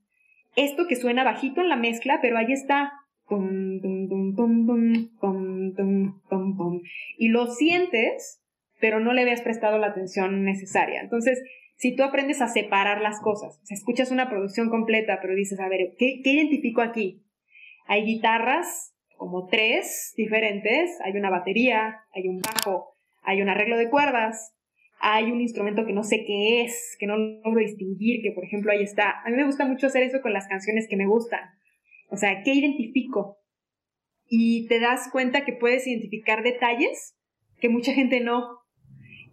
esto 0.56 0.86
que 0.88 0.96
suena 0.96 1.24
bajito 1.24 1.60
en 1.60 1.68
la 1.68 1.76
mezcla, 1.76 2.18
pero 2.20 2.38
ahí 2.38 2.52
está. 2.52 2.92
Y 7.18 7.28
lo 7.28 7.46
sientes, 7.46 8.42
pero 8.80 9.00
no 9.00 9.12
le 9.12 9.22
habías 9.22 9.42
prestado 9.42 9.78
la 9.78 9.88
atención 9.88 10.44
necesaria. 10.44 11.00
Entonces, 11.00 11.40
si 11.76 11.94
tú 11.94 12.02
aprendes 12.02 12.42
a 12.42 12.48
separar 12.48 13.00
las 13.00 13.20
cosas, 13.20 13.60
escuchas 13.70 14.10
una 14.10 14.28
producción 14.28 14.68
completa, 14.68 15.18
pero 15.22 15.34
dices, 15.34 15.60
a 15.60 15.68
ver, 15.68 15.94
¿qué, 15.98 16.20
¿qué 16.22 16.32
identifico 16.32 16.82
aquí? 16.82 17.22
Hay 17.86 18.04
guitarras, 18.04 18.94
como 19.16 19.46
tres 19.46 20.12
diferentes, 20.16 20.98
hay 21.04 21.12
una 21.12 21.30
batería, 21.30 22.00
hay 22.12 22.26
un 22.28 22.40
bajo, 22.40 22.94
hay 23.22 23.42
un 23.42 23.48
arreglo 23.48 23.76
de 23.76 23.90
cuerdas, 23.90 24.54
hay 25.00 25.32
un 25.32 25.40
instrumento 25.40 25.86
que 25.86 25.94
no 25.94 26.02
sé 26.02 26.24
qué 26.26 26.62
es, 26.62 26.96
que 26.98 27.06
no 27.06 27.16
logro 27.16 27.60
distinguir, 27.60 28.22
que 28.22 28.32
por 28.32 28.44
ejemplo 28.44 28.70
ahí 28.70 28.82
está. 28.82 29.20
A 29.24 29.30
mí 29.30 29.36
me 29.36 29.46
gusta 29.46 29.64
mucho 29.64 29.86
hacer 29.86 30.02
eso 30.02 30.20
con 30.20 30.34
las 30.34 30.46
canciones 30.46 30.86
que 30.88 30.96
me 30.96 31.06
gustan. 31.06 31.40
O 32.08 32.16
sea, 32.16 32.42
¿qué 32.44 32.52
identifico? 32.52 33.38
Y 34.26 34.68
te 34.68 34.78
das 34.78 35.08
cuenta 35.10 35.44
que 35.44 35.54
puedes 35.54 35.86
identificar 35.86 36.42
detalles 36.42 37.16
que 37.60 37.70
mucha 37.70 37.94
gente 37.94 38.20
no. 38.20 38.58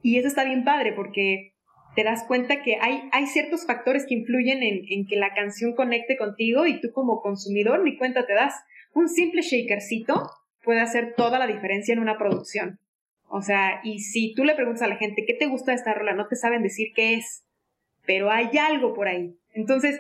Y 0.02 0.18
eso 0.18 0.30
está 0.30 0.46
bien 0.46 0.64
padre 0.64 0.94
porque 0.94 1.54
te 1.96 2.04
das 2.04 2.24
cuenta 2.28 2.62
que 2.62 2.78
hay, 2.80 3.02
hay 3.12 3.26
ciertos 3.26 3.66
factores 3.66 4.06
que 4.08 4.16
influyen 4.16 4.64
en, 4.64 4.82
en 4.90 5.06
que 5.06 5.18
la 5.18 5.34
canción 5.34 5.74
conecte 5.74 6.16
contigo 6.16 6.66
y 6.66 6.80
tú 6.80 6.92
como 6.94 7.22
consumidor 7.22 7.84
ni 7.84 7.98
cuenta 7.98 8.26
te 8.26 8.34
das. 8.34 8.54
Un 8.94 9.10
simple 9.10 9.42
shakercito 9.42 10.30
puede 10.64 10.80
hacer 10.80 11.14
toda 11.18 11.40
la 11.40 11.48
diferencia 11.48 11.94
en 11.94 12.00
una 12.00 12.18
producción. 12.18 12.80
O 13.30 13.42
sea, 13.42 13.82
y 13.84 14.00
si 14.00 14.34
tú 14.34 14.44
le 14.46 14.56
preguntas 14.56 14.84
a 14.84 14.88
la 14.88 14.96
gente, 14.96 15.26
¿qué 15.26 15.34
te 15.34 15.48
gusta 15.48 15.72
de 15.72 15.78
esta 15.78 15.94
rola? 15.94 16.14
No 16.14 16.28
te 16.28 16.36
saben 16.36 16.64
decir 16.64 16.90
qué 16.96 17.16
es, 17.16 17.46
pero 18.06 18.32
hay 18.32 18.58
algo 18.58 18.94
por 18.94 19.08
ahí. 19.08 19.36
Entonces, 19.54 20.00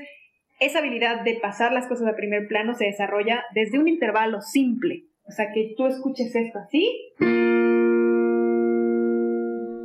esa 0.59 0.79
habilidad 0.79 1.23
de 1.23 1.35
pasar 1.35 1.71
las 1.71 1.87
cosas 1.87 2.07
a 2.07 2.15
primer 2.15 2.47
plano 2.47 2.73
se 2.73 2.85
desarrolla 2.85 3.43
desde 3.53 3.79
un 3.79 3.87
intervalo 3.87 4.41
simple. 4.41 5.03
O 5.27 5.31
sea, 5.31 5.51
que 5.51 5.73
tú 5.75 5.87
escuches 5.87 6.33
esto 6.33 6.59
así 6.59 6.89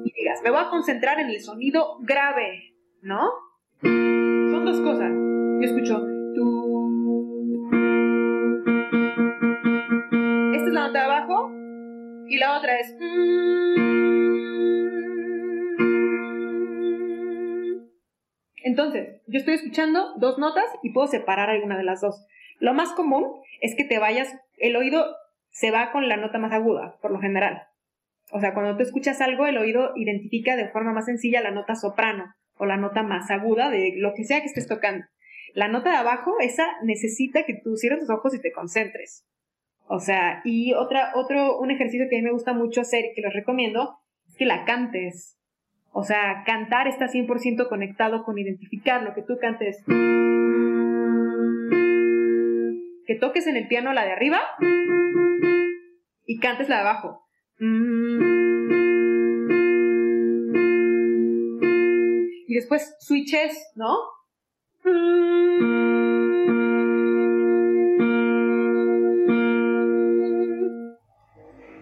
y 0.04 0.12
digas, 0.14 0.40
me 0.42 0.50
voy 0.50 0.60
a 0.60 0.70
concentrar 0.70 1.18
en 1.18 1.30
el 1.30 1.40
sonido 1.40 1.98
grave, 2.00 2.74
¿no? 3.02 3.28
Son 3.82 4.64
dos 4.64 4.80
cosas. 4.80 5.10
Yo 5.10 5.62
escucho 5.62 6.00
tú. 6.34 6.61
Y 12.32 12.38
la 12.38 12.56
otra 12.56 12.78
es... 12.80 12.90
Entonces, 18.64 19.20
yo 19.26 19.38
estoy 19.38 19.54
escuchando 19.54 20.14
dos 20.16 20.38
notas 20.38 20.64
y 20.82 20.94
puedo 20.94 21.08
separar 21.08 21.50
alguna 21.50 21.76
de 21.76 21.84
las 21.84 22.00
dos. 22.00 22.26
Lo 22.58 22.72
más 22.72 22.92
común 22.92 23.42
es 23.60 23.74
que 23.76 23.84
te 23.84 23.98
vayas, 23.98 24.34
el 24.56 24.76
oído 24.76 25.14
se 25.50 25.70
va 25.70 25.92
con 25.92 26.08
la 26.08 26.16
nota 26.16 26.38
más 26.38 26.52
aguda, 26.52 26.96
por 27.02 27.10
lo 27.10 27.20
general. 27.20 27.64
O 28.30 28.40
sea, 28.40 28.54
cuando 28.54 28.78
tú 28.78 28.82
escuchas 28.82 29.20
algo, 29.20 29.44
el 29.46 29.58
oído 29.58 29.92
identifica 29.94 30.56
de 30.56 30.70
forma 30.70 30.94
más 30.94 31.04
sencilla 31.04 31.42
la 31.42 31.50
nota 31.50 31.74
soprano 31.74 32.32
o 32.54 32.64
la 32.64 32.78
nota 32.78 33.02
más 33.02 33.30
aguda 33.30 33.68
de 33.68 33.92
lo 33.96 34.14
que 34.14 34.24
sea 34.24 34.40
que 34.40 34.46
estés 34.46 34.68
tocando. 34.68 35.04
La 35.52 35.68
nota 35.68 35.90
de 35.90 35.96
abajo, 35.96 36.36
esa 36.40 36.66
necesita 36.82 37.44
que 37.44 37.60
tú 37.62 37.76
cierres 37.76 38.00
los 38.00 38.10
ojos 38.10 38.34
y 38.34 38.40
te 38.40 38.52
concentres. 38.52 39.26
O 39.86 40.00
sea, 40.00 40.40
y 40.44 40.72
otra, 40.72 41.12
otro, 41.14 41.58
un 41.58 41.70
ejercicio 41.70 42.06
que 42.08 42.16
a 42.16 42.18
mí 42.20 42.24
me 42.24 42.32
gusta 42.32 42.52
mucho 42.52 42.80
hacer, 42.80 43.06
que 43.14 43.22
les 43.22 43.34
recomiendo, 43.34 43.98
es 44.28 44.36
que 44.36 44.46
la 44.46 44.64
cantes. 44.64 45.38
O 45.92 46.02
sea, 46.02 46.42
cantar 46.46 46.88
está 46.88 47.06
100% 47.06 47.68
conectado 47.68 48.24
con 48.24 48.38
identificar 48.38 49.02
lo 49.02 49.14
que 49.14 49.22
tú 49.22 49.38
cantes. 49.38 49.84
Que 53.06 53.14
toques 53.16 53.46
en 53.46 53.56
el 53.56 53.68
piano 53.68 53.92
la 53.92 54.04
de 54.04 54.12
arriba 54.12 54.40
y 56.26 56.38
cantes 56.38 56.68
la 56.70 56.76
de 56.76 56.80
abajo. 56.82 57.26
Y 62.48 62.54
después 62.54 62.96
switches, 63.00 63.72
¿no? 63.76 63.96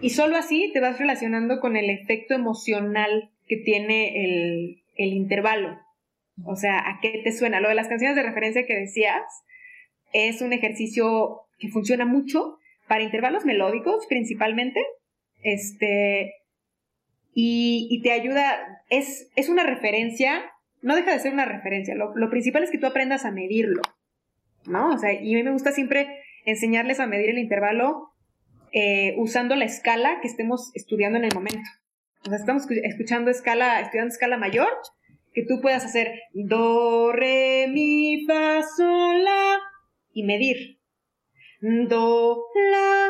Y 0.01 0.09
solo 0.09 0.35
así 0.35 0.71
te 0.73 0.79
vas 0.79 0.97
relacionando 0.97 1.59
con 1.59 1.77
el 1.77 1.89
efecto 1.89 2.33
emocional 2.33 3.29
que 3.47 3.57
tiene 3.57 4.23
el, 4.23 4.77
intervalo. 4.97 5.79
O 6.45 6.55
sea, 6.55 6.79
¿a 6.79 6.99
qué 7.01 7.21
te 7.23 7.31
suena? 7.31 7.59
Lo 7.59 7.69
de 7.69 7.75
las 7.75 7.87
canciones 7.87 8.15
de 8.15 8.23
referencia 8.23 8.65
que 8.65 8.75
decías 8.75 9.23
es 10.13 10.41
un 10.41 10.53
ejercicio 10.53 11.41
que 11.59 11.69
funciona 11.69 12.05
mucho 12.05 12.57
para 12.87 13.03
intervalos 13.03 13.45
melódicos 13.45 14.05
principalmente. 14.07 14.83
Este, 15.43 16.33
y, 17.33 18.01
te 18.03 18.11
ayuda, 18.11 18.83
es, 18.89 19.29
es, 19.35 19.49
una 19.49 19.63
referencia, 19.63 20.51
no 20.81 20.95
deja 20.95 21.13
de 21.13 21.19
ser 21.19 21.33
una 21.33 21.45
referencia, 21.45 21.95
lo, 21.95 22.29
principal 22.29 22.63
es 22.63 22.71
que 22.71 22.77
tú 22.77 22.87
aprendas 22.87 23.25
a 23.25 23.31
medirlo, 23.31 23.81
¿no? 24.65 24.89
O 24.89 24.97
sea, 24.97 25.13
y 25.13 25.33
a 25.33 25.37
mí 25.37 25.43
me 25.43 25.51
gusta 25.51 25.71
siempre 25.71 26.19
enseñarles 26.45 26.99
a 26.99 27.07
medir 27.07 27.29
el 27.29 27.37
intervalo 27.37 28.10
eh, 28.71 29.15
usando 29.17 29.55
la 29.55 29.65
escala 29.65 30.19
que 30.21 30.27
estemos 30.27 30.71
estudiando 30.73 31.17
en 31.17 31.25
el 31.25 31.33
momento. 31.33 31.69
O 32.25 32.29
sea, 32.29 32.37
estamos 32.37 32.65
escuchando 32.69 33.31
escala, 33.31 33.79
estudiando 33.81 34.13
escala 34.13 34.37
mayor, 34.37 34.69
que 35.33 35.45
tú 35.45 35.61
puedas 35.61 35.83
hacer 35.85 36.19
do, 36.33 37.11
re, 37.11 37.67
mi, 37.69 38.25
fa, 38.27 38.61
sol, 38.63 39.23
la 39.23 39.59
y 40.13 40.23
medir. 40.23 40.79
Do, 41.61 42.45
la, 42.71 43.09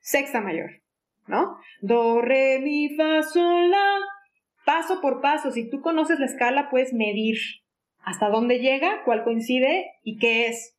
sexta 0.00 0.40
mayor. 0.40 0.70
¿no? 1.26 1.56
Do, 1.80 2.20
re, 2.20 2.58
mi, 2.60 2.96
fa, 2.96 3.22
sol, 3.22 3.70
la. 3.70 3.98
Paso 4.64 5.00
por 5.00 5.20
paso, 5.20 5.50
si 5.50 5.68
tú 5.68 5.82
conoces 5.82 6.18
la 6.18 6.26
escala, 6.26 6.70
puedes 6.70 6.94
medir 6.94 7.36
hasta 8.02 8.28
dónde 8.28 8.60
llega, 8.60 9.02
cuál 9.04 9.24
coincide 9.24 9.90
y 10.02 10.18
qué 10.18 10.48
es, 10.48 10.78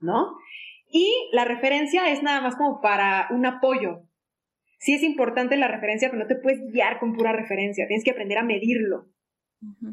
¿no? 0.00 0.36
Y 0.94 1.12
la 1.32 1.44
referencia 1.44 2.08
es 2.12 2.22
nada 2.22 2.40
más 2.40 2.54
como 2.54 2.80
para 2.80 3.26
un 3.30 3.44
apoyo. 3.44 4.02
Sí 4.78 4.94
es 4.94 5.02
importante 5.02 5.56
la 5.56 5.66
referencia, 5.66 6.08
pero 6.08 6.22
no 6.22 6.28
te 6.28 6.36
puedes 6.36 6.60
guiar 6.70 7.00
con 7.00 7.16
pura 7.16 7.32
referencia, 7.32 7.88
tienes 7.88 8.04
que 8.04 8.12
aprender 8.12 8.38
a 8.38 8.44
medirlo. 8.44 9.08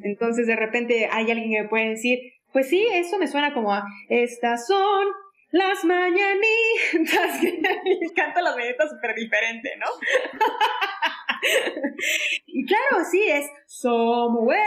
Entonces, 0.03 0.45
de 0.45 0.55
repente 0.55 1.09
hay 1.11 1.31
alguien 1.31 1.49
que 1.49 1.63
me 1.63 1.69
puede 1.69 1.89
decir, 1.89 2.19
pues 2.53 2.69
sí, 2.69 2.85
eso 2.93 3.17
me 3.17 3.27
suena 3.27 3.51
como 3.51 3.73
a, 3.73 3.83
estas 4.09 4.67
son 4.67 5.07
las 5.49 5.83
mañanitas. 5.85 7.41
y 7.41 8.13
canto 8.13 8.41
las 8.41 8.55
mañanitas 8.55 8.91
súper 8.91 9.15
diferente, 9.15 9.71
¿no? 9.79 9.87
y 12.45 12.65
claro, 12.65 13.05
sí, 13.09 13.23
es 13.27 13.49
somewhere 13.67 14.59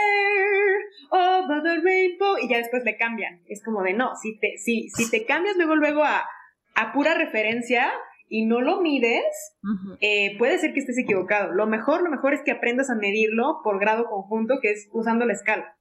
over 1.11 1.63
the 1.63 1.81
rainbow. 1.81 2.37
Y 2.41 2.49
ya 2.49 2.57
después 2.57 2.83
le 2.83 2.97
cambian. 2.97 3.41
Es 3.47 3.63
como 3.63 3.83
de 3.83 3.93
no, 3.93 4.15
si 4.15 4.37
te, 4.39 4.57
si, 4.57 4.89
si 4.89 5.09
te 5.09 5.25
cambias 5.25 5.55
luego, 5.57 5.75
luego 5.75 6.03
a, 6.03 6.25
a 6.75 6.93
pura 6.93 7.13
referencia 7.15 7.91
y 8.27 8.45
no 8.45 8.61
lo 8.61 8.81
mides, 8.81 9.23
eh, 10.01 10.37
puede 10.37 10.57
ser 10.57 10.73
que 10.73 10.79
estés 10.79 10.97
equivocado. 10.97 11.53
Lo 11.53 11.67
mejor, 11.67 12.01
lo 12.01 12.09
mejor 12.09 12.33
es 12.33 12.41
que 12.43 12.51
aprendas 12.51 12.89
a 12.89 12.95
medirlo 12.95 13.61
por 13.63 13.79
grado 13.79 14.05
conjunto, 14.05 14.59
que 14.61 14.71
es 14.71 14.89
usando 14.91 15.25
la 15.25 15.33
escala. 15.33 15.77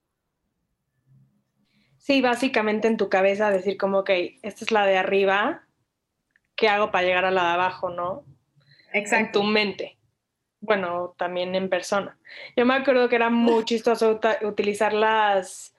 Sí, 1.97 2.21
básicamente 2.21 2.87
en 2.87 2.99
tu 2.99 3.09
cabeza 3.09 3.51
decir 3.51 3.79
como, 3.79 4.01
ok, 4.01 4.11
esta 4.43 4.65
es 4.65 4.71
la 4.71 4.85
de 4.85 4.99
arriba, 4.99 5.67
¿qué 6.55 6.69
hago 6.69 6.91
para 6.91 7.07
llegar 7.07 7.25
a 7.25 7.31
la 7.31 7.45
de 7.45 7.53
abajo, 7.55 7.89
no? 7.89 8.25
Exacto. 8.93 9.25
En 9.25 9.33
tu 9.33 9.43
mente. 9.43 9.99
Bueno, 10.65 11.15
también 11.19 11.55
en 11.55 11.69
persona. 11.69 12.17
Yo 12.57 12.65
me 12.65 12.75
acuerdo 12.75 13.09
que 13.09 13.17
era 13.17 13.31
muy 13.31 13.65
chistoso 13.67 14.21
utilizar 14.43 14.93
las, 14.93 15.75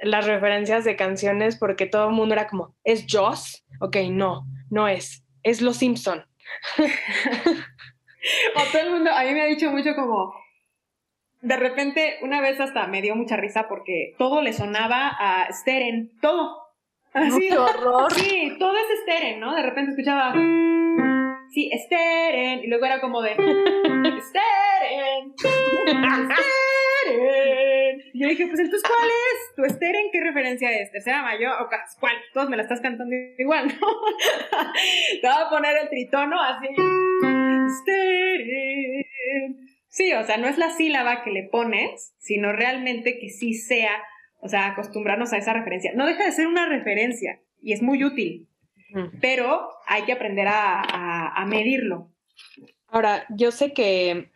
las 0.00 0.26
referencias 0.26 0.84
de 0.84 0.96
canciones 0.96 1.56
porque 1.56 1.86
todo 1.86 2.08
el 2.08 2.14
mundo 2.14 2.34
era 2.34 2.46
como, 2.46 2.74
¿es 2.84 3.06
Joss? 3.08 3.64
Ok, 3.80 3.96
no, 4.10 4.46
no 4.70 4.88
es, 4.88 5.24
es 5.42 5.60
Los 5.60 5.76
Simpson. 5.76 6.24
o 6.78 8.62
todo 8.72 8.82
el 8.82 8.90
mundo, 8.90 9.10
a 9.12 9.22
mí 9.24 9.32
me 9.32 9.42
ha 9.42 9.46
dicho 9.46 9.70
mucho 9.70 9.94
como, 9.94 10.34
de 11.40 11.56
repente, 11.56 12.18
una 12.22 12.40
vez 12.40 12.60
hasta 12.60 12.86
me 12.86 13.02
dio 13.02 13.16
mucha 13.16 13.36
risa 13.36 13.68
porque 13.68 14.14
todo 14.16 14.42
le 14.42 14.52
sonaba 14.52 15.08
a 15.08 15.52
Steren, 15.52 16.12
todo. 16.20 16.62
Así, 17.12 17.48
¡Qué 17.48 17.58
horror! 17.58 18.12
Sí, 18.14 18.56
todo 18.58 18.74
es 18.76 19.00
Steren, 19.02 19.40
¿no? 19.40 19.54
De 19.54 19.62
repente 19.62 19.90
escuchaba, 19.90 20.32
sí, 21.52 21.70
Steren, 21.84 22.64
y 22.64 22.66
luego 22.66 22.86
era 22.86 23.00
como 23.00 23.22
de, 23.22 23.30
Steren, 23.36 25.34
Steren. 25.36 26.32
Y 28.14 28.22
yo 28.22 28.28
dije, 28.28 28.46
pues 28.46 28.60
entonces, 28.60 28.88
¿cuál 28.88 29.08
es? 29.08 29.54
¿Tu 29.56 29.64
Steren 29.74 30.10
qué 30.12 30.20
referencia 30.20 30.70
es? 30.70 30.90
¿Tercera 30.92 31.22
mayor? 31.22 31.52
¿O 31.62 31.68
cuál? 32.00 32.14
Todos 32.32 32.48
me 32.48 32.56
la 32.56 32.62
estás 32.62 32.80
cantando 32.80 33.14
igual, 33.38 33.68
¿no? 33.68 33.74
Te 35.20 35.26
voy 35.26 35.36
a 35.36 35.50
poner 35.50 35.76
el 35.82 35.88
tritono 35.88 36.40
así, 36.40 36.68
Steren. 37.80 39.06
Sí, 39.88 40.12
o 40.14 40.24
sea, 40.24 40.38
no 40.38 40.48
es 40.48 40.56
la 40.56 40.70
sílaba 40.70 41.22
que 41.22 41.30
le 41.30 41.42
pones, 41.44 42.14
sino 42.18 42.52
realmente 42.52 43.18
que 43.18 43.28
sí 43.28 43.52
sea, 43.52 44.02
o 44.40 44.48
sea, 44.48 44.68
acostumbrarnos 44.68 45.32
a 45.32 45.36
esa 45.36 45.52
referencia. 45.52 45.92
No 45.94 46.06
deja 46.06 46.24
de 46.24 46.32
ser 46.32 46.46
una 46.46 46.66
referencia 46.66 47.40
y 47.60 47.74
es 47.74 47.82
muy 47.82 48.02
útil, 48.02 48.48
pero 49.20 49.70
hay 49.86 50.04
que 50.04 50.12
aprender 50.12 50.46
a, 50.48 51.44
medirlo. 51.46 52.08
Ahora, 52.88 53.24
yo 53.30 53.50
sé 53.50 53.72
que 53.72 54.30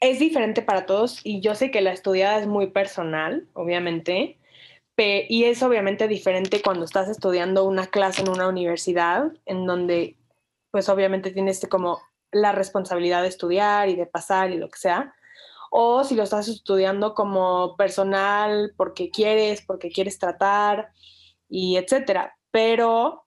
es 0.00 0.18
diferente 0.18 0.62
para 0.62 0.86
todos 0.86 1.20
y 1.24 1.40
yo 1.40 1.54
sé 1.54 1.70
que 1.70 1.80
la 1.80 1.92
estudiada 1.92 2.38
es 2.38 2.46
muy 2.46 2.68
personal, 2.68 3.48
obviamente, 3.54 4.38
y 5.28 5.44
es 5.44 5.62
obviamente 5.62 6.08
diferente 6.08 6.60
cuando 6.60 6.84
estás 6.84 7.08
estudiando 7.08 7.64
una 7.64 7.86
clase 7.86 8.22
en 8.22 8.28
una 8.28 8.48
universidad, 8.48 9.32
en 9.46 9.66
donde 9.66 10.16
pues 10.70 10.88
obviamente 10.88 11.30
tienes 11.30 11.66
como 11.70 12.00
la 12.30 12.52
responsabilidad 12.52 13.22
de 13.22 13.28
estudiar 13.28 13.88
y 13.88 13.96
de 13.96 14.06
pasar 14.06 14.50
y 14.50 14.58
lo 14.58 14.68
que 14.68 14.78
sea, 14.78 15.14
o 15.70 16.04
si 16.04 16.14
lo 16.14 16.22
estás 16.22 16.48
estudiando 16.48 17.14
como 17.14 17.76
personal 17.76 18.74
porque 18.76 19.10
quieres, 19.10 19.62
porque 19.62 19.90
quieres 19.90 20.18
tratar 20.18 20.90
y 21.48 21.76
etcétera. 21.76 22.36
Pero, 22.50 23.24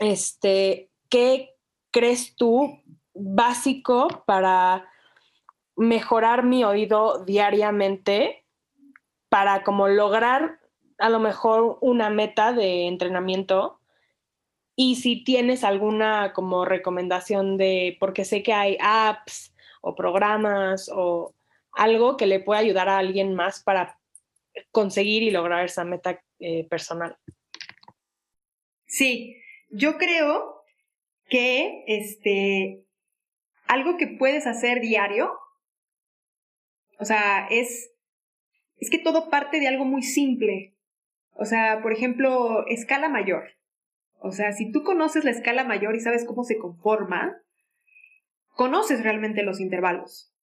este, 0.00 0.90
¿qué 1.08 1.54
crees 1.92 2.34
tú 2.34 2.82
básico 3.14 4.24
para 4.26 4.88
mejorar 5.76 6.42
mi 6.42 6.64
oído 6.64 7.24
diariamente 7.24 8.44
para 9.28 9.62
como 9.62 9.88
lograr 9.88 10.58
a 10.98 11.08
lo 11.08 11.20
mejor 11.20 11.78
una 11.80 12.10
meta 12.10 12.52
de 12.52 12.86
entrenamiento 12.86 13.80
y 14.76 14.96
si 14.96 15.24
tienes 15.24 15.64
alguna 15.64 16.32
como 16.32 16.64
recomendación 16.64 17.56
de, 17.56 17.96
porque 18.00 18.24
sé 18.24 18.42
que 18.42 18.52
hay 18.52 18.78
apps 18.80 19.54
o 19.82 19.94
programas 19.94 20.90
o 20.92 21.34
algo 21.72 22.16
que 22.16 22.26
le 22.26 22.40
pueda 22.40 22.60
ayudar 22.60 22.88
a 22.88 22.98
alguien 22.98 23.34
más 23.34 23.62
para 23.62 23.98
conseguir 24.72 25.22
y 25.22 25.30
lograr 25.30 25.64
esa 25.64 25.84
meta 25.84 26.22
eh, 26.38 26.66
personal. 26.68 27.16
Sí, 28.86 29.36
yo 29.70 29.98
creo 29.98 30.62
que 31.28 31.84
este, 31.86 32.84
algo 33.66 33.96
que 33.96 34.06
puedes 34.06 34.46
hacer 34.46 34.80
diario, 34.80 35.32
o 36.98 37.04
sea, 37.04 37.46
es, 37.48 37.90
es 38.76 38.90
que 38.90 38.98
todo 38.98 39.30
parte 39.30 39.60
de 39.60 39.68
algo 39.68 39.84
muy 39.84 40.02
simple. 40.02 40.74
O 41.32 41.44
sea, 41.44 41.80
por 41.82 41.92
ejemplo, 41.92 42.66
escala 42.66 43.08
mayor. 43.08 43.44
O 44.18 44.32
sea, 44.32 44.52
si 44.52 44.70
tú 44.70 44.82
conoces 44.82 45.24
la 45.24 45.30
escala 45.30 45.64
mayor 45.64 45.96
y 45.96 46.00
sabes 46.00 46.26
cómo 46.26 46.44
se 46.44 46.58
conforma, 46.58 47.40
conoces 48.50 49.02
realmente 49.02 49.42
los 49.42 49.60
intervalos. 49.60 50.34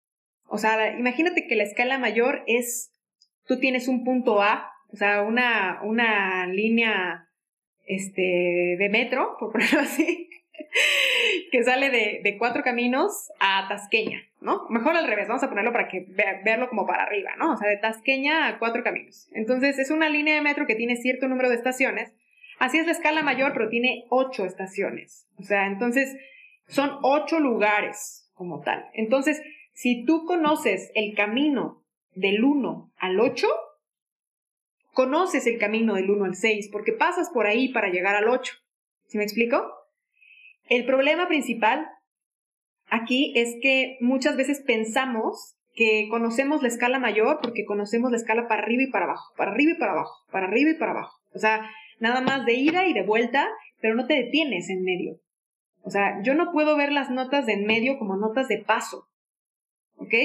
O 0.47 0.57
sea, 0.57 0.97
imagínate 0.97 1.45
que 1.47 1.55
la 1.55 1.63
escala 1.63 1.99
mayor 1.99 2.43
es, 2.47 2.91
tú 3.45 3.59
tienes 3.59 3.87
un 3.87 4.03
punto 4.03 4.41
A, 4.41 4.71
o 4.91 4.95
sea, 4.95 5.21
una, 5.21 5.81
una 5.83 6.47
línea 6.47 7.26
este, 7.87 8.75
de 8.77 8.89
metro, 8.89 9.35
por 9.39 9.51
ponerlo 9.51 9.79
así, 9.81 10.29
que 11.51 11.63
sale 11.63 11.89
de, 11.89 12.35
cuatro 12.37 12.63
caminos 12.63 13.31
a 13.39 13.67
Tasqueña, 13.67 14.21
¿no? 14.41 14.67
Mejor 14.69 14.95
al 14.95 15.07
revés, 15.07 15.27
vamos 15.27 15.43
a 15.43 15.49
ponerlo 15.49 15.71
para 15.71 15.87
que 15.87 16.05
verlo 16.43 16.69
como 16.69 16.85
para 16.85 17.03
arriba, 17.03 17.31
¿no? 17.37 17.53
O 17.53 17.57
sea, 17.57 17.69
de 17.69 17.77
Tasqueña 17.77 18.47
a 18.47 18.59
cuatro 18.59 18.83
caminos. 18.83 19.27
Entonces, 19.33 19.79
es 19.79 19.89
una 19.89 20.09
línea 20.09 20.35
de 20.35 20.41
metro 20.41 20.67
que 20.67 20.75
tiene 20.75 20.95
cierto 20.97 21.27
número 21.27 21.49
de 21.49 21.55
estaciones 21.55 22.13
Así 22.59 22.79
es 22.79 22.85
la 22.85 22.91
escala 22.91 23.21
mayor, 23.21 23.53
pero 23.53 23.69
tiene 23.69 24.05
ocho 24.09 24.45
estaciones. 24.45 25.27
O 25.37 25.43
sea, 25.43 25.67
entonces 25.67 26.17
son 26.67 26.97
ocho 27.03 27.39
lugares 27.39 28.31
como 28.33 28.61
tal. 28.61 28.85
Entonces, 28.93 29.41
si 29.73 30.05
tú 30.05 30.25
conoces 30.25 30.91
el 30.95 31.15
camino 31.15 31.83
del 32.15 32.43
1 32.43 32.91
al 32.97 33.19
8, 33.19 33.47
conoces 34.97 35.45
el 35.45 35.59
camino 35.59 35.93
del 35.93 36.09
1 36.09 36.25
al 36.25 36.33
6, 36.33 36.69
porque 36.71 36.91
pasas 36.91 37.29
por 37.29 37.45
ahí 37.45 37.71
para 37.71 37.89
llegar 37.89 38.15
al 38.15 38.29
8. 38.29 38.51
¿Sí 39.05 39.19
me 39.19 39.23
explico? 39.23 39.63
El 40.71 40.87
problema 40.87 41.27
principal 41.27 41.87
aquí 42.87 43.31
es 43.35 43.57
que 43.61 43.99
muchas 44.01 44.35
veces 44.35 44.63
pensamos 44.65 45.55
que 45.75 46.07
conocemos 46.09 46.63
la 46.63 46.69
escala 46.69 46.97
mayor 46.97 47.37
porque 47.43 47.63
conocemos 47.63 48.09
la 48.09 48.17
escala 48.17 48.47
para 48.47 48.63
arriba 48.63 48.81
y 48.81 48.89
para 48.89 49.05
abajo, 49.05 49.35
para 49.37 49.51
arriba 49.51 49.73
y 49.73 49.79
para 49.79 49.91
abajo, 49.91 50.15
para 50.31 50.47
arriba 50.47 50.71
y 50.71 50.79
para 50.79 50.93
abajo. 50.93 51.15
O 51.31 51.37
sea, 51.37 51.69
nada 51.99 52.21
más 52.21 52.47
de 52.47 52.53
ida 52.53 52.87
y 52.87 52.93
de 52.93 53.03
vuelta, 53.03 53.47
pero 53.79 53.93
no 53.93 54.07
te 54.07 54.15
detienes 54.15 54.67
en 54.71 54.81
medio. 54.81 55.19
O 55.83 55.91
sea, 55.91 56.23
yo 56.23 56.33
no 56.33 56.51
puedo 56.51 56.75
ver 56.75 56.91
las 56.91 57.11
notas 57.11 57.45
de 57.45 57.53
en 57.53 57.67
medio 57.67 57.99
como 57.99 58.17
notas 58.17 58.47
de 58.47 58.63
paso. 58.65 59.07
¿Ok? 59.97 60.15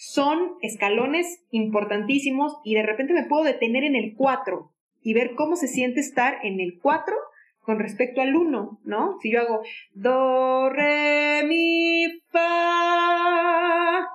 Son 0.00 0.54
escalones 0.62 1.44
importantísimos 1.50 2.60
y 2.62 2.76
de 2.76 2.84
repente 2.84 3.12
me 3.12 3.24
puedo 3.24 3.42
detener 3.42 3.82
en 3.82 3.96
el 3.96 4.14
4 4.16 4.70
y 5.02 5.12
ver 5.12 5.34
cómo 5.34 5.56
se 5.56 5.66
siente 5.66 5.98
estar 5.98 6.38
en 6.44 6.60
el 6.60 6.78
4 6.80 7.16
con 7.62 7.80
respecto 7.80 8.20
al 8.20 8.36
1, 8.36 8.80
¿no? 8.84 9.18
Si 9.20 9.32
yo 9.32 9.40
hago 9.40 9.62
do, 9.94 10.70
re, 10.70 11.42
mi, 11.48 12.06
fa 12.30 14.06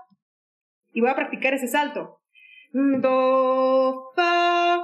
y 0.93 1.01
voy 1.01 1.09
a 1.09 1.15
practicar 1.15 1.53
ese 1.53 1.67
salto. 1.67 2.21
Do, 2.71 4.11
fa, 4.15 4.79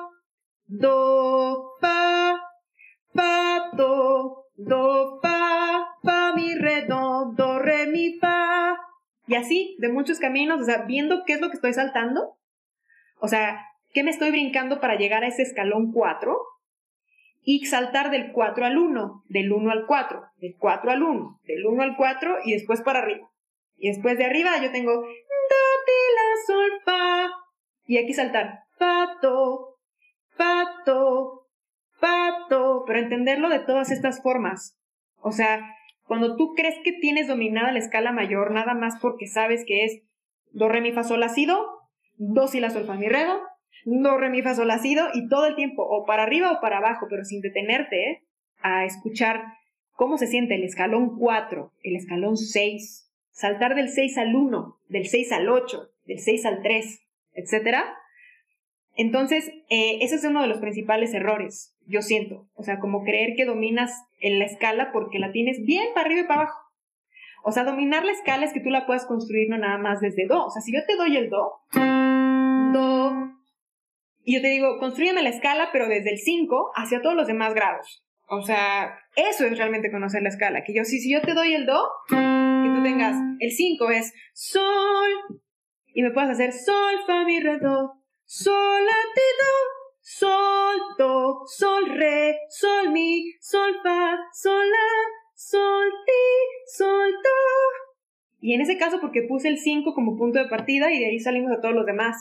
do, 0.67 1.75
fa, 1.79 2.35
fa, 3.13 3.71
do, 3.73 4.45
do, 4.57 5.19
fa, 5.21 5.85
fa, 6.03 6.33
mi, 6.35 6.55
re, 6.55 6.85
do, 6.87 7.33
do, 7.37 7.59
re, 7.59 7.87
mi, 7.87 8.19
fa. 8.19 8.38
Y 9.29 9.35
así, 9.35 9.77
de 9.77 9.89
muchos 9.89 10.17
caminos, 10.17 10.59
o 10.59 10.63
sea, 10.65 10.85
viendo 10.87 11.23
qué 11.23 11.33
es 11.33 11.41
lo 11.41 11.49
que 11.49 11.55
estoy 11.55 11.71
saltando. 11.71 12.35
O 13.19 13.27
sea, 13.27 13.63
qué 13.93 14.03
me 14.03 14.09
estoy 14.09 14.31
brincando 14.31 14.81
para 14.81 14.95
llegar 14.95 15.23
a 15.23 15.27
ese 15.27 15.43
escalón 15.43 15.91
4 15.91 16.35
y 17.43 17.63
saltar 17.67 18.09
del 18.09 18.31
4 18.31 18.65
al 18.65 18.79
1, 18.79 19.23
del 19.29 19.51
1 19.51 19.71
al 19.71 19.85
4, 19.85 20.23
del 20.37 20.55
4 20.57 20.91
al 20.91 21.03
1, 21.03 21.39
del 21.43 21.63
1 21.63 21.83
al 21.83 21.95
4 21.95 22.37
y 22.43 22.53
después 22.53 22.81
para 22.81 22.99
arriba. 22.99 23.29
Y 23.77 23.89
después 23.89 24.17
de 24.17 24.25
arriba 24.25 24.57
yo 24.63 24.71
tengo 24.71 24.93
do, 24.93 25.05
ti, 25.05 26.01
la, 26.15 26.45
sol, 26.47 26.71
fa. 26.83 27.29
Y 27.85 27.99
aquí 27.99 28.13
saltar 28.13 28.63
do, 29.21 29.77
fa, 30.31 30.65
do. 32.49 32.83
Pero 32.87 32.99
entenderlo 32.99 33.49
de 33.49 33.59
todas 33.59 33.91
estas 33.91 34.23
formas. 34.23 34.75
O 35.17 35.31
sea, 35.31 35.61
cuando 36.09 36.35
tú 36.37 36.55
crees 36.55 36.73
que 36.83 36.91
tienes 36.91 37.27
dominada 37.27 37.71
la 37.71 37.77
escala 37.77 38.11
mayor, 38.11 38.49
nada 38.49 38.73
más 38.73 38.95
porque 38.99 39.27
sabes 39.27 39.63
que 39.63 39.85
es 39.85 40.01
do, 40.51 40.67
re, 40.67 40.81
mi, 40.81 40.91
fa, 40.91 41.03
sol, 41.03 41.19
la, 41.19 41.29
si, 41.29 41.45
do, 41.45 41.63
do, 42.17 42.47
si, 42.47 42.59
la, 42.59 42.71
sol, 42.71 42.85
fa, 42.85 42.95
mi, 42.95 43.07
re, 43.07 43.25
do, 43.25 43.39
do, 43.85 44.17
re, 44.17 44.31
mi, 44.31 44.41
fa, 44.41 44.55
sol, 44.55 44.69
la, 44.69 44.79
si, 44.79 44.95
do, 44.95 45.03
y 45.13 45.29
todo 45.29 45.45
el 45.45 45.55
tiempo, 45.55 45.83
o 45.83 46.07
para 46.07 46.23
arriba 46.23 46.51
o 46.51 46.61
para 46.61 46.79
abajo, 46.79 47.05
pero 47.11 47.23
sin 47.23 47.41
detenerte 47.41 48.09
¿eh? 48.09 48.23
a 48.63 48.85
escuchar 48.85 49.43
cómo 49.91 50.17
se 50.17 50.25
siente 50.25 50.55
el 50.55 50.63
escalón 50.63 51.15
4, 51.15 51.73
el 51.83 51.95
escalón 51.95 52.37
6, 52.37 53.11
saltar 53.29 53.75
del 53.75 53.89
6 53.89 54.17
al 54.17 54.35
1, 54.35 54.79
del 54.87 55.05
6 55.05 55.31
al 55.31 55.47
8, 55.47 55.91
del 56.05 56.17
6 56.17 56.45
al 56.47 56.63
3, 56.63 57.01
etc. 57.35 57.77
Entonces, 58.95 59.47
eh, 59.69 59.99
ese 60.01 60.15
es 60.15 60.23
uno 60.23 60.41
de 60.41 60.47
los 60.47 60.57
principales 60.57 61.13
errores, 61.13 61.77
yo 61.89 62.01
siento. 62.01 62.47
O 62.53 62.63
sea, 62.63 62.79
como 62.79 63.03
creer 63.03 63.35
que 63.35 63.45
dominas 63.45 63.91
en 64.19 64.39
la 64.39 64.45
escala 64.45 64.91
porque 64.93 65.19
la 65.19 65.31
tienes 65.31 65.63
bien 65.65 65.87
para 65.93 66.05
arriba 66.05 66.21
y 66.21 66.27
para 66.27 66.41
abajo. 66.41 66.59
O 67.43 67.51
sea, 67.51 67.63
dominar 67.63 68.05
la 68.05 68.11
escala 68.11 68.45
es 68.45 68.53
que 68.53 68.59
tú 68.59 68.69
la 68.69 68.85
puedas 68.85 69.05
construir 69.05 69.49
no 69.49 69.57
nada 69.57 69.77
más 69.77 69.99
desde 69.99 70.27
Do. 70.27 70.45
O 70.45 70.49
sea, 70.49 70.61
si 70.61 70.73
yo 70.73 70.79
te 70.85 70.95
doy 70.95 71.17
el 71.17 71.29
Do, 71.29 71.61
Do, 72.73 73.29
y 74.23 74.35
yo 74.35 74.41
te 74.41 74.49
digo, 74.49 74.77
construyeme 74.79 75.23
la 75.23 75.29
escala, 75.29 75.69
pero 75.71 75.87
desde 75.87 76.11
el 76.11 76.19
5 76.19 76.71
hacia 76.75 77.01
todos 77.01 77.15
los 77.15 77.27
demás 77.27 77.53
grados. 77.53 78.05
O 78.27 78.43
sea, 78.43 78.99
eso 79.15 79.45
es 79.45 79.57
realmente 79.57 79.91
conocer 79.91 80.21
la 80.21 80.29
escala. 80.29 80.63
Que 80.63 80.73
yo, 80.73 80.83
si, 80.83 80.99
si 80.99 81.11
yo 81.11 81.21
te 81.21 81.33
doy 81.33 81.55
el 81.55 81.65
Do, 81.65 81.81
que 82.07 82.15
tú 82.15 82.83
tengas 82.83 83.15
el 83.39 83.51
5 83.51 83.89
es 83.89 84.13
Sol, 84.33 85.41
y 85.87 86.03
me 86.03 86.11
puedes 86.11 86.29
hacer 86.29 86.53
Sol, 86.53 86.95
Fa, 87.07 87.23
Mi, 87.25 87.39
Re, 87.39 87.57
Do, 87.57 87.93
Sol, 88.25 88.85
La, 88.85 88.91
Ti, 89.15 89.21
Do, 89.39 89.78
Sol, 90.11 90.75
Do, 90.97 91.43
Sol, 91.45 91.85
Re, 91.87 92.35
Sol, 92.49 92.89
Mi, 92.89 93.31
Sol, 93.39 93.75
Fa, 93.83 94.17
Sol, 94.33 94.67
La, 94.67 94.87
Sol, 95.35 95.87
Ti, 96.03 96.73
Sol, 96.77 97.11
Do. 97.11 98.39
Y 98.41 98.55
en 98.55 98.61
ese 98.61 98.79
caso 98.79 98.99
porque 99.01 99.27
puse 99.29 99.49
el 99.49 99.59
5 99.59 99.93
como 99.93 100.17
punto 100.17 100.39
de 100.39 100.49
partida 100.49 100.91
y 100.91 100.97
de 100.97 101.05
ahí 101.05 101.19
salimos 101.19 101.51
a 101.51 101.61
todos 101.61 101.75
los 101.75 101.85
demás. 101.85 102.15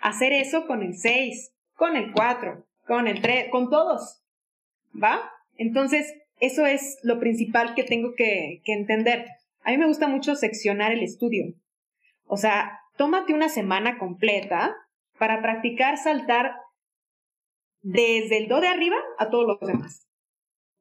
Hacer 0.00 0.32
eso 0.32 0.66
con 0.66 0.82
el 0.82 0.96
6, 0.96 1.52
con 1.74 1.96
el 1.96 2.12
4, 2.12 2.64
con 2.86 3.06
el 3.06 3.20
3, 3.20 3.50
con 3.50 3.68
todos. 3.68 4.22
¿Va? 4.94 5.30
Entonces, 5.58 6.14
eso 6.40 6.64
es 6.64 6.98
lo 7.02 7.20
principal 7.20 7.74
que 7.74 7.84
tengo 7.84 8.14
que, 8.16 8.62
que 8.64 8.72
entender. 8.72 9.26
A 9.64 9.70
mí 9.70 9.76
me 9.76 9.86
gusta 9.86 10.08
mucho 10.08 10.34
seccionar 10.34 10.92
el 10.92 11.02
estudio. 11.02 11.52
O 12.24 12.38
sea, 12.38 12.80
tómate 12.96 13.34
una 13.34 13.50
semana 13.50 13.98
completa 13.98 14.74
para 15.18 15.42
practicar 15.42 15.98
saltar 15.98 16.54
desde 17.82 18.38
el 18.38 18.48
do 18.48 18.60
de 18.60 18.68
arriba 18.68 18.96
a 19.18 19.28
todos 19.28 19.46
los 19.46 19.68
demás. 19.68 20.08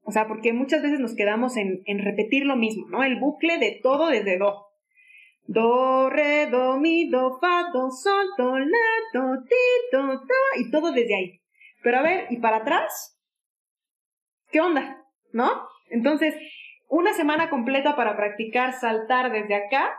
O 0.03 0.11
sea, 0.11 0.27
porque 0.27 0.53
muchas 0.53 0.81
veces 0.81 0.99
nos 0.99 1.15
quedamos 1.15 1.57
en, 1.57 1.83
repetir 1.99 2.45
lo 2.45 2.55
mismo, 2.55 2.87
¿no? 2.89 3.03
El 3.03 3.19
bucle 3.19 3.57
de 3.59 3.79
todo 3.83 4.07
desde 4.07 4.37
do. 4.37 4.67
Do, 5.45 6.09
re, 6.09 6.47
do, 6.47 6.79
mi, 6.79 7.09
do, 7.09 7.39
fa, 7.39 7.71
do, 7.73 7.89
sol, 7.91 8.27
do, 8.37 8.57
la, 8.57 8.77
do, 9.13 9.43
ti, 9.43 9.55
do, 9.91 10.07
do, 10.07 10.59
y 10.59 10.71
todo 10.71 10.91
desde 10.91 11.15
ahí. 11.15 11.41
Pero 11.83 11.97
a 11.97 12.01
ver, 12.03 12.27
¿y 12.29 12.37
para 12.37 12.57
atrás? 12.57 13.19
¿Qué 14.51 14.61
onda? 14.61 15.03
¿No? 15.33 15.49
Entonces, 15.89 16.35
una 16.87 17.13
semana 17.13 17.49
completa 17.49 17.95
para 17.95 18.15
practicar 18.15 18.73
saltar 18.73 19.31
desde 19.31 19.55
acá, 19.55 19.97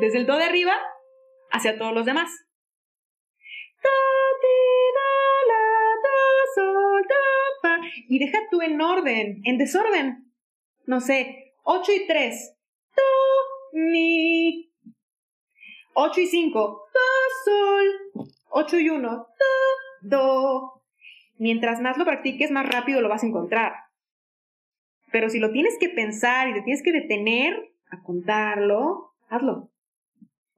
desde 0.00 0.18
el 0.18 0.26
do 0.26 0.36
de 0.36 0.44
arriba, 0.44 0.74
hacia 1.50 1.78
todos 1.78 1.94
los 1.94 2.04
demás. 2.04 2.30
Y 8.08 8.18
deja 8.18 8.38
tú 8.50 8.62
en 8.62 8.80
orden, 8.80 9.40
en 9.44 9.58
desorden. 9.58 10.32
No 10.86 11.00
sé, 11.00 11.54
8 11.64 11.92
y 11.92 12.06
3. 12.06 12.56
Do, 12.96 13.80
mi. 13.80 14.72
8 15.94 16.20
y 16.20 16.26
5. 16.26 16.58
Do, 16.92 17.00
sol. 17.44 18.28
8 18.50 18.78
y 18.78 18.90
1. 18.90 19.08
Do, 19.08 19.26
do. 20.02 20.82
Mientras 21.38 21.80
más 21.80 21.96
lo 21.98 22.04
practiques, 22.04 22.50
más 22.50 22.68
rápido 22.68 23.00
lo 23.00 23.08
vas 23.08 23.22
a 23.22 23.26
encontrar. 23.26 23.72
Pero 25.10 25.28
si 25.28 25.38
lo 25.38 25.52
tienes 25.52 25.76
que 25.78 25.88
pensar 25.88 26.48
y 26.48 26.54
te 26.54 26.62
tienes 26.62 26.82
que 26.82 26.92
detener 26.92 27.72
a 27.90 28.02
contarlo, 28.02 29.12
hazlo. 29.28 29.70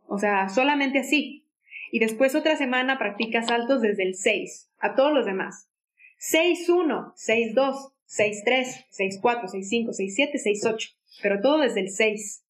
O 0.06 0.18
sea, 0.18 0.48
solamente 0.48 1.00
así. 1.00 1.48
Y 1.90 1.98
después 1.98 2.34
otra 2.34 2.56
semana 2.56 2.98
practicas 2.98 3.46
saltos 3.46 3.82
desde 3.82 4.04
el 4.04 4.14
6 4.14 4.70
a 4.78 4.94
todos 4.94 5.12
los 5.12 5.26
demás. 5.26 5.70
6-1, 6.18 7.14
6-2, 7.14 7.92
6-3, 8.06 8.86
6-4, 9.22 9.50
6-5, 9.50 9.88
6-7, 9.88 10.30
6-8. 10.62 10.96
Pero 11.22 11.40
todo 11.40 11.58
desde 11.58 11.80
el 11.80 11.90
6. 11.90 12.44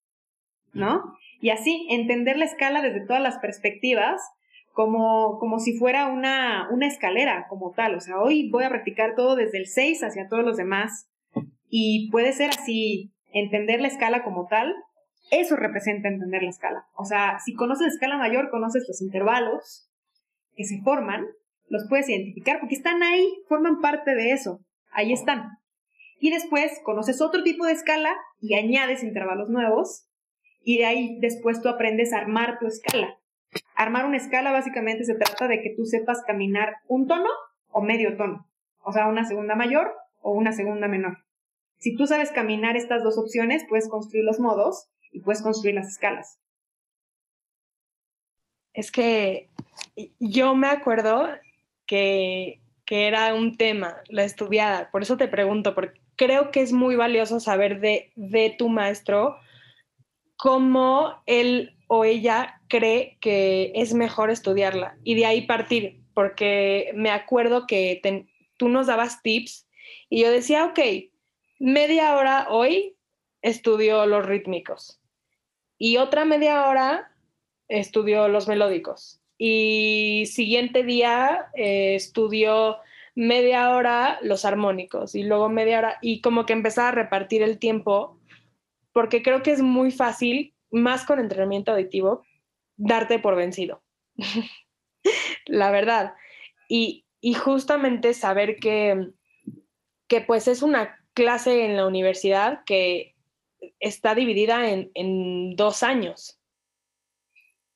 ¿No? 0.72 1.02
Y 1.40 1.50
así, 1.50 1.86
entender 1.90 2.36
la 2.36 2.46
escala 2.46 2.82
desde 2.82 3.06
todas 3.06 3.22
las 3.22 3.38
perspectivas, 3.38 4.20
como, 4.72 5.38
como 5.38 5.60
si 5.60 5.78
fuera 5.78 6.06
una, 6.08 6.68
una 6.70 6.86
escalera 6.86 7.46
como 7.48 7.72
tal. 7.72 7.94
O 7.94 8.00
sea, 8.00 8.18
hoy 8.18 8.50
voy 8.50 8.64
a 8.64 8.70
practicar 8.70 9.14
todo 9.14 9.36
desde 9.36 9.58
el 9.58 9.66
6 9.66 10.02
hacia 10.02 10.28
todos 10.28 10.44
los 10.44 10.56
demás. 10.56 11.08
Y 11.68 12.10
puede 12.10 12.32
ser 12.32 12.50
así, 12.50 13.12
entender 13.32 13.80
la 13.80 13.88
escala 13.88 14.24
como 14.24 14.46
tal, 14.46 14.74
eso 15.30 15.56
representa 15.56 16.08
entender 16.08 16.42
la 16.42 16.50
escala. 16.50 16.86
O 16.96 17.04
sea, 17.04 17.38
si 17.44 17.54
conoces 17.54 17.86
la 17.86 17.92
escala 17.92 18.18
mayor, 18.18 18.50
conoces 18.50 18.84
los 18.88 19.00
intervalos 19.00 19.90
que 20.56 20.64
se 20.64 20.80
forman, 20.82 21.26
los 21.68 21.86
puedes 21.88 22.08
identificar 22.08 22.60
porque 22.60 22.74
están 22.74 23.02
ahí, 23.02 23.26
forman 23.48 23.80
parte 23.80 24.14
de 24.14 24.32
eso, 24.32 24.60
ahí 24.92 25.12
están. 25.12 25.48
Y 26.18 26.30
después 26.30 26.80
conoces 26.84 27.20
otro 27.20 27.42
tipo 27.42 27.66
de 27.66 27.72
escala 27.72 28.14
y 28.40 28.54
añades 28.54 29.02
intervalos 29.02 29.48
nuevos 29.48 30.08
y 30.62 30.78
de 30.78 30.86
ahí 30.86 31.18
después 31.20 31.60
tú 31.60 31.68
aprendes 31.68 32.12
a 32.12 32.18
armar 32.18 32.58
tu 32.58 32.66
escala. 32.66 33.18
Armar 33.76 34.06
una 34.06 34.16
escala 34.16 34.52
básicamente 34.52 35.04
se 35.04 35.14
trata 35.14 35.48
de 35.48 35.60
que 35.60 35.74
tú 35.76 35.84
sepas 35.84 36.22
caminar 36.26 36.76
un 36.88 37.06
tono 37.06 37.28
o 37.70 37.82
medio 37.82 38.16
tono, 38.16 38.48
o 38.84 38.92
sea, 38.92 39.08
una 39.08 39.24
segunda 39.24 39.54
mayor 39.54 39.92
o 40.20 40.32
una 40.32 40.52
segunda 40.52 40.88
menor. 40.88 41.18
Si 41.78 41.94
tú 41.96 42.06
sabes 42.06 42.30
caminar 42.30 42.76
estas 42.76 43.02
dos 43.02 43.18
opciones, 43.18 43.64
puedes 43.68 43.88
construir 43.88 44.24
los 44.24 44.40
modos 44.40 44.88
y 45.12 45.20
puedes 45.20 45.42
construir 45.42 45.74
las 45.74 45.88
escalas. 45.88 46.40
Es 48.72 48.90
que 48.90 49.50
yo 50.18 50.54
me 50.54 50.68
acuerdo 50.68 51.28
que, 51.94 52.60
era 52.86 53.34
un 53.34 53.56
tema, 53.56 53.96
la 54.08 54.24
estudiada, 54.24 54.90
por 54.90 55.02
eso 55.02 55.16
te 55.16 55.28
pregunto, 55.28 55.74
porque 55.74 56.00
creo 56.16 56.50
que 56.50 56.60
es 56.60 56.72
muy 56.72 56.96
valioso 56.96 57.40
saber 57.40 57.80
de, 57.80 58.12
de 58.14 58.54
tu 58.56 58.68
maestro 58.68 59.36
cómo 60.36 61.22
él 61.26 61.76
o 61.86 62.04
ella 62.04 62.60
cree 62.68 63.16
que 63.20 63.72
es 63.74 63.94
mejor 63.94 64.30
estudiarla 64.30 64.96
y 65.02 65.14
de 65.14 65.26
ahí 65.26 65.46
partir, 65.46 66.02
porque 66.14 66.92
me 66.94 67.10
acuerdo 67.10 67.66
que 67.66 68.00
tú 68.56 68.68
nos 68.68 68.86
dabas 68.86 69.22
tips 69.22 69.68
y 70.08 70.22
yo 70.22 70.30
decía, 70.30 70.64
ok, 70.66 70.78
media 71.58 72.16
hora 72.16 72.46
hoy 72.50 72.96
estudio 73.42 74.06
los 74.06 74.26
rítmicos 74.26 75.00
y 75.78 75.96
otra 75.96 76.24
media 76.24 76.66
hora 76.66 77.12
estudio 77.68 78.28
los 78.28 78.46
melódicos 78.46 79.23
y 79.38 80.24
siguiente 80.26 80.84
día 80.84 81.46
eh, 81.54 81.94
estudio 81.96 82.78
media 83.14 83.70
hora 83.70 84.18
los 84.22 84.44
armónicos 84.44 85.14
y 85.14 85.22
luego 85.22 85.48
media 85.48 85.78
hora 85.78 85.98
y 86.02 86.20
como 86.20 86.46
que 86.46 86.52
empezar 86.52 86.86
a 86.86 87.02
repartir 87.02 87.42
el 87.42 87.58
tiempo, 87.58 88.18
porque 88.92 89.22
creo 89.22 89.42
que 89.42 89.52
es 89.52 89.62
muy 89.62 89.90
fácil, 89.90 90.54
más 90.70 91.04
con 91.04 91.20
entrenamiento 91.20 91.72
auditivo, 91.72 92.24
darte 92.76 93.18
por 93.18 93.36
vencido. 93.36 93.82
La 95.46 95.70
verdad. 95.70 96.14
Y, 96.68 97.04
y, 97.20 97.34
justamente 97.34 98.14
saber 98.14 98.56
que, 98.56 99.10
que 100.08 100.20
pues 100.22 100.48
es 100.48 100.62
una 100.62 100.98
clase 101.12 101.66
en 101.66 101.76
la 101.76 101.86
universidad 101.86 102.64
que 102.64 103.14
está 103.80 104.14
dividida 104.14 104.70
en, 104.70 104.90
en 104.94 105.54
dos 105.56 105.82
años. 105.82 106.40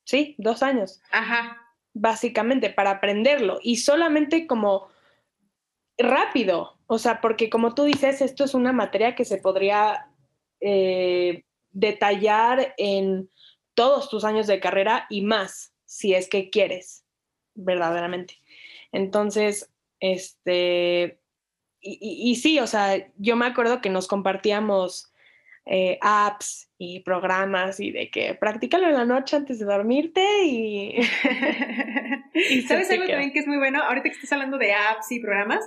Sí, 0.09 0.33
dos 0.39 0.63
años. 0.63 1.03
Ajá. 1.11 1.61
Básicamente, 1.93 2.71
para 2.71 2.89
aprenderlo. 2.89 3.59
Y 3.61 3.77
solamente 3.77 4.47
como 4.47 4.87
rápido. 5.99 6.79
O 6.87 6.97
sea, 6.97 7.21
porque 7.21 7.51
como 7.51 7.75
tú 7.75 7.83
dices, 7.83 8.19
esto 8.21 8.43
es 8.43 8.55
una 8.55 8.73
materia 8.73 9.13
que 9.13 9.23
se 9.23 9.37
podría 9.37 10.07
eh, 10.61 11.43
detallar 11.69 12.73
en 12.77 13.29
todos 13.75 14.09
tus 14.09 14.23
años 14.23 14.47
de 14.47 14.59
carrera 14.59 15.05
y 15.11 15.21
más, 15.21 15.75
si 15.85 16.15
es 16.15 16.27
que 16.27 16.49
quieres, 16.49 17.05
verdaderamente. 17.53 18.41
Entonces, 18.91 19.71
este, 19.99 21.21
y, 21.81 22.35
sí, 22.37 22.59
o 22.59 22.65
sea, 22.65 23.13
yo 23.17 23.35
me 23.35 23.45
acuerdo 23.45 23.79
que 23.79 23.91
nos 23.91 24.07
compartíamos 24.07 25.08
eh, 25.71 25.99
apps 26.01 26.67
y 26.79 27.01
programas 27.01 27.79
y 27.79 27.91
de 27.91 28.09
que 28.09 28.33
practícalo 28.33 28.87
en 28.87 28.95
la 28.95 29.05
noche 29.05 29.35
antes 29.35 29.59
de 29.59 29.65
dormirte 29.65 30.25
y... 30.43 30.95
y 32.33 32.61
¿Sabes 32.67 32.89
algo 32.89 33.05
también 33.05 33.31
que 33.31 33.39
es 33.39 33.47
muy 33.47 33.57
bueno? 33.57 33.83
Ahorita 33.83 34.09
que 34.09 34.15
estás 34.15 34.33
hablando 34.33 34.57
de 34.57 34.73
apps 34.73 35.11
y 35.11 35.19
programas, 35.19 35.63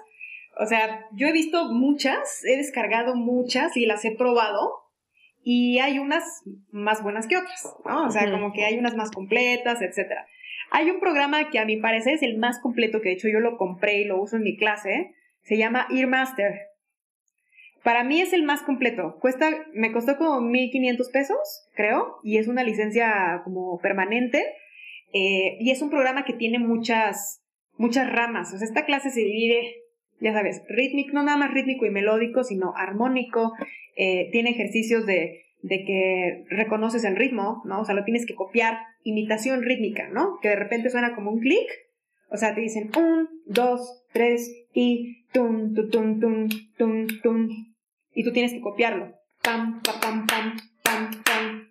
o 0.58 0.66
sea, 0.66 1.06
yo 1.12 1.28
he 1.28 1.32
visto 1.32 1.66
muchas, 1.72 2.44
he 2.44 2.56
descargado 2.56 3.14
muchas 3.14 3.76
y 3.76 3.86
las 3.86 4.04
he 4.04 4.10
probado 4.10 4.72
y 5.44 5.78
hay 5.78 6.00
unas 6.00 6.24
más 6.72 7.00
buenas 7.04 7.28
que 7.28 7.36
otras, 7.36 7.72
¿no? 7.84 8.06
O 8.06 8.10
sea, 8.10 8.28
como 8.28 8.52
que 8.52 8.64
hay 8.64 8.78
unas 8.78 8.96
más 8.96 9.12
completas, 9.12 9.82
etcétera. 9.82 10.26
Hay 10.72 10.90
un 10.90 10.98
programa 10.98 11.48
que 11.50 11.60
a 11.60 11.64
mi 11.64 11.76
parecer 11.76 12.14
es 12.14 12.22
el 12.22 12.38
más 12.38 12.58
completo, 12.58 13.00
que 13.00 13.10
de 13.10 13.14
hecho 13.14 13.28
yo 13.28 13.38
lo 13.38 13.56
compré 13.56 14.00
y 14.00 14.04
lo 14.04 14.20
uso 14.20 14.34
en 14.34 14.42
mi 14.42 14.56
clase, 14.56 15.14
se 15.42 15.56
llama 15.56 15.86
Earmaster. 15.90 16.71
Para 17.82 18.04
mí 18.04 18.20
es 18.20 18.32
el 18.32 18.44
más 18.44 18.62
completo. 18.62 19.18
Cuesta, 19.20 19.50
me 19.74 19.92
costó 19.92 20.16
como 20.16 20.40
1.500 20.40 21.10
pesos, 21.12 21.38
creo, 21.74 22.18
y 22.22 22.38
es 22.38 22.48
una 22.48 22.62
licencia 22.62 23.40
como 23.44 23.78
permanente. 23.80 24.44
Eh, 25.12 25.56
y 25.60 25.70
es 25.70 25.82
un 25.82 25.90
programa 25.90 26.24
que 26.24 26.32
tiene 26.32 26.58
muchas, 26.58 27.42
muchas 27.76 28.10
ramas. 28.10 28.52
O 28.54 28.58
sea, 28.58 28.66
esta 28.66 28.84
clase 28.84 29.10
se 29.10 29.20
divide 29.20 29.82
ya 30.22 30.32
sabes, 30.32 30.62
rítmico, 30.68 31.12
no 31.14 31.24
nada 31.24 31.36
más 31.36 31.52
rítmico 31.52 31.84
y 31.84 31.90
melódico, 31.90 32.44
sino 32.44 32.74
armónico, 32.76 33.52
eh, 33.96 34.28
tiene 34.30 34.50
ejercicios 34.50 35.04
de, 35.04 35.42
de, 35.62 35.84
que 35.84 36.44
reconoces 36.48 37.04
el 37.04 37.16
ritmo, 37.16 37.60
¿no? 37.64 37.80
O 37.80 37.84
sea, 37.84 37.96
lo 37.96 38.04
tienes 38.04 38.24
que 38.24 38.36
copiar, 38.36 38.78
imitación 39.02 39.62
rítmica, 39.62 40.08
¿no? 40.08 40.38
Que 40.40 40.50
de 40.50 40.56
repente 40.56 40.90
suena 40.90 41.16
como 41.16 41.32
un 41.32 41.40
clic, 41.40 41.66
o 42.30 42.36
sea, 42.36 42.54
te 42.54 42.60
dicen 42.60 42.90
un, 42.96 43.28
dos, 43.46 44.04
tres, 44.12 44.48
y 44.72 45.24
tum, 45.32 45.74
tum, 45.74 45.90
tum, 45.90 46.20
tum, 46.20 46.48
tum, 46.78 47.06
tum, 47.20 47.48
y 48.14 48.24
tú 48.24 48.32
tienes 48.32 48.52
que 48.52 48.60
copiarlo, 48.60 49.14
pam, 49.42 49.80
pam, 49.82 50.26
pam, 50.26 50.56
pam, 50.82 51.10
pam, 51.24 51.68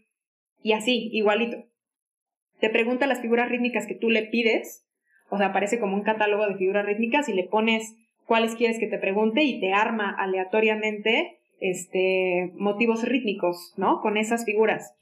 y 0.64 0.74
así, 0.74 1.10
igualito. 1.12 1.58
Te 2.60 2.70
pregunta 2.70 3.08
las 3.08 3.22
figuras 3.22 3.50
rítmicas 3.50 3.88
que 3.88 3.96
tú 3.96 4.10
le 4.10 4.24
pides, 4.24 4.86
o 5.30 5.38
sea, 5.38 5.48
aparece 5.48 5.80
como 5.80 5.96
un 5.96 6.04
catálogo 6.04 6.48
de 6.48 6.58
figuras 6.58 6.86
rítmicas 6.86 7.28
y 7.30 7.34
le 7.34 7.44
pones 7.44 7.96
cuáles 8.26 8.56
quieres 8.56 8.80
que 8.80 8.88
te 8.88 9.00
pregunte 9.00 9.44
y 9.44 9.60
te 9.60 9.74
arma 9.74 10.16
aleatoriamente 10.18 11.40
este, 11.60 12.52
motivos 12.56 13.04
rítmicos, 13.04 13.74
¿no? 13.78 14.02
Con 14.02 14.18
esas 14.18 14.46
figuras. 14.46 14.94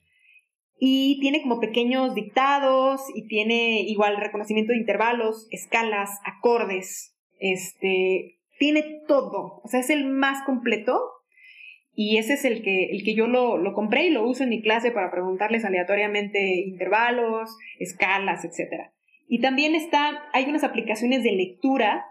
Y 0.77 1.19
tiene 1.19 1.41
como 1.41 1.59
pequeños 1.59 2.15
dictados 2.15 3.01
y 3.13 3.27
tiene 3.27 3.81
igual 3.81 4.17
reconocimiento 4.17 4.71
de 4.71 4.79
intervalos, 4.79 5.47
escalas, 5.51 6.09
acordes, 6.23 7.17
este, 7.39 8.39
tiene 8.59 9.01
todo. 9.07 9.61
O 9.63 9.67
sea, 9.67 9.81
es 9.81 9.89
el 9.89 10.05
más 10.05 10.43
completo 10.45 10.99
y 12.02 12.18
ese 12.18 12.36
es 12.36 12.45
el 12.45 12.62
que, 12.62 12.91
el 12.91 13.04
que 13.04 13.14
yo 13.14 13.28
lo, 13.28 13.58
lo, 13.58 13.74
compré 13.74 14.06
y 14.06 14.10
lo 14.10 14.26
uso 14.26 14.43
en 14.43 14.50
mi 14.52 14.62
clase 14.62 14.89
para 14.91 15.12
preguntarles 15.12 15.66
aleatoriamente 15.66 16.39
intervalos, 16.66 17.58
escalas, 17.78 18.45
etc. 18.45 18.91
Y 19.28 19.41
también 19.41 19.76
está, 19.76 20.24
hay 20.32 20.45
unas 20.45 20.64
aplicaciones 20.64 21.24
de 21.24 21.34
lectura 21.34 22.06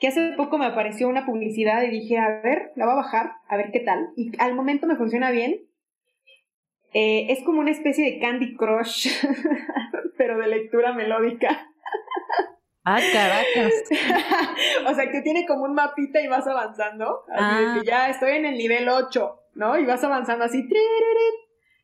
que 0.00 0.08
hace 0.08 0.32
poco 0.32 0.58
me 0.58 0.66
apareció 0.66 1.08
una 1.08 1.24
publicidad 1.24 1.84
y 1.84 1.90
dije, 1.90 2.18
a 2.18 2.40
ver, 2.42 2.72
la 2.74 2.84
voy 2.84 2.94
a 2.94 2.96
bajar, 2.96 3.30
a 3.46 3.56
ver 3.56 3.70
qué 3.70 3.78
tal. 3.78 4.08
Y 4.16 4.32
al 4.40 4.56
momento 4.56 4.88
me 4.88 4.96
funciona 4.96 5.30
bien. 5.30 5.60
Eh, 6.92 7.26
es 7.28 7.44
como 7.44 7.60
una 7.60 7.70
especie 7.70 8.04
de 8.04 8.18
Candy 8.18 8.56
Crush, 8.56 9.08
pero 10.18 10.36
de 10.36 10.48
lectura 10.48 10.94
melódica. 10.94 11.68
Ah, 12.84 13.00
caracas. 13.12 13.72
o 14.90 14.94
sea, 14.94 15.10
que 15.10 15.20
tiene 15.22 15.46
como 15.46 15.64
un 15.64 15.74
mapita 15.74 16.20
y 16.20 16.28
vas 16.28 16.46
avanzando. 16.46 17.24
Así 17.32 17.80
que 17.80 17.80
ah. 17.80 17.82
ya 17.84 18.08
estoy 18.10 18.32
en 18.32 18.46
el 18.46 18.58
nivel 18.58 18.88
8, 18.88 19.40
¿no? 19.54 19.78
Y 19.78 19.84
vas 19.84 20.02
avanzando 20.02 20.44
así. 20.44 20.68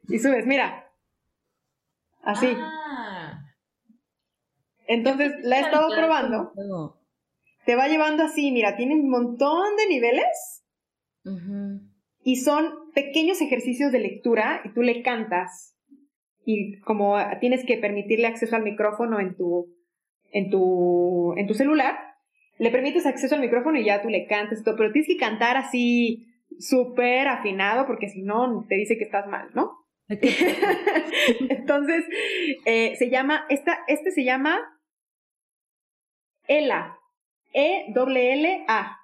Y 0.09 0.18
subes, 0.18 0.46
mira. 0.46 0.90
Así. 2.22 2.49
Ah. 2.57 3.42
Entonces, 4.86 5.34
la 5.42 5.59
he 5.59 5.62
estado 5.62 5.88
probando 5.94 6.53
te 7.68 7.76
va 7.76 7.86
llevando 7.86 8.22
así, 8.22 8.51
mira, 8.51 8.76
tiene 8.76 8.94
un 8.94 9.11
montón 9.11 9.76
de 9.76 9.88
niveles 9.88 10.64
y 12.22 12.36
son 12.36 12.72
pequeños 12.94 13.42
ejercicios 13.42 13.92
de 13.92 13.99
lectura 13.99 14.62
y 14.64 14.72
tú 14.72 14.80
le 14.80 15.03
cantas 15.03 15.76
y 16.46 16.80
como 16.80 17.18
tienes 17.40 17.66
que 17.66 17.76
permitirle 17.76 18.26
acceso 18.26 18.57
al 18.57 18.62
micrófono 18.62 19.20
en 19.20 19.36
tu, 19.36 19.66
en 20.30 20.50
tu, 20.50 21.34
en 21.36 21.46
tu 21.46 21.54
celular, 21.54 21.96
le 22.58 22.70
permites 22.70 23.06
acceso 23.06 23.34
al 23.34 23.40
micrófono 23.40 23.78
y 23.78 23.84
ya 23.84 24.02
tú 24.02 24.08
le 24.08 24.26
cantas 24.26 24.62
todo, 24.64 24.76
pero 24.76 24.92
tienes 24.92 25.08
que 25.08 25.16
cantar 25.16 25.56
así 25.56 26.26
súper 26.58 27.28
afinado 27.28 27.86
porque 27.86 28.08
si 28.08 28.22
no 28.22 28.64
te 28.68 28.74
dice 28.74 28.98
que 28.98 29.04
estás 29.04 29.26
mal, 29.26 29.48
¿no? 29.54 29.72
Entonces, 30.08 32.04
eh, 32.64 32.96
se 32.96 33.10
llama, 33.10 33.44
esta, 33.48 33.78
este 33.86 34.10
se 34.10 34.24
llama 34.24 34.58
ELA, 36.46 36.98
e-L-L-A. 37.52 38.96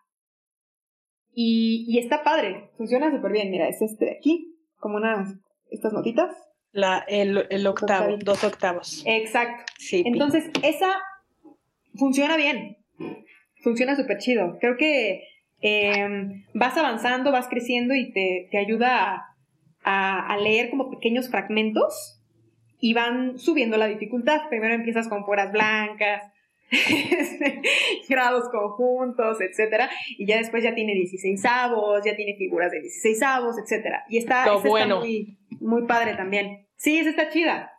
Y, 1.36 1.84
y 1.88 1.98
está 1.98 2.22
padre, 2.22 2.70
funciona 2.76 3.10
súper 3.10 3.32
bien. 3.32 3.50
Mira, 3.50 3.68
es 3.68 3.82
este 3.82 4.06
de 4.06 4.12
aquí, 4.12 4.56
como 4.76 4.96
unas, 4.96 5.34
estas 5.70 5.92
notitas. 5.92 6.34
La, 6.70 7.04
el, 7.06 7.46
el 7.50 7.66
octavo, 7.66 8.16
dos 8.18 8.42
octavos. 8.44 9.02
Exacto. 9.06 9.64
Sí. 9.78 10.02
Entonces, 10.06 10.48
esa 10.62 10.96
funciona 11.98 12.36
bien. 12.36 12.76
Funciona 13.62 13.96
súper 13.96 14.18
chido. 14.18 14.58
Creo 14.60 14.76
que 14.76 15.22
em, 15.60 16.44
vas 16.54 16.76
avanzando, 16.76 17.32
vas 17.32 17.48
creciendo 17.48 17.94
y 17.94 18.12
te, 18.12 18.48
te 18.50 18.58
ayuda 18.58 19.24
a, 19.82 20.26
a, 20.26 20.36
leer 20.36 20.70
como 20.70 20.90
pequeños 20.90 21.30
fragmentos 21.30 22.20
y 22.80 22.94
van 22.94 23.38
subiendo 23.38 23.76
la 23.76 23.86
dificultad. 23.86 24.48
Primero 24.48 24.74
empiezas 24.74 25.08
con 25.08 25.24
puras 25.24 25.52
blancas, 25.52 26.22
Este, 26.70 27.62
grados 28.08 28.48
conjuntos, 28.50 29.40
etcétera, 29.40 29.90
y 30.18 30.26
ya 30.26 30.38
después 30.38 30.62
ya 30.62 30.74
tiene 30.74 30.94
16 30.94 31.44
avos, 31.44 32.02
ya 32.04 32.16
tiene 32.16 32.36
figuras 32.36 32.70
de 32.70 32.80
16 32.80 33.22
avos, 33.22 33.56
etcétera. 33.58 34.04
Y 34.08 34.18
está, 34.18 34.56
bueno. 34.56 35.00
muy, 35.00 35.38
muy 35.60 35.86
padre 35.86 36.14
también. 36.14 36.66
Sí, 36.76 36.98
esa 36.98 37.10
está 37.10 37.28
chida. 37.28 37.70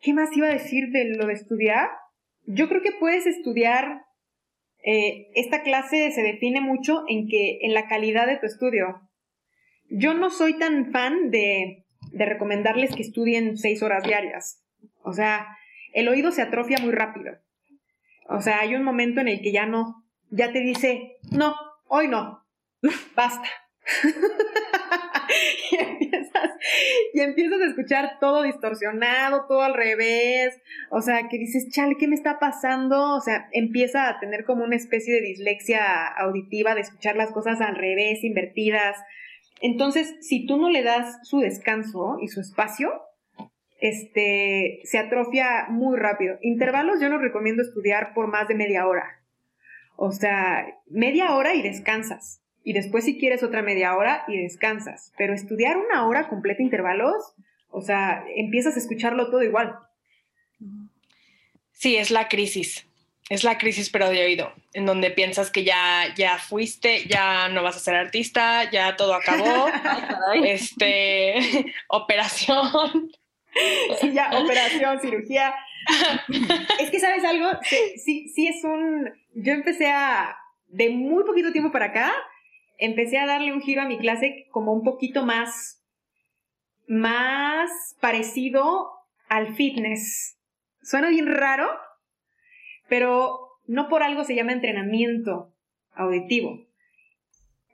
¿Qué 0.00 0.14
más 0.14 0.34
iba 0.36 0.46
a 0.46 0.52
decir 0.52 0.90
de 0.90 1.16
lo 1.16 1.26
de 1.26 1.34
estudiar? 1.34 1.88
Yo 2.52 2.68
creo 2.68 2.82
que 2.82 2.92
puedes 2.92 3.26
estudiar. 3.26 4.02
Eh, 4.82 5.28
esta 5.34 5.62
clase 5.62 6.10
se 6.10 6.22
define 6.22 6.60
mucho 6.60 7.04
en 7.06 7.28
que 7.28 7.58
en 7.62 7.74
la 7.74 7.86
calidad 7.86 8.26
de 8.26 8.38
tu 8.38 8.46
estudio. 8.46 9.00
Yo 9.90 10.14
no 10.14 10.30
soy 10.30 10.58
tan 10.58 10.90
fan 10.92 11.30
de, 11.30 11.84
de 12.12 12.24
recomendarles 12.24 12.94
que 12.94 13.02
estudien 13.02 13.56
seis 13.58 13.82
horas 13.82 14.04
diarias. 14.04 14.64
O 15.02 15.12
sea, 15.12 15.46
el 15.92 16.08
oído 16.08 16.32
se 16.32 16.42
atrofia 16.42 16.78
muy 16.78 16.92
rápido. 16.92 17.34
O 18.28 18.40
sea, 18.40 18.60
hay 18.60 18.74
un 18.74 18.84
momento 18.84 19.20
en 19.20 19.28
el 19.28 19.42
que 19.42 19.52
ya 19.52 19.66
no, 19.66 20.04
ya 20.30 20.52
te 20.52 20.60
dice, 20.60 21.16
no, 21.32 21.54
hoy 21.88 22.08
no, 22.08 22.46
basta. 23.16 23.48
y, 25.70 25.76
empiezas, 25.76 26.50
y 27.14 27.20
empiezas 27.20 27.60
a 27.60 27.66
escuchar 27.66 28.18
todo 28.20 28.42
distorsionado, 28.42 29.46
todo 29.46 29.62
al 29.62 29.74
revés. 29.74 30.60
O 30.90 31.00
sea, 31.00 31.28
que 31.28 31.38
dices, 31.38 31.68
chale, 31.70 31.96
¿qué 31.98 32.08
me 32.08 32.14
está 32.14 32.38
pasando? 32.38 33.14
O 33.14 33.20
sea, 33.20 33.48
empieza 33.52 34.08
a 34.08 34.20
tener 34.20 34.44
como 34.44 34.64
una 34.64 34.76
especie 34.76 35.14
de 35.14 35.20
dislexia 35.20 36.06
auditiva, 36.06 36.74
de 36.74 36.82
escuchar 36.82 37.16
las 37.16 37.32
cosas 37.32 37.60
al 37.60 37.76
revés, 37.76 38.24
invertidas. 38.24 38.96
Entonces, 39.60 40.14
si 40.20 40.46
tú 40.46 40.56
no 40.56 40.70
le 40.70 40.82
das 40.82 41.18
su 41.22 41.40
descanso 41.40 42.16
y 42.20 42.28
su 42.28 42.40
espacio, 42.40 42.90
este, 43.80 44.80
se 44.84 44.98
atrofia 44.98 45.66
muy 45.68 45.98
rápido. 45.98 46.36
Intervalos 46.42 47.00
yo 47.00 47.08
no 47.08 47.18
recomiendo 47.18 47.62
estudiar 47.62 48.14
por 48.14 48.28
más 48.28 48.48
de 48.48 48.54
media 48.54 48.86
hora. 48.86 49.22
O 49.96 50.12
sea, 50.12 50.66
media 50.86 51.34
hora 51.34 51.54
y 51.54 51.62
descansas. 51.62 52.39
Y 52.62 52.72
después 52.72 53.04
si 53.04 53.18
quieres 53.18 53.42
otra 53.42 53.62
media 53.62 53.96
hora 53.96 54.24
y 54.28 54.36
descansas. 54.36 55.12
Pero 55.16 55.34
estudiar 55.34 55.76
una 55.76 56.06
hora 56.06 56.28
completa 56.28 56.62
intervalos, 56.62 57.34
o 57.70 57.80
sea, 57.80 58.24
empiezas 58.36 58.76
a 58.76 58.78
escucharlo 58.78 59.30
todo 59.30 59.42
igual. 59.42 59.78
Sí, 61.72 61.96
es 61.96 62.10
la 62.10 62.28
crisis. 62.28 62.86
Es 63.30 63.44
la 63.44 63.58
crisis, 63.58 63.90
pero 63.90 64.10
de 64.10 64.24
oído, 64.24 64.52
en 64.72 64.86
donde 64.86 65.12
piensas 65.12 65.52
que 65.52 65.62
ya, 65.62 66.12
ya 66.16 66.38
fuiste, 66.38 67.06
ya 67.06 67.48
no 67.48 67.62
vas 67.62 67.76
a 67.76 67.78
ser 67.78 67.94
artista, 67.94 68.68
ya 68.72 68.96
todo 68.96 69.14
acabó. 69.14 69.68
este, 70.44 71.36
operación. 71.88 73.12
Sí, 74.00 74.12
ya, 74.12 74.30
operación, 74.36 75.00
cirugía. 75.00 75.54
es 76.80 76.90
que, 76.90 76.98
¿sabes 76.98 77.24
algo? 77.24 77.48
Sí, 77.96 78.28
sí, 78.28 78.48
es 78.48 78.64
un... 78.64 79.08
Yo 79.34 79.52
empecé 79.52 79.86
a, 79.92 80.36
de 80.66 80.90
muy 80.90 81.22
poquito 81.22 81.52
tiempo 81.52 81.70
para 81.70 81.86
acá, 81.86 82.12
empecé 82.80 83.18
a 83.18 83.26
darle 83.26 83.52
un 83.52 83.60
giro 83.60 83.82
a 83.82 83.88
mi 83.88 83.98
clase 83.98 84.46
como 84.50 84.72
un 84.72 84.82
poquito 84.82 85.24
más, 85.24 85.84
más 86.88 87.70
parecido 88.00 88.90
al 89.28 89.54
fitness. 89.54 90.38
Suena 90.82 91.10
bien 91.10 91.26
raro, 91.26 91.68
pero 92.88 93.38
no 93.66 93.88
por 93.88 94.02
algo 94.02 94.24
se 94.24 94.34
llama 94.34 94.52
entrenamiento 94.52 95.52
auditivo. 95.92 96.66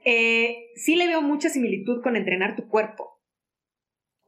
Eh, 0.05 0.71
sí 0.75 0.97
le 0.97 1.07
veo 1.07 1.23
mucha 1.23 1.49
similitud 1.49 2.03
con 2.03 2.17
entrenar 2.17 2.57
tu 2.57 2.69
cuerpo. 2.69 3.19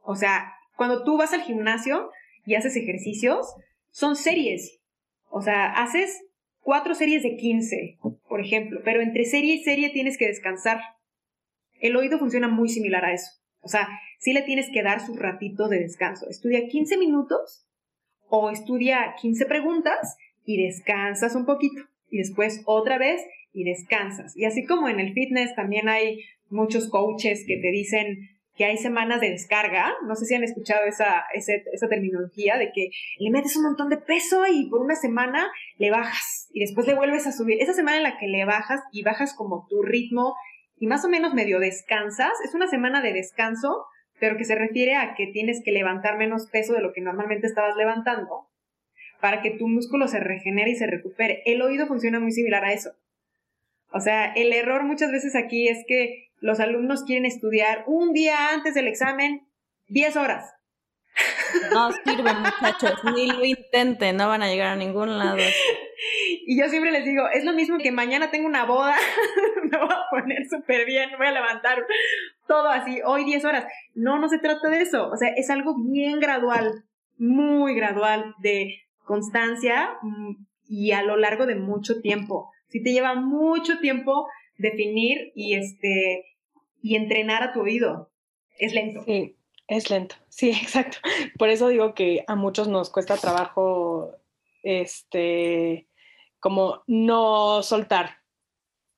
O 0.03 0.17
sea, 0.17 0.55
cuando 0.77 1.05
tú 1.05 1.17
vas 1.19 1.33
al 1.33 1.43
gimnasio 1.43 2.11
y 2.47 2.55
haces 2.55 2.77
ejercicios, 2.77 3.55
son 3.91 4.17
series. 4.17 4.81
O 5.29 5.43
sea, 5.43 5.73
haces 5.73 6.25
cuatro 6.69 6.95
series 6.95 7.23
de 7.23 7.35
15, 7.37 7.97
por 8.29 8.43
ejemplo, 8.43 8.83
pero 8.85 9.01
entre 9.01 9.25
serie 9.25 9.55
y 9.55 9.63
serie 9.63 9.89
tienes 9.89 10.19
que 10.19 10.27
descansar. 10.27 10.79
El 11.81 11.97
oído 11.97 12.19
funciona 12.19 12.47
muy 12.47 12.69
similar 12.69 13.07
a 13.07 13.15
eso. 13.15 13.31
O 13.61 13.69
sea, 13.69 13.89
sí 14.19 14.35
le 14.35 14.43
tienes 14.43 14.69
que 14.71 14.83
dar 14.83 15.01
su 15.01 15.17
ratito 15.17 15.69
de 15.69 15.79
descanso. 15.79 16.29
Estudia 16.29 16.69
15 16.69 16.99
minutos 16.99 17.67
o 18.29 18.51
estudia 18.51 19.15
15 19.19 19.47
preguntas 19.47 20.19
y 20.45 20.63
descansas 20.63 21.35
un 21.35 21.47
poquito. 21.47 21.81
Y 22.11 22.19
después 22.19 22.61
otra 22.67 22.99
vez 22.99 23.23
y 23.55 23.65
descansas. 23.65 24.37
Y 24.37 24.45
así 24.45 24.67
como 24.67 24.91
en 24.91 25.01
el 25.01 25.15
fitness 25.15 25.55
también 25.55 25.89
hay 25.89 26.21
muchos 26.51 26.91
coaches 26.91 27.45
que 27.47 27.57
te 27.57 27.71
dicen 27.71 28.29
que 28.59 28.65
hay 28.65 28.77
semanas 28.77 29.21
de 29.21 29.31
descarga, 29.31 29.95
no 30.05 30.17
sé 30.17 30.27
si 30.27 30.35
han 30.35 30.43
escuchado 30.43 30.85
esa, 30.85 31.25
esa, 31.33 31.89
terminología 31.89 32.59
de 32.59 32.73
que 32.75 32.91
le 33.21 33.31
metes 33.31 33.57
un 33.57 33.63
montón 33.63 33.89
de 33.89 33.99
peso 33.99 34.43
y 34.51 34.69
por 34.69 34.81
una 34.81 34.97
semana 34.97 35.49
le 35.79 35.93
bajas 35.93 36.49
y 36.53 36.59
después 36.61 36.85
le 36.89 36.97
vuelves 36.97 37.29
a 37.29 37.33
subir. 37.33 37.63
Esa 37.63 37.73
semana 37.73 37.99
en 37.99 38.03
la 38.03 38.19
que 38.19 38.27
le 38.27 38.45
bajas 38.45 38.81
y 38.91 39.05
bajas 39.05 39.33
como 39.35 39.69
tu 39.69 39.83
ritmo 39.83 40.35
y 40.77 40.89
más 40.89 41.05
o 41.05 41.09
menos 41.09 41.35
medio 41.35 41.61
descansas, 41.61 42.33
es 42.45 42.53
una 42.53 42.67
semana 42.67 43.01
de 43.01 43.13
descanso, 43.13 43.87
pero 44.19 44.37
que 44.37 44.45
se 44.45 44.57
refiere 44.57 44.97
a 44.97 45.15
que 45.15 45.29
tienes 45.29 45.63
que 45.65 45.71
levantar 45.71 46.19
menos 46.19 46.49
peso 46.51 46.73
de 46.73 46.83
lo 46.83 46.93
que 46.93 47.01
normalmente 47.01 47.47
estabas 47.47 47.77
levantando 47.77 48.49
para 49.21 49.41
que 49.41 49.53
tu 49.53 49.69
músculo 49.69 50.09
se 50.09 50.19
regenere 50.19 50.71
y 50.71 50.77
se 50.77 50.89
recupere. 50.89 51.43
El 51.47 51.63
oído 51.63 51.87
funciona 51.87 52.19
muy 52.19 52.33
similar 52.33 52.65
a 52.65 52.73
eso. 52.73 52.91
O 53.91 54.01
sea, 54.01 54.33
el 54.33 54.53
error 54.53 54.85
muchas 54.85 55.11
veces 55.11 55.35
aquí 55.35 55.69
es 55.69 55.85
que 55.87 56.29
los 56.41 56.61
alumnos 56.61 57.05
quieren 57.05 57.25
estudiar 57.25 57.85
un 57.87 58.13
día 58.13 58.53
antes 58.53 58.75
del 58.75 58.87
examen 58.87 59.47
10 59.89 60.17
horas. 60.17 60.55
No 61.73 61.91
sirve, 61.93 62.33
muchachos, 62.35 63.01
ni 63.17 63.27
lo 63.27 63.45
intenten, 63.45 64.17
no 64.17 64.29
van 64.29 64.43
a 64.43 64.49
llegar 64.49 64.69
a 64.69 64.77
ningún 64.77 65.19
lado. 65.19 65.39
Y 66.47 66.57
yo 66.59 66.69
siempre 66.69 66.93
les 66.93 67.05
digo, 67.05 67.29
es 67.29 67.45
lo 67.45 67.53
mismo 67.53 67.77
que 67.79 67.91
mañana 67.91 68.31
tengo 68.31 68.47
una 68.47 68.65
boda, 68.65 68.95
me 69.65 69.77
voy 69.77 69.89
a 69.91 70.09
poner 70.09 70.49
súper 70.49 70.87
bien, 70.87 71.11
voy 71.19 71.27
a 71.27 71.33
levantar 71.33 71.85
todo 72.47 72.69
así, 72.69 73.01
hoy 73.05 73.25
10 73.25 73.45
horas. 73.45 73.65
No, 73.95 74.19
no 74.19 74.29
se 74.29 74.39
trata 74.39 74.69
de 74.71 74.81
eso, 74.81 75.11
o 75.11 75.17
sea, 75.17 75.29
es 75.31 75.51
algo 75.51 75.75
bien 75.77 76.21
gradual, 76.21 76.85
muy 77.19 77.75
gradual, 77.75 78.33
de 78.39 78.77
constancia 79.05 79.99
mm, 80.03 80.37
y 80.69 80.93
a 80.93 81.03
lo 81.03 81.17
largo 81.17 81.47
de 81.47 81.57
mucho 81.57 82.01
tiempo. 82.01 82.51
Si 82.69 82.83
te 82.83 82.93
lleva 82.93 83.15
mucho 83.15 83.79
tiempo 83.81 84.29
definir 84.57 85.33
y 85.35 85.55
este 85.55 86.25
y 86.81 86.97
entrenar 86.97 87.43
a 87.43 87.53
tu 87.53 87.61
oído, 87.63 88.11
es 88.59 88.73
lento. 88.75 89.03
Sí, 89.05 89.37
es 89.67 89.91
lento. 89.91 90.17
Sí, 90.29 90.51
exacto. 90.63 90.99
Por 91.39 91.49
eso 91.49 91.69
digo 91.69 91.95
que 91.95 92.25
a 92.27 92.37
muchos 92.37 92.69
nos 92.69 92.91
cuesta 92.91 93.17
trabajo 93.17 94.13
este 94.63 95.89
como 96.41 96.83
no 96.87 97.63
soltar. 97.63 98.19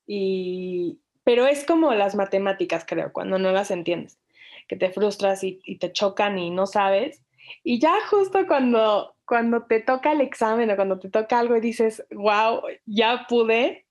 Y 0.07 1.01
pero 1.23 1.47
es 1.47 1.65
como 1.65 1.95
las 1.95 2.15
matemáticas, 2.15 2.85
creo, 2.87 3.13
cuando 3.13 3.39
no 3.39 3.53
las 3.53 3.71
entiendes, 3.71 4.19
que 4.67 4.77
te 4.77 4.91
frustras 4.91 5.45
y, 5.45 5.61
y 5.65 5.79
te 5.79 5.93
chocan 5.93 6.39
y 6.39 6.51
no 6.51 6.67
sabes. 6.67 7.23
Y 7.63 7.79
ya 7.79 7.95
justo 8.09 8.47
cuando 8.47 9.15
cuando 9.31 9.63
te 9.63 9.79
toca 9.79 10.11
el 10.11 10.23
examen 10.23 10.73
o 10.73 10.75
cuando 10.75 10.99
te 10.99 11.09
toca 11.09 11.39
algo 11.39 11.57
y 11.57 11.61
dices, 11.61 12.05
wow, 12.11 12.63
ya 12.85 13.27
pude, 13.29 13.87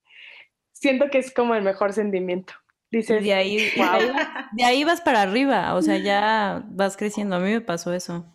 siento 0.70 1.08
que 1.08 1.16
es 1.16 1.32
como 1.32 1.54
el 1.54 1.62
mejor 1.62 1.94
sentimiento. 1.94 2.52
Dices, 2.90 3.24
de 3.24 3.32
ahí, 3.32 3.70
wow. 3.74 4.14
de 4.52 4.64
ahí 4.64 4.84
vas 4.84 5.00
para 5.00 5.22
arriba, 5.22 5.74
o 5.74 5.80
sea, 5.80 5.96
ya 5.96 6.62
vas 6.66 6.98
creciendo. 6.98 7.36
A 7.36 7.38
mí 7.38 7.52
me 7.52 7.62
pasó 7.62 7.94
eso. 7.94 8.26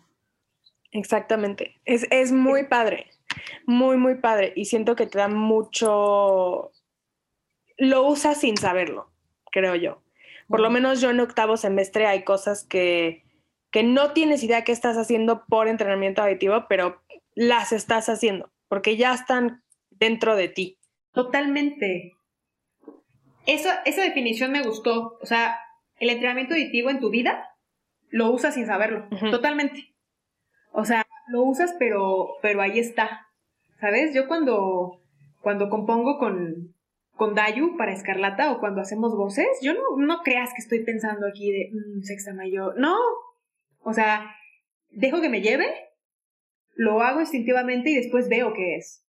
Exactamente. 0.90 1.80
Es, 1.84 2.08
es 2.10 2.32
muy 2.32 2.64
padre, 2.64 3.12
muy, 3.66 3.96
muy 3.98 4.16
padre. 4.16 4.52
Y 4.56 4.64
siento 4.64 4.96
que 4.96 5.06
te 5.06 5.18
da 5.18 5.28
mucho, 5.28 6.72
lo 7.76 8.02
usas 8.02 8.40
sin 8.40 8.56
saberlo, 8.56 9.12
creo 9.52 9.76
yo. 9.76 10.02
Por 10.48 10.58
lo 10.58 10.70
menos 10.70 11.00
yo 11.00 11.10
en 11.10 11.20
octavo 11.20 11.56
semestre 11.56 12.08
hay 12.08 12.24
cosas 12.24 12.64
que 12.64 13.25
que 13.76 13.82
no 13.82 14.14
tienes 14.14 14.42
idea 14.42 14.64
qué 14.64 14.72
estás 14.72 14.96
haciendo 14.96 15.44
por 15.44 15.68
entrenamiento 15.68 16.22
auditivo, 16.22 16.64
pero 16.66 17.02
las 17.34 17.72
estás 17.72 18.08
haciendo, 18.08 18.50
porque 18.68 18.96
ya 18.96 19.12
están 19.12 19.62
dentro 19.90 20.34
de 20.34 20.48
ti. 20.48 20.78
Totalmente. 21.12 22.14
Eso, 23.44 23.68
esa 23.84 24.00
definición 24.00 24.50
me 24.52 24.62
gustó. 24.62 25.18
O 25.20 25.26
sea, 25.26 25.58
el 25.98 26.08
entrenamiento 26.08 26.54
auditivo 26.54 26.88
en 26.88 27.00
tu 27.00 27.10
vida 27.10 27.50
lo 28.08 28.30
usas 28.30 28.54
sin 28.54 28.64
saberlo. 28.64 29.10
Totalmente. 29.30 29.94
O 30.72 30.86
sea, 30.86 31.06
lo 31.28 31.42
usas, 31.42 31.76
pero, 31.78 32.28
pero 32.40 32.62
ahí 32.62 32.78
está. 32.78 33.26
¿Sabes? 33.78 34.14
Yo 34.14 34.26
cuando, 34.26 35.02
cuando 35.42 35.68
compongo 35.68 36.18
con, 36.18 36.74
con 37.14 37.34
Dayu 37.34 37.76
para 37.76 37.92
Escarlata 37.92 38.52
o 38.52 38.58
cuando 38.58 38.80
hacemos 38.80 39.14
voces, 39.14 39.48
yo 39.60 39.74
no, 39.74 39.82
no 39.98 40.22
creas 40.22 40.54
que 40.54 40.62
estoy 40.62 40.82
pensando 40.82 41.26
aquí 41.26 41.52
de 41.52 41.72
mm, 41.74 42.04
sexta 42.04 42.32
mayor. 42.32 42.80
No, 42.80 42.96
o 43.86 43.92
sea, 43.92 44.34
dejo 44.90 45.20
que 45.20 45.28
me 45.28 45.42
lleve, 45.42 45.64
lo 46.74 47.02
hago 47.02 47.20
instintivamente 47.20 47.90
y 47.90 47.94
después 47.94 48.28
veo 48.28 48.52
qué 48.52 48.74
es. 48.74 49.04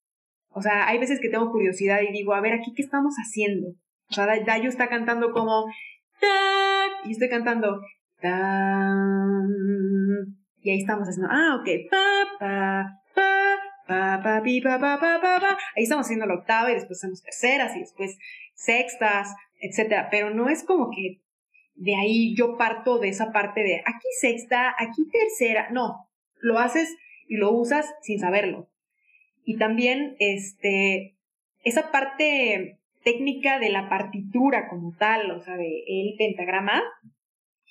O 0.49 0.61
sea, 0.61 0.87
hay 0.87 0.99
veces 0.99 1.19
que 1.19 1.29
tengo 1.29 1.51
curiosidad 1.51 2.01
y 2.01 2.11
digo, 2.11 2.35
a 2.35 2.41
ver, 2.41 2.53
aquí 2.53 2.73
qué 2.75 2.83
estamos 2.83 3.15
haciendo. 3.15 3.69
O 3.69 4.13
sea, 4.13 4.27
Dayu 4.27 4.69
está 4.69 4.87
cantando 4.87 5.31
como 5.31 5.65
y 7.05 7.11
estoy 7.11 7.27
cantando 7.27 7.81
y 10.61 10.69
ahí 10.69 10.77
estamos 10.79 11.07
haciendo, 11.09 11.31
ah, 11.31 11.57
ok, 11.59 11.67
pa, 11.89 12.25
pa, 12.39 13.01
pa, 13.15 13.57
pa, 13.87 14.21
pa, 14.21 14.43
pi, 14.43 14.61
pa, 14.61 14.79
pa, 14.79 14.99
pa, 14.99 15.19
pa, 15.19 15.57
Ahí 15.75 15.83
estamos 15.83 16.05
haciendo 16.05 16.27
la 16.27 16.35
octava 16.35 16.69
y 16.69 16.75
después 16.75 16.99
hacemos 16.99 17.23
terceras 17.23 17.75
y 17.75 17.79
después 17.79 18.15
sextas, 18.53 19.33
etcétera. 19.59 20.09
Pero 20.11 20.29
no 20.29 20.49
es 20.49 20.63
como 20.63 20.91
que 20.91 21.23
de 21.77 21.95
ahí 21.95 22.35
yo 22.35 22.57
parto 22.57 22.97
de 22.99 23.09
esa 23.09 23.31
parte 23.31 23.61
de 23.63 23.81
aquí 23.85 24.07
sexta, 24.19 24.75
aquí 24.77 25.07
tercera. 25.09 25.69
No, 25.71 26.07
lo 26.41 26.59
haces 26.59 26.95
y 27.27 27.37
lo 27.37 27.51
usas 27.51 27.93
sin 28.01 28.19
saberlo. 28.19 28.67
Y 29.45 29.57
también 29.57 30.15
este, 30.19 31.15
esa 31.63 31.91
parte 31.91 32.79
técnica 33.03 33.59
de 33.59 33.69
la 33.69 33.89
partitura 33.89 34.67
como 34.67 34.93
tal, 34.97 35.31
o 35.31 35.39
sea, 35.39 35.55
de 35.55 35.83
el 35.87 36.15
pentagrama, 36.17 36.83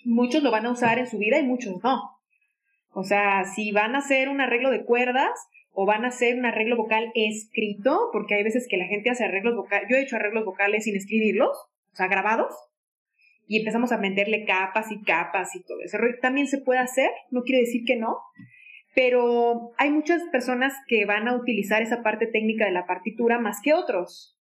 muchos 0.05 0.43
lo 0.43 0.51
van 0.51 0.67
a 0.67 0.71
usar 0.71 0.99
en 0.99 1.07
su 1.07 1.19
vida 1.19 1.39
y 1.39 1.45
muchos 1.45 1.83
no. 1.83 2.17
O 2.93 3.03
sea, 3.03 3.45
si 3.45 3.73
van 3.73 3.95
a 3.95 3.99
hacer 3.99 4.29
un 4.29 4.41
arreglo 4.41 4.71
de 4.71 4.85
cuerdas 4.85 5.33
o 5.73 5.85
van 5.85 6.05
a 6.07 6.09
hacer 6.09 6.39
un 6.39 6.47
arreglo 6.47 6.77
vocal 6.77 7.13
escrito, 7.15 8.09
porque 8.13 8.37
hay 8.37 8.43
veces 8.43 8.67
que 8.71 8.79
la 8.79 8.87
gente 8.87 9.11
hace 9.11 9.25
arreglos 9.25 9.57
vocales, 9.57 9.89
yo 9.91 9.97
he 9.97 10.03
hecho 10.03 10.17
arreglos 10.17 10.47
vocales 10.47 10.85
sin 10.85 10.97
escribirlos, 10.97 11.51
o 11.93 11.97
sea, 11.97 12.07
grabados, 12.07 12.55
y 13.47 13.59
empezamos 13.59 13.93
a 13.93 13.99
meterle 13.99 14.45
capas 14.45 14.91
y 14.91 15.03
capas 15.03 15.55
y 15.55 15.63
todo 15.63 15.81
eso. 15.83 15.99
También 16.21 16.47
se 16.47 16.59
puede 16.59 16.81
hacer, 16.81 17.11
no 17.31 17.43
quiere 17.43 17.61
decir 17.61 17.85
que 17.87 17.97
no, 17.97 18.19
pero 18.95 19.73
hay 19.77 19.91
muchas 19.91 20.23
personas 20.33 20.73
que 20.89 21.05
van 21.05 21.29
a 21.29 21.37
utilizar 21.37 21.83
esa 21.83 22.03
parte 22.03 22.27
técnica 22.27 22.65
de 22.65 22.73
la 22.73 22.87
partitura 22.87 23.39
más 23.39 23.61
que 23.63 23.75
otros. 23.75 24.39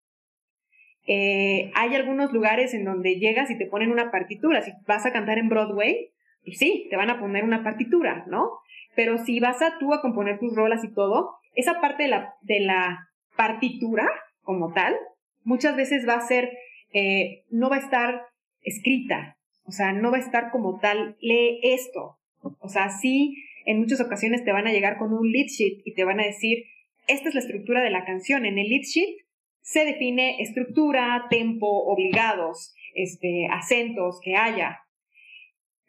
Eh, 1.06 1.70
hay 1.74 1.94
algunos 1.94 2.32
lugares 2.32 2.74
en 2.74 2.84
donde 2.84 3.16
llegas 3.16 3.50
y 3.50 3.58
te 3.58 3.66
ponen 3.66 3.92
una 3.92 4.10
partitura. 4.10 4.62
Si 4.62 4.72
vas 4.86 5.06
a 5.06 5.12
cantar 5.12 5.38
en 5.38 5.48
Broadway, 5.48 6.10
pues 6.44 6.58
sí, 6.58 6.86
te 6.90 6.96
van 6.96 7.10
a 7.10 7.20
poner 7.20 7.44
una 7.44 7.62
partitura, 7.62 8.24
¿no? 8.28 8.50
Pero 8.94 9.18
si 9.18 9.38
vas 9.40 9.62
a 9.62 9.78
tú 9.78 9.92
a 9.92 10.00
componer 10.00 10.38
tus 10.38 10.56
rolas 10.56 10.82
y 10.84 10.92
todo, 10.92 11.36
esa 11.54 11.80
parte 11.80 12.04
de 12.04 12.08
la, 12.08 12.34
de 12.40 12.60
la 12.60 13.10
partitura 13.36 14.08
como 14.42 14.72
tal 14.72 14.96
muchas 15.44 15.76
veces 15.76 16.08
va 16.08 16.14
a 16.14 16.26
ser, 16.26 16.50
eh, 16.92 17.44
no 17.50 17.70
va 17.70 17.76
a 17.76 17.80
estar 17.80 18.22
escrita, 18.66 19.38
o 19.64 19.72
sea, 19.72 19.92
no 19.92 20.10
va 20.10 20.18
a 20.18 20.20
estar 20.20 20.50
como 20.50 20.78
tal, 20.78 21.16
lee 21.20 21.60
esto. 21.62 22.18
O 22.60 22.68
sea, 22.68 22.90
sí, 22.90 23.42
en 23.64 23.80
muchas 23.80 24.00
ocasiones 24.00 24.44
te 24.44 24.52
van 24.52 24.66
a 24.66 24.72
llegar 24.72 24.98
con 24.98 25.12
un 25.12 25.30
lead 25.30 25.46
sheet 25.46 25.80
y 25.84 25.94
te 25.94 26.04
van 26.04 26.20
a 26.20 26.26
decir, 26.26 26.64
esta 27.08 27.28
es 27.28 27.34
la 27.34 27.40
estructura 27.40 27.82
de 27.82 27.90
la 27.90 28.04
canción. 28.04 28.44
En 28.44 28.58
el 28.58 28.68
lead 28.68 28.82
sheet 28.82 29.16
se 29.62 29.84
define 29.84 30.40
estructura, 30.40 31.26
tempo, 31.30 31.66
obligados, 31.66 32.74
este, 32.94 33.48
acentos 33.50 34.20
que 34.22 34.36
haya. 34.36 34.80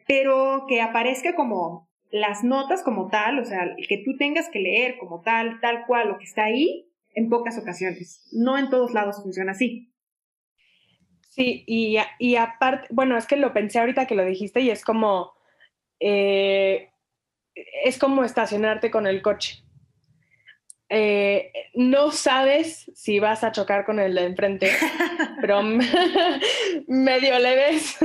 Pero 0.06 0.64
que 0.68 0.80
aparezca 0.80 1.36
como 1.36 1.88
las 2.10 2.42
notas 2.42 2.82
como 2.82 3.08
tal, 3.08 3.38
o 3.38 3.44
sea, 3.44 3.76
que 3.88 4.02
tú 4.04 4.16
tengas 4.16 4.48
que 4.48 4.58
leer 4.58 4.96
como 4.98 5.20
tal, 5.20 5.60
tal 5.60 5.84
cual, 5.86 6.08
lo 6.08 6.18
que 6.18 6.24
está 6.24 6.44
ahí, 6.44 6.86
en 7.14 7.28
pocas 7.28 7.58
ocasiones. 7.58 8.28
No 8.32 8.58
en 8.58 8.70
todos 8.70 8.92
lados 8.92 9.22
funciona 9.22 9.52
así. 9.52 9.92
Sí, 11.38 11.62
y, 11.68 11.98
y 12.18 12.34
aparte, 12.34 12.88
bueno, 12.90 13.16
es 13.16 13.28
que 13.28 13.36
lo 13.36 13.52
pensé 13.52 13.78
ahorita 13.78 14.08
que 14.08 14.16
lo 14.16 14.24
dijiste 14.24 14.60
y 14.60 14.70
es 14.70 14.84
como, 14.84 15.34
eh, 16.00 16.90
es 17.84 17.96
como 17.96 18.24
estacionarte 18.24 18.90
con 18.90 19.06
el 19.06 19.22
coche. 19.22 19.62
Eh, 20.88 21.52
no 21.74 22.10
sabes 22.10 22.90
si 22.92 23.20
vas 23.20 23.44
a 23.44 23.52
chocar 23.52 23.84
con 23.86 24.00
el 24.00 24.16
de 24.16 24.24
enfrente, 24.24 24.72
pero 25.40 25.62
medio 26.88 27.38
le 27.38 27.54
ves, 27.54 27.98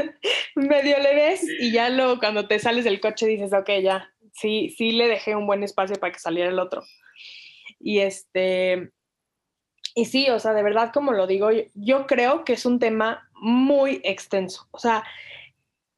medio 0.54 1.00
le 1.00 1.16
ves 1.16 1.44
y 1.60 1.72
ya 1.72 1.90
luego 1.90 2.20
cuando 2.20 2.48
te 2.48 2.60
sales 2.60 2.84
del 2.84 3.00
coche 3.00 3.26
dices, 3.26 3.52
ok, 3.52 3.68
ya, 3.82 4.14
sí, 4.32 4.70
sí 4.78 4.92
le 4.92 5.08
dejé 5.08 5.36
un 5.36 5.48
buen 5.48 5.64
espacio 5.64 5.96
para 5.96 6.14
que 6.14 6.20
saliera 6.20 6.52
el 6.52 6.60
otro. 6.60 6.84
Y 7.80 7.98
este, 7.98 8.92
y 9.96 10.06
sí, 10.06 10.30
o 10.30 10.40
sea, 10.40 10.54
de 10.54 10.64
verdad, 10.64 10.92
como 10.92 11.12
lo 11.12 11.28
digo, 11.28 11.50
yo 11.76 12.08
creo 12.08 12.44
que 12.44 12.54
es 12.54 12.66
un 12.66 12.80
tema 12.80 13.30
muy 13.36 14.02
extenso. 14.04 14.68
O 14.72 14.80
sea, 14.80 15.04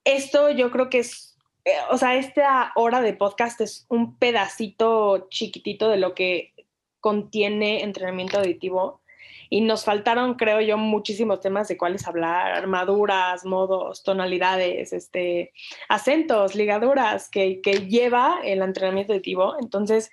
esto 0.03 0.51
yo 0.51 0.69
creo 0.71 0.89
que 0.89 0.99
es, 0.99 1.37
eh, 1.63 1.71
o 1.89 1.97
sea, 1.97 2.15
esta 2.15 2.73
hora 2.75 3.01
de 3.01 3.13
podcast 3.13 3.61
es 3.61 3.85
un 3.89 4.17
pedacito 4.17 5.27
chiquitito 5.29 5.89
de 5.89 5.97
lo 5.97 6.13
que 6.13 6.53
contiene 6.99 7.83
entrenamiento 7.83 8.39
auditivo. 8.39 9.01
Y 9.49 9.61
nos 9.61 9.85
faltaron, 9.85 10.33
creo 10.33 10.59
yo, 10.59 10.77
muchísimos 10.77 11.39
temas 11.39 11.67
de 11.67 11.77
cuáles 11.77 12.07
hablar, 12.07 12.51
armaduras, 12.51 13.45
modos, 13.45 14.03
tonalidades, 14.03 14.91
este, 14.91 15.53
acentos, 15.87 16.55
ligaduras 16.55 17.29
que, 17.29 17.61
que 17.61 17.87
lleva 17.87 18.39
el 18.43 18.61
entrenamiento 18.61 19.13
auditivo. 19.13 19.55
Entonces, 19.61 20.11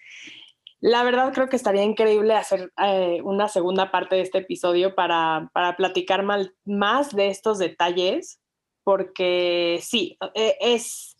la 0.82 1.04
verdad 1.04 1.32
creo 1.32 1.48
que 1.48 1.54
estaría 1.54 1.84
increíble 1.84 2.34
hacer 2.34 2.72
eh, 2.84 3.20
una 3.22 3.46
segunda 3.46 3.92
parte 3.92 4.16
de 4.16 4.22
este 4.22 4.38
episodio 4.38 4.96
para, 4.96 5.48
platicar 5.76 6.24
más 6.64 7.14
de 7.14 7.28
estos 7.28 7.58
detalles, 7.58 8.40
porque 8.82 9.78
sí, 9.80 10.18
e, 10.34 10.56
es 10.60 11.16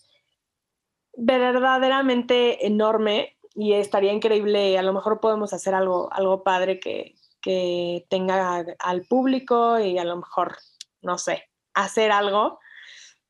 verdaderamente 1.16 2.66
enorme 2.66 3.38
y 3.54 3.74
estaría 3.74 4.12
increíble, 4.12 4.76
a 4.78 4.82
lo 4.82 4.92
mejor 4.92 5.20
podemos 5.20 5.52
hacer 5.52 5.76
algo, 5.76 6.12
algo 6.12 6.42
padre 6.42 6.80
que, 6.80 7.14
que 7.40 8.04
tenga 8.10 8.64
al 8.80 9.02
público 9.02 9.78
y 9.78 9.96
a 9.96 10.04
lo 10.04 10.16
mejor, 10.16 10.56
no 11.02 11.18
sé, 11.18 11.44
hacer 11.72 12.10
algo. 12.10 12.58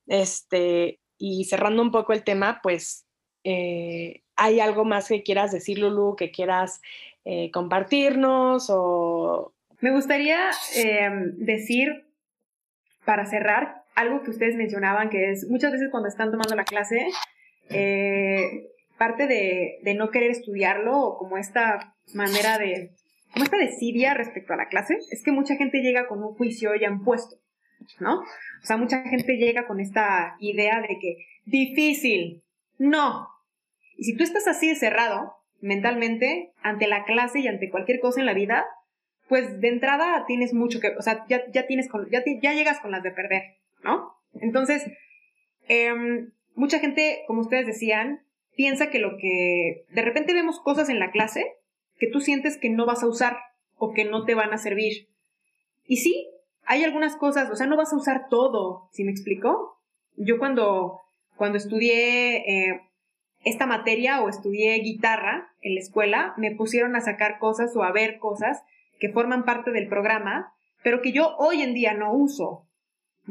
Este, 0.06 0.98
y 1.18 1.44
cerrando 1.44 1.82
un 1.82 1.90
poco 1.90 2.14
el 2.14 2.24
tema, 2.24 2.60
pues 2.62 3.06
eh, 3.44 4.22
¿Hay 4.42 4.58
algo 4.58 4.84
más 4.84 5.06
que 5.06 5.22
quieras 5.22 5.52
decir, 5.52 5.78
Lulu, 5.78 6.16
que 6.16 6.32
quieras 6.32 6.82
eh, 7.24 7.52
compartirnos? 7.52 8.66
O... 8.70 9.52
Me 9.80 9.92
gustaría 9.92 10.50
em, 10.74 11.36
decir, 11.36 12.06
para 13.04 13.24
cerrar, 13.24 13.84
algo 13.94 14.24
que 14.24 14.30
ustedes 14.30 14.56
mencionaban, 14.56 15.10
que 15.10 15.30
es 15.30 15.48
muchas 15.48 15.70
veces 15.70 15.90
cuando 15.92 16.08
están 16.08 16.32
tomando 16.32 16.56
la 16.56 16.64
clase, 16.64 17.06
eh, 17.70 18.68
parte 18.98 19.28
de, 19.28 19.78
de, 19.84 19.94
no 19.94 20.10
querer 20.10 20.32
estudiarlo 20.32 20.98
o 20.98 21.18
como 21.18 21.38
esta 21.38 21.94
manera 22.12 22.58
de, 22.58 22.90
como 23.32 23.44
esta 23.44 23.58
desidia 23.58 24.12
respecto 24.12 24.54
a 24.54 24.56
la 24.56 24.66
clase, 24.66 24.98
es 25.12 25.22
que 25.22 25.30
mucha 25.30 25.54
gente 25.54 25.82
llega 25.82 26.08
con 26.08 26.20
un 26.20 26.34
juicio 26.34 26.74
ya 26.74 26.90
puesto, 27.04 27.36
¿no? 28.00 28.22
O 28.22 28.66
sea, 28.66 28.76
mucha 28.76 29.04
gente 29.04 29.36
llega 29.36 29.68
con 29.68 29.78
esta 29.78 30.34
idea 30.40 30.80
de 30.80 30.98
que 30.98 31.26
difícil, 31.44 32.42
no, 32.78 33.28
y 34.02 34.04
si 34.04 34.16
tú 34.16 34.24
estás 34.24 34.48
así 34.48 34.74
cerrado 34.74 35.36
mentalmente 35.60 36.50
ante 36.60 36.88
la 36.88 37.04
clase 37.04 37.38
y 37.38 37.46
ante 37.46 37.70
cualquier 37.70 38.00
cosa 38.00 38.18
en 38.18 38.26
la 38.26 38.34
vida, 38.34 38.66
pues 39.28 39.60
de 39.60 39.68
entrada 39.68 40.24
tienes 40.26 40.52
mucho 40.52 40.80
que, 40.80 40.88
o 40.98 41.02
sea, 41.02 41.24
ya, 41.28 41.48
ya 41.52 41.68
tienes, 41.68 41.88
con, 41.88 42.10
ya, 42.10 42.20
ya 42.24 42.52
llegas 42.52 42.80
con 42.80 42.90
las 42.90 43.04
de 43.04 43.12
perder, 43.12 43.42
¿no? 43.84 44.12
Entonces, 44.40 44.82
em, 45.68 46.32
mucha 46.56 46.80
gente, 46.80 47.22
como 47.28 47.42
ustedes 47.42 47.64
decían, 47.64 48.24
piensa 48.56 48.90
que 48.90 48.98
lo 48.98 49.16
que, 49.18 49.84
de 49.88 50.02
repente 50.02 50.34
vemos 50.34 50.58
cosas 50.58 50.88
en 50.88 50.98
la 50.98 51.12
clase 51.12 51.52
que 52.00 52.08
tú 52.08 52.18
sientes 52.18 52.56
que 52.56 52.70
no 52.70 52.86
vas 52.86 53.04
a 53.04 53.06
usar 53.06 53.38
o 53.76 53.92
que 53.92 54.04
no 54.04 54.24
te 54.24 54.34
van 54.34 54.52
a 54.52 54.58
servir. 54.58 55.06
Y 55.86 55.98
sí, 55.98 56.26
hay 56.64 56.82
algunas 56.82 57.14
cosas, 57.14 57.50
o 57.52 57.54
sea, 57.54 57.68
no 57.68 57.76
vas 57.76 57.92
a 57.92 57.96
usar 57.96 58.26
todo, 58.28 58.88
¿sí 58.90 59.04
me 59.04 59.12
explico? 59.12 59.78
Yo 60.16 60.40
cuando, 60.40 61.02
cuando 61.36 61.56
estudié 61.56 62.38
eh, 62.38 62.80
esta 63.44 63.66
materia 63.66 64.22
o 64.22 64.28
estudié 64.28 64.74
guitarra 64.78 65.48
en 65.60 65.74
la 65.74 65.80
escuela, 65.80 66.34
me 66.36 66.54
pusieron 66.54 66.96
a 66.96 67.00
sacar 67.00 67.38
cosas 67.38 67.74
o 67.76 67.82
a 67.82 67.92
ver 67.92 68.18
cosas 68.18 68.62
que 69.00 69.10
forman 69.10 69.44
parte 69.44 69.72
del 69.72 69.88
programa, 69.88 70.52
pero 70.82 71.02
que 71.02 71.12
yo 71.12 71.36
hoy 71.38 71.62
en 71.62 71.74
día 71.74 71.94
no 71.94 72.12
uso, 72.12 72.68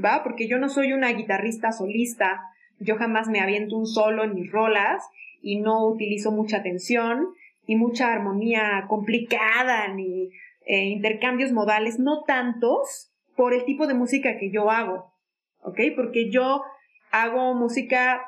¿va? 0.04 0.22
Porque 0.24 0.48
yo 0.48 0.58
no 0.58 0.70
soy 0.70 0.94
una 0.94 1.12
guitarrista 1.14 1.72
solista, 1.72 2.42
yo 2.80 2.98
jamás 2.98 3.28
me 3.30 3.40
aviento 3.40 3.78
un 3.78 3.86
solo 3.86 4.24
en 4.24 4.36
mis 4.36 4.52
rolas 4.52 5.04
y 5.42 5.60
no 5.60 5.88
utilizo 5.88 6.32
mucha 6.32 6.62
tensión 6.62 7.28
y 7.66 7.76
mucha 7.76 8.12
armonía 8.12 8.86
complicada 8.88 9.88
ni 9.88 10.30
eh, 10.66 10.86
intercambios 10.86 11.52
modales, 11.52 12.00
no 12.00 12.24
tantos 12.24 13.12
por 13.36 13.54
el 13.54 13.64
tipo 13.66 13.88
de 13.88 13.94
música 13.94 14.38
que 14.38 14.52
yo 14.52 14.70
hago, 14.72 15.14
¿ok? 15.62 15.80
Porque 15.96 16.30
yo 16.30 16.64
hago 17.12 17.54
música 17.54 18.22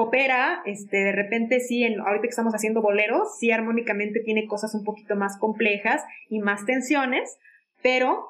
popera, 0.00 0.62
este, 0.64 0.96
de 0.96 1.12
repente 1.12 1.60
sí, 1.60 1.84
en, 1.84 2.00
ahorita 2.00 2.22
que 2.22 2.28
estamos 2.28 2.54
haciendo 2.54 2.80
boleros, 2.80 3.38
sí 3.38 3.50
armónicamente 3.50 4.20
tiene 4.20 4.46
cosas 4.46 4.74
un 4.74 4.82
poquito 4.82 5.14
más 5.14 5.36
complejas 5.36 6.02
y 6.30 6.38
más 6.38 6.64
tensiones, 6.64 7.36
pero 7.82 8.24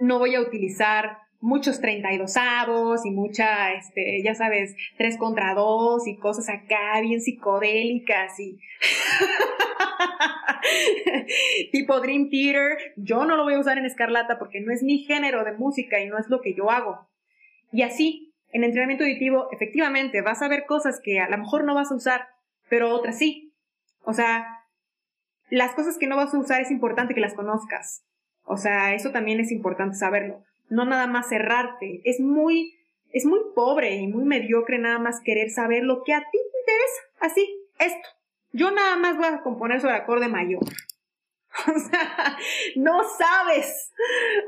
no 0.00 0.18
voy 0.18 0.34
a 0.34 0.40
utilizar 0.40 1.18
muchos 1.38 1.80
32 1.80 2.36
avos 2.36 3.06
y 3.06 3.12
mucha, 3.12 3.72
este, 3.74 4.20
ya 4.24 4.34
sabes, 4.34 4.74
3 4.98 5.16
contra 5.16 5.54
2 5.54 6.08
y 6.08 6.18
cosas 6.18 6.48
acá 6.48 7.00
bien 7.00 7.20
psicodélicas 7.20 8.40
y 8.40 8.58
tipo 11.70 12.00
Dream 12.00 12.30
Theater. 12.30 12.78
Yo 12.96 13.26
no 13.26 13.36
lo 13.36 13.44
voy 13.44 13.54
a 13.54 13.60
usar 13.60 13.78
en 13.78 13.84
Escarlata 13.84 14.40
porque 14.40 14.60
no 14.60 14.72
es 14.72 14.82
mi 14.82 15.04
género 15.04 15.44
de 15.44 15.52
música 15.52 16.00
y 16.00 16.08
no 16.08 16.18
es 16.18 16.28
lo 16.28 16.40
que 16.40 16.52
yo 16.52 16.68
hago. 16.68 17.08
Y 17.70 17.82
así, 17.82 18.29
en 18.52 18.64
entrenamiento 18.64 19.04
auditivo, 19.04 19.48
efectivamente, 19.52 20.22
vas 20.22 20.42
a 20.42 20.48
ver 20.48 20.66
cosas 20.66 21.00
que 21.02 21.20
a 21.20 21.28
lo 21.28 21.38
mejor 21.38 21.64
no 21.64 21.74
vas 21.74 21.90
a 21.92 21.94
usar, 21.94 22.28
pero 22.68 22.94
otras 22.94 23.18
sí. 23.18 23.52
O 24.02 24.12
sea, 24.12 24.46
las 25.50 25.74
cosas 25.74 25.98
que 25.98 26.06
no 26.06 26.16
vas 26.16 26.34
a 26.34 26.38
usar 26.38 26.60
es 26.60 26.70
importante 26.70 27.14
que 27.14 27.20
las 27.20 27.34
conozcas. 27.34 28.04
O 28.44 28.56
sea, 28.56 28.94
eso 28.94 29.10
también 29.10 29.40
es 29.40 29.52
importante 29.52 29.96
saberlo. 29.96 30.42
No 30.68 30.84
nada 30.84 31.06
más 31.06 31.28
cerrarte. 31.28 32.00
Es 32.04 32.20
muy, 32.20 32.74
es 33.12 33.24
muy 33.26 33.40
pobre 33.54 33.96
y 33.96 34.06
muy 34.06 34.24
mediocre 34.24 34.78
nada 34.78 34.98
más 34.98 35.20
querer 35.20 35.50
saber 35.50 35.84
lo 35.84 36.02
que 36.04 36.14
a 36.14 36.20
ti 36.20 36.26
te 36.30 36.58
interesa. 36.60 37.02
Así, 37.20 37.68
esto. 37.78 38.08
Yo 38.52 38.70
nada 38.70 38.96
más 38.96 39.16
voy 39.16 39.26
a 39.26 39.42
componer 39.42 39.80
sobre 39.80 39.94
acorde 39.94 40.28
mayor. 40.28 40.62
O 41.66 41.78
sea, 41.78 42.38
no 42.76 43.02
sabes. 43.18 43.92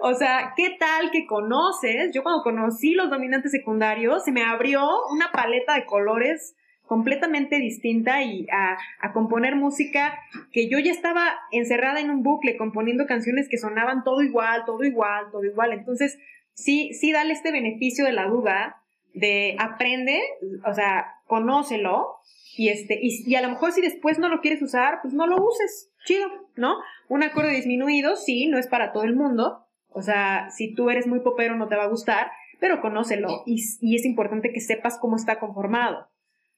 O 0.01 0.15
sea, 0.15 0.55
¿qué 0.57 0.77
tal 0.79 1.11
que 1.11 1.27
conoces? 1.27 2.13
Yo 2.15 2.23
cuando 2.23 2.43
conocí 2.43 2.95
los 2.95 3.11
dominantes 3.11 3.53
secundarios, 3.53 4.25
se 4.25 4.33
me 4.33 4.45
abrió 4.45 4.89
una 5.11 5.31
paleta 5.33 5.75
de 5.75 5.85
colores 5.85 6.55
completamente 6.87 7.57
distinta 7.57 8.23
y 8.23 8.47
a, 8.53 8.77
a, 9.01 9.13
componer 9.13 9.57
música 9.57 10.19
que 10.53 10.69
yo 10.69 10.79
ya 10.79 10.91
estaba 10.91 11.41
encerrada 11.51 12.01
en 12.01 12.11
un 12.11 12.23
bucle 12.23 12.57
componiendo 12.57 13.07
canciones 13.07 13.49
que 13.49 13.57
sonaban 13.57 14.05
todo 14.05 14.23
igual, 14.23 14.65
todo 14.67 14.85
igual, 14.85 15.27
todo 15.31 15.45
igual. 15.45 15.73
Entonces, 15.73 16.19
sí, 16.55 16.93
sí, 16.93 17.13
dale 17.13 17.33
este 17.33 17.51
beneficio 17.51 18.05
de 18.05 18.13
la 18.13 18.27
duda 18.27 18.82
de 19.15 19.57
aprende, 19.59 20.21
o 20.67 20.75
sea, 20.75 21.17
conócelo 21.27 22.17
y 22.57 22.69
este, 22.69 22.99
y, 23.01 23.25
y 23.27 23.35
a 23.35 23.43
lo 23.43 23.51
mejor 23.51 23.73
si 23.73 23.81
después 23.81 24.19
no 24.19 24.29
lo 24.29 24.41
quieres 24.41 24.63
usar, 24.63 25.01
pues 25.03 25.15
no 25.15 25.27
lo 25.27 25.37
uses 25.37 25.91
chido, 26.05 26.29
¿no? 26.57 26.77
Un 27.09 27.23
acorde 27.23 27.51
disminuido, 27.51 28.17
sí, 28.17 28.47
no 28.47 28.59
es 28.59 28.67
para 28.67 28.93
todo 28.93 29.05
el 29.05 29.15
mundo. 29.15 29.67
O 29.89 30.03
sea, 30.03 30.51
si 30.51 30.75
tú 30.75 30.91
eres 30.91 31.07
muy 31.07 31.21
popero 31.21 31.57
no 31.57 31.69
te 31.69 31.77
va 31.77 31.85
a 31.85 31.89
gustar, 31.89 32.31
pero 32.61 32.81
conócelo 32.81 33.43
y, 33.45 33.57
es 33.97 34.05
importante 34.05 34.53
que 34.53 34.61
sepas 34.61 34.99
cómo 34.99 35.17
está 35.17 35.39
conformado, 35.39 36.09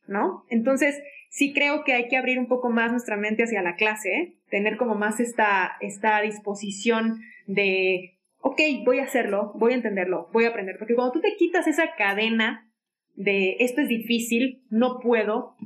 ¿no? 0.06 0.44
Entonces, 0.50 1.00
sí 1.30 1.52
creo 1.52 1.82
que 1.82 1.94
hay 1.94 2.08
que 2.08 2.16
abrir 2.16 2.38
un 2.38 2.46
poco 2.46 2.70
más 2.70 2.90
nuestra 2.90 3.16
mente 3.16 3.44
hacia 3.44 3.62
la 3.62 3.74
clase, 3.74 4.34
tener 4.50 4.76
como 4.76 4.94
más 4.94 5.18
esta, 5.18 5.76
esta 5.80 6.20
disposición 6.20 7.20
de 7.46 8.13
ok, 8.44 8.60
voy 8.84 8.98
a 8.98 9.04
hacerlo, 9.04 9.52
voy 9.54 9.72
a 9.72 9.76
entenderlo, 9.76 10.28
voy 10.32 10.44
a 10.44 10.50
aprender. 10.50 10.76
Porque 10.78 10.94
cuando 10.94 11.12
tú 11.12 11.20
te 11.20 11.34
quitas 11.36 11.66
esa 11.66 11.94
cadena 11.96 12.70
de 13.14 13.56
esto 13.60 13.80
es 13.80 13.88
difícil, 13.88 14.62
no 14.68 15.00
puedo, 15.00 15.56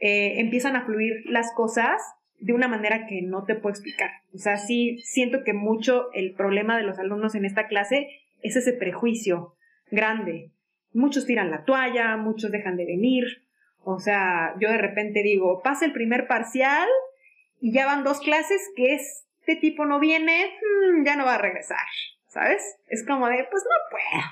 eh, 0.00 0.40
empiezan 0.40 0.76
a 0.76 0.86
fluir 0.86 1.12
las 1.26 1.52
cosas 1.54 2.00
de 2.38 2.54
una 2.54 2.68
manera 2.68 3.06
que 3.06 3.20
no 3.20 3.44
te 3.44 3.54
puedo 3.54 3.74
explicar. 3.74 4.10
O 4.34 4.38
sea, 4.38 4.56
sí 4.56 4.98
siento 5.04 5.44
que 5.44 5.52
mucho 5.52 6.10
el 6.14 6.32
problema 6.32 6.78
de 6.78 6.84
los 6.84 6.98
alumnos 6.98 7.34
en 7.34 7.44
esta 7.44 7.68
clase 7.68 8.08
es 8.40 8.56
ese 8.56 8.72
prejuicio 8.72 9.54
grande. 9.90 10.52
Muchos 10.94 11.26
tiran 11.26 11.50
la 11.50 11.64
toalla, 11.64 12.16
muchos 12.16 12.50
dejan 12.50 12.78
de 12.78 12.86
venir. 12.86 13.24
O 13.84 13.98
sea, 13.98 14.54
yo 14.58 14.70
de 14.70 14.78
repente 14.78 15.22
digo, 15.22 15.60
pasa 15.62 15.84
el 15.84 15.92
primer 15.92 16.26
parcial 16.26 16.88
y 17.60 17.72
ya 17.72 17.84
van 17.84 18.04
dos 18.04 18.20
clases 18.20 18.62
que 18.74 18.94
este 19.46 19.60
tipo 19.60 19.86
no 19.86 20.00
viene, 20.00 20.58
mm, 20.60 21.04
ya 21.04 21.14
no 21.14 21.24
va 21.24 21.36
a 21.36 21.38
regresar, 21.38 21.86
¿sabes? 22.26 22.78
Es 22.88 23.06
como 23.06 23.28
de, 23.28 23.46
pues 23.48 23.62
no 23.64 23.76
puedo. 23.90 24.24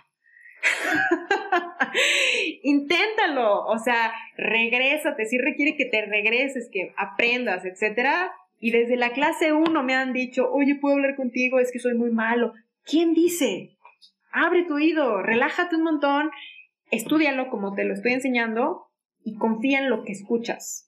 Inténtalo, 2.64 3.64
o 3.64 3.78
sea, 3.78 4.12
regrésate, 4.36 5.26
si 5.26 5.38
requiere 5.38 5.76
que 5.76 5.84
te 5.84 6.04
regreses, 6.04 6.68
que 6.72 6.92
aprendas, 6.96 7.64
etcétera. 7.64 8.32
Y 8.58 8.72
desde 8.72 8.96
la 8.96 9.12
clase 9.12 9.52
1 9.52 9.82
me 9.84 9.94
han 9.94 10.12
dicho, 10.12 10.50
oye, 10.50 10.74
¿puedo 10.74 10.96
hablar 10.96 11.14
contigo? 11.14 11.60
Es 11.60 11.70
que 11.70 11.78
soy 11.78 11.94
muy 11.94 12.10
malo. 12.10 12.54
¿Quién 12.84 13.14
dice? 13.14 13.76
Abre 14.32 14.64
tu 14.64 14.74
oído, 14.74 15.22
relájate 15.22 15.76
un 15.76 15.84
montón, 15.84 16.30
estudialo 16.90 17.50
como 17.50 17.74
te 17.74 17.84
lo 17.84 17.94
estoy 17.94 18.14
enseñando 18.14 18.88
y 19.22 19.36
confía 19.36 19.78
en 19.78 19.90
lo 19.90 20.02
que 20.02 20.12
escuchas. 20.12 20.83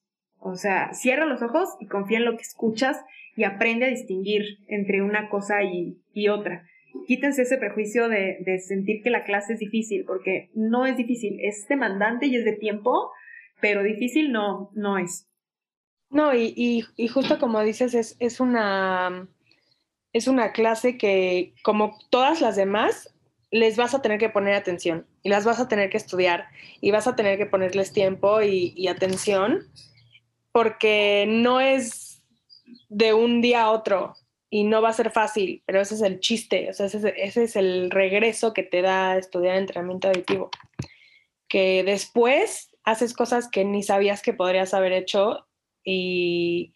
O 0.46 0.56
sea, 0.56 0.92
cierra 0.92 1.26
los 1.26 1.42
ojos 1.42 1.70
y 1.80 1.86
confía 1.86 2.18
en 2.18 2.24
lo 2.24 2.36
que 2.36 2.42
escuchas 2.42 3.04
y 3.36 3.44
aprende 3.44 3.86
a 3.86 3.90
distinguir 3.90 4.58
entre 4.68 5.02
una 5.02 5.28
cosa 5.28 5.62
y, 5.62 5.98
y 6.12 6.28
otra 6.28 6.66
quítense 7.06 7.42
ese 7.42 7.58
prejuicio 7.58 8.08
de, 8.08 8.58
sentir 8.66 9.02
que 9.02 9.10
la 9.10 9.24
clase 9.24 9.54
es 9.54 9.60
difícil, 9.60 10.04
porque 10.06 10.50
no 10.54 10.86
es 10.86 10.96
difícil, 10.96 11.38
es 11.40 11.66
demandante 11.68 12.26
y 12.26 12.36
es 12.36 12.44
de 12.44 12.52
tiempo, 12.52 13.10
pero 13.60 13.82
difícil 13.82 14.32
no, 14.32 14.70
no 14.74 14.98
es. 14.98 15.28
No, 16.10 16.34
y, 16.34 16.54
y, 16.96 17.08
justo 17.08 17.38
como 17.38 17.60
dices, 17.62 17.94
es, 17.94 18.16
es, 18.20 18.40
una, 18.40 19.28
es 20.12 20.28
una 20.28 20.52
clase 20.52 20.96
que, 20.96 21.54
como 21.62 21.98
todas 22.10 22.40
las 22.40 22.56
demás, 22.56 23.12
les 23.50 23.76
vas 23.76 23.94
a 23.94 24.02
tener 24.02 24.18
que 24.18 24.28
poner 24.28 24.54
atención 24.54 25.06
y 25.22 25.28
las 25.28 25.44
vas 25.44 25.60
a 25.60 25.68
tener 25.68 25.90
que 25.90 25.96
estudiar 25.96 26.46
y 26.80 26.90
vas 26.90 27.06
a 27.06 27.16
tener 27.16 27.38
que 27.38 27.46
ponerles 27.46 27.92
tiempo 27.92 28.42
y, 28.42 28.72
y 28.76 28.88
atención, 28.88 29.64
porque 30.56 31.26
no 31.28 31.60
es 31.60 32.22
de 32.88 33.12
un 33.12 33.42
día 33.42 33.64
a 33.64 33.70
otro 33.70 34.14
y 34.48 34.64
no 34.64 34.80
va 34.80 34.88
a 34.88 34.94
ser 34.94 35.10
fácil, 35.10 35.62
pero 35.66 35.82
ese 35.82 35.96
es 35.96 36.00
el 36.00 36.18
chiste, 36.18 36.70
o 36.70 36.72
sea, 36.72 36.86
ese, 36.86 37.12
es 37.14 37.56
el 37.56 37.90
regreso 37.90 38.54
que 38.54 38.62
te 38.62 38.80
da 38.80 39.18
estudiar 39.18 39.58
entrenamiento 39.58 40.08
auditivo, 40.08 40.48
que 41.46 41.84
después 41.84 42.74
haces 42.84 43.12
cosas 43.12 43.50
que 43.50 43.66
ni 43.66 43.82
sabías 43.82 44.22
que 44.22 44.32
podrías 44.32 44.72
haber 44.72 44.92
hecho 44.92 45.46
y, 45.84 46.72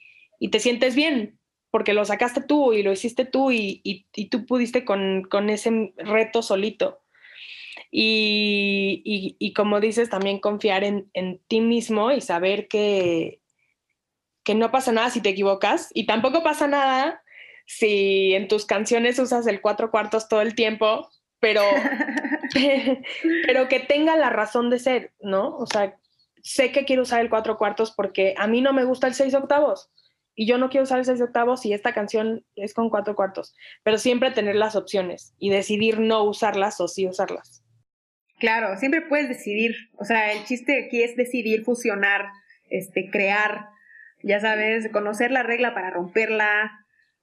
te 0.53 0.61
sientes 0.61 0.95
bien, 0.95 1.39
porque 1.71 1.95
lo 1.95 2.05
sacaste 2.05 2.43
tú 2.43 2.75
y 2.75 2.83
lo 2.83 2.93
hiciste 2.93 3.25
tú 3.25 3.51
y, 3.51 4.07
tú 4.31 4.45
pudiste 4.45 4.85
con, 4.85 5.49
ese 5.49 5.95
reto 5.97 6.43
solito. 6.43 7.01
Y, 7.91 9.55
como 9.57 9.81
dices, 9.81 10.11
también 10.11 10.39
confiar 10.39 10.85
en, 10.85 11.09
en 11.15 11.41
ti 11.49 11.63
mismo 11.63 12.13
y 12.13 12.21
saber 12.21 12.69
que, 12.69 13.40
que 14.45 14.55
no 14.55 14.71
pasa 14.71 14.93
nada 14.93 15.11
si 15.11 15.21
te 15.21 15.31
equivocas 15.31 15.91
y 15.95 16.07
tampoco 16.07 16.43
pasa 16.43 16.67
nada 16.67 17.23
si 17.67 18.35
en 18.35 18.49
tus 18.49 18.67
canciones 18.67 19.19
usas 19.19 19.47
el 19.47 19.61
cuatro 19.61 19.91
cuartos 19.91 20.29
todo 20.29 20.41
el 20.41 20.55
tiempo, 20.55 21.09
pero, 21.39 21.63
pero 23.47 23.69
que 23.69 23.81
tenga 23.81 24.17
la 24.17 24.31
razón 24.31 24.71
de 24.71 24.79
ser, 24.79 25.13
¿no? 25.21 25.57
O 25.57 25.67
sea, 25.67 25.97
sé 26.43 26.73
que 26.73 26.85
quiero 26.85 27.03
usar 27.03 27.21
el 27.21 27.31
cuatro 27.31 27.59
cuartos 27.59 27.93
porque 27.93 28.35
a 28.39 28.47
mí 28.47 28.61
no 28.61 28.73
me 28.73 28.85
gusta 28.85 29.07
el 29.07 29.15
seis 29.15 29.35
octavos 29.35 29.91
y 30.35 30.47
yo 30.47 30.59
no 30.59 30.71
quiero 30.71 30.85
usar 30.85 30.99
el 30.99 31.05
seis 31.05 31.21
octavos 31.21 31.65
y 31.67 31.73
esta 31.73 31.93
canción 31.93 32.45
es 32.57 32.75
con 32.75 32.91
cuatro 32.91 33.15
cuartos, 33.15 33.55
pero 33.83 33.99
siempre 33.99 34.31
tener 34.31 34.57
las 34.57 34.75
opciones 34.75 35.35
y 35.39 35.51
decidir 35.51 36.01
no 36.01 36.25
usarlas 36.25 36.81
o 36.81 36.89
sí 36.89 37.07
usarlas. 37.07 37.63
Claro, 38.39 38.77
siempre 38.79 39.03
puedes 39.03 39.29
decidir, 39.29 39.77
o 39.99 40.05
sea, 40.05 40.33
el 40.33 40.45
chiste 40.45 40.87
aquí 40.87 41.03
es 41.03 41.15
decidir, 41.15 41.63
fusionar, 41.63 42.27
este, 42.71 43.11
crear, 43.11 43.69
ya 44.23 44.41
sabes, 44.41 44.89
conocer 44.91 45.31
la 45.31 45.43
regla 45.43 45.75
para 45.75 45.91
romperla, 45.91 46.73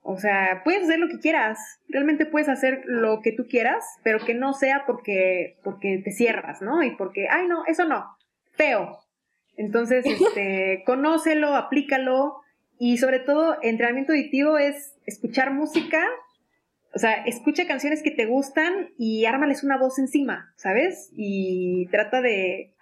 o 0.01 0.17
sea, 0.17 0.61
puedes 0.63 0.83
hacer 0.83 0.99
lo 0.99 1.09
que 1.09 1.19
quieras, 1.19 1.59
realmente 1.89 2.25
puedes 2.25 2.47
hacer 2.47 2.81
lo 2.85 3.21
que 3.21 3.33
tú 3.33 3.47
quieras, 3.47 3.83
pero 4.03 4.19
que 4.19 4.33
no 4.33 4.53
sea 4.53 4.85
porque, 4.85 5.57
porque 5.63 6.01
te 6.03 6.11
cierras, 6.11 6.61
¿no? 6.61 6.81
Y 6.81 6.95
porque, 6.95 7.27
ay, 7.29 7.47
no, 7.47 7.65
eso 7.65 7.85
no, 7.85 8.05
feo. 8.51 8.99
Entonces, 9.57 10.05
este, 10.05 10.83
conócelo, 10.85 11.55
aplícalo 11.55 12.41
y 12.79 12.97
sobre 12.99 13.19
todo, 13.19 13.57
entrenamiento 13.61 14.13
auditivo 14.13 14.57
es 14.57 14.95
escuchar 15.05 15.51
música, 15.51 16.07
o 16.93 16.99
sea, 16.99 17.13
escucha 17.25 17.67
canciones 17.67 18.01
que 18.01 18.11
te 18.11 18.25
gustan 18.25 18.89
y 18.97 19.25
ármales 19.25 19.63
una 19.63 19.77
voz 19.77 19.99
encima, 19.99 20.53
¿sabes? 20.55 21.11
Y 21.15 21.87
trata 21.87 22.21
de, 22.21 22.73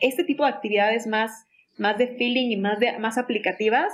este 0.00 0.24
tipo 0.24 0.44
de 0.44 0.50
actividades 0.50 1.06
más, 1.06 1.46
más 1.78 1.98
de 1.98 2.08
feeling 2.08 2.50
y 2.50 2.56
más, 2.56 2.78
de, 2.78 2.98
más 2.98 3.18
aplicativas, 3.18 3.92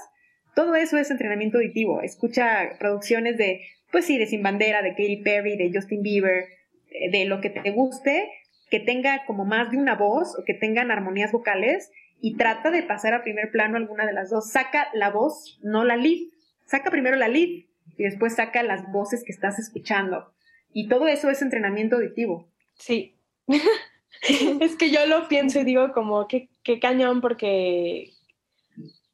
todo 0.55 0.75
eso 0.75 0.99
es 0.99 1.11
entrenamiento 1.11 1.59
auditivo. 1.59 2.03
Escucha 2.03 2.77
producciones 2.79 3.37
de, 3.37 3.61
pues 3.93 4.07
sí, 4.07 4.19
de 4.19 4.27
Sin 4.27 4.43
Bandera, 4.43 4.83
de 4.83 4.91
Katy 4.91 5.23
Perry, 5.23 5.57
de 5.57 5.71
Justin 5.73 6.03
Bieber, 6.03 6.47
eh, 6.91 7.11
de 7.11 7.25
lo 7.27 7.41
que 7.41 7.51
te 7.51 7.71
guste, 7.71 8.31
que 8.71 8.81
tenga 8.81 9.25
como 9.25 9.45
más 9.45 9.71
de 9.71 9.79
una 9.79 9.95
voz 9.95 10.37
o 10.39 10.45
que 10.45 10.55
tengan 10.55 10.91
armonías 10.91 11.33
vocales 11.33 11.91
y 12.21 12.37
trata 12.37 12.71
de 12.71 12.83
pasar 12.83 13.15
a 13.15 13.23
primer 13.23 13.51
plano 13.51 13.77
alguna 13.77 14.07
de 14.07 14.13
las 14.13 14.31
dos. 14.31 14.51
Saca 14.51 14.89
la 14.93 15.11
voz, 15.11 15.59
no 15.63 15.85
la 15.85 15.97
lead. 15.97 16.29
Saca 16.67 16.91
primero 16.91 17.17
la 17.17 17.29
lead 17.29 17.65
y 17.97 18.03
después 18.03 18.35
saca 18.35 18.63
las 18.63 18.91
voces 18.91 19.23
que 19.25 19.33
estás 19.33 19.59
escuchando. 19.59 20.33
Y 20.73 20.89
todo 20.89 21.07
eso 21.07 21.31
es 21.31 21.41
entrenamiento 21.41 21.97
auditivo. 21.97 22.49
Sí. 22.75 23.15
es 24.61 24.77
que 24.77 24.91
yo 24.91 25.07
lo 25.07 25.29
pienso 25.29 25.61
y 25.61 25.65
digo 25.65 25.93
como, 25.93 26.27
qué, 26.29 26.49
qué 26.69 26.81
cañón, 26.81 27.23
porque 27.23 28.13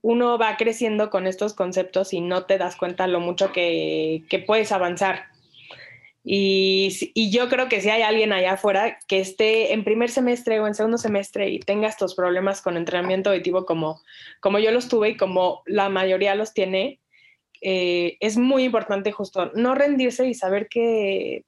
uno 0.03 0.39
va 0.39 0.57
creciendo 0.57 1.09
con 1.09 1.29
estos 1.29 1.55
conceptos 1.55 2.13
y 2.13 2.21
no 2.21 2.47
te 2.47 2.59
das 2.59 2.75
cuenta 2.75 3.07
lo 3.07 3.21
mucho 3.21 3.53
que, 3.53 4.25
puedes 4.45 4.73
avanzar. 4.73 5.27
Y, 6.25 7.13
yo 7.31 7.49
creo 7.49 7.69
que 7.69 7.81
si 7.81 7.91
hay 7.91 8.03
alguien 8.03 8.33
allá 8.33 8.55
afuera 8.55 8.99
que 9.07 9.21
esté 9.21 9.73
en 9.73 9.85
primer 9.85 10.11
semestre 10.11 10.59
o 10.59 10.67
en 10.67 10.75
segundo 10.75 10.99
semestre 10.99 11.49
y 11.49 11.61
tenga 11.61 11.87
estos 11.87 12.17
problemas 12.17 12.61
con 12.61 12.77
entrenamiento 12.77 13.31
auditivo 13.31 13.65
como, 13.65 14.03
como 14.41 14.59
yo 14.59 14.73
los 14.73 14.89
tuve 14.89 15.11
y 15.11 15.17
como 15.17 15.63
la 15.65 15.89
mayoría 15.89 16.35
los 16.35 16.55
tiene, 16.55 17.01
eh, 17.61 18.17
es 18.19 18.37
muy 18.37 18.65
importante 18.65 19.13
justo 19.13 19.53
no 19.55 19.77
rendirse 19.77 20.27
y 20.27 20.35
saber 20.35 20.67
que, 20.69 21.45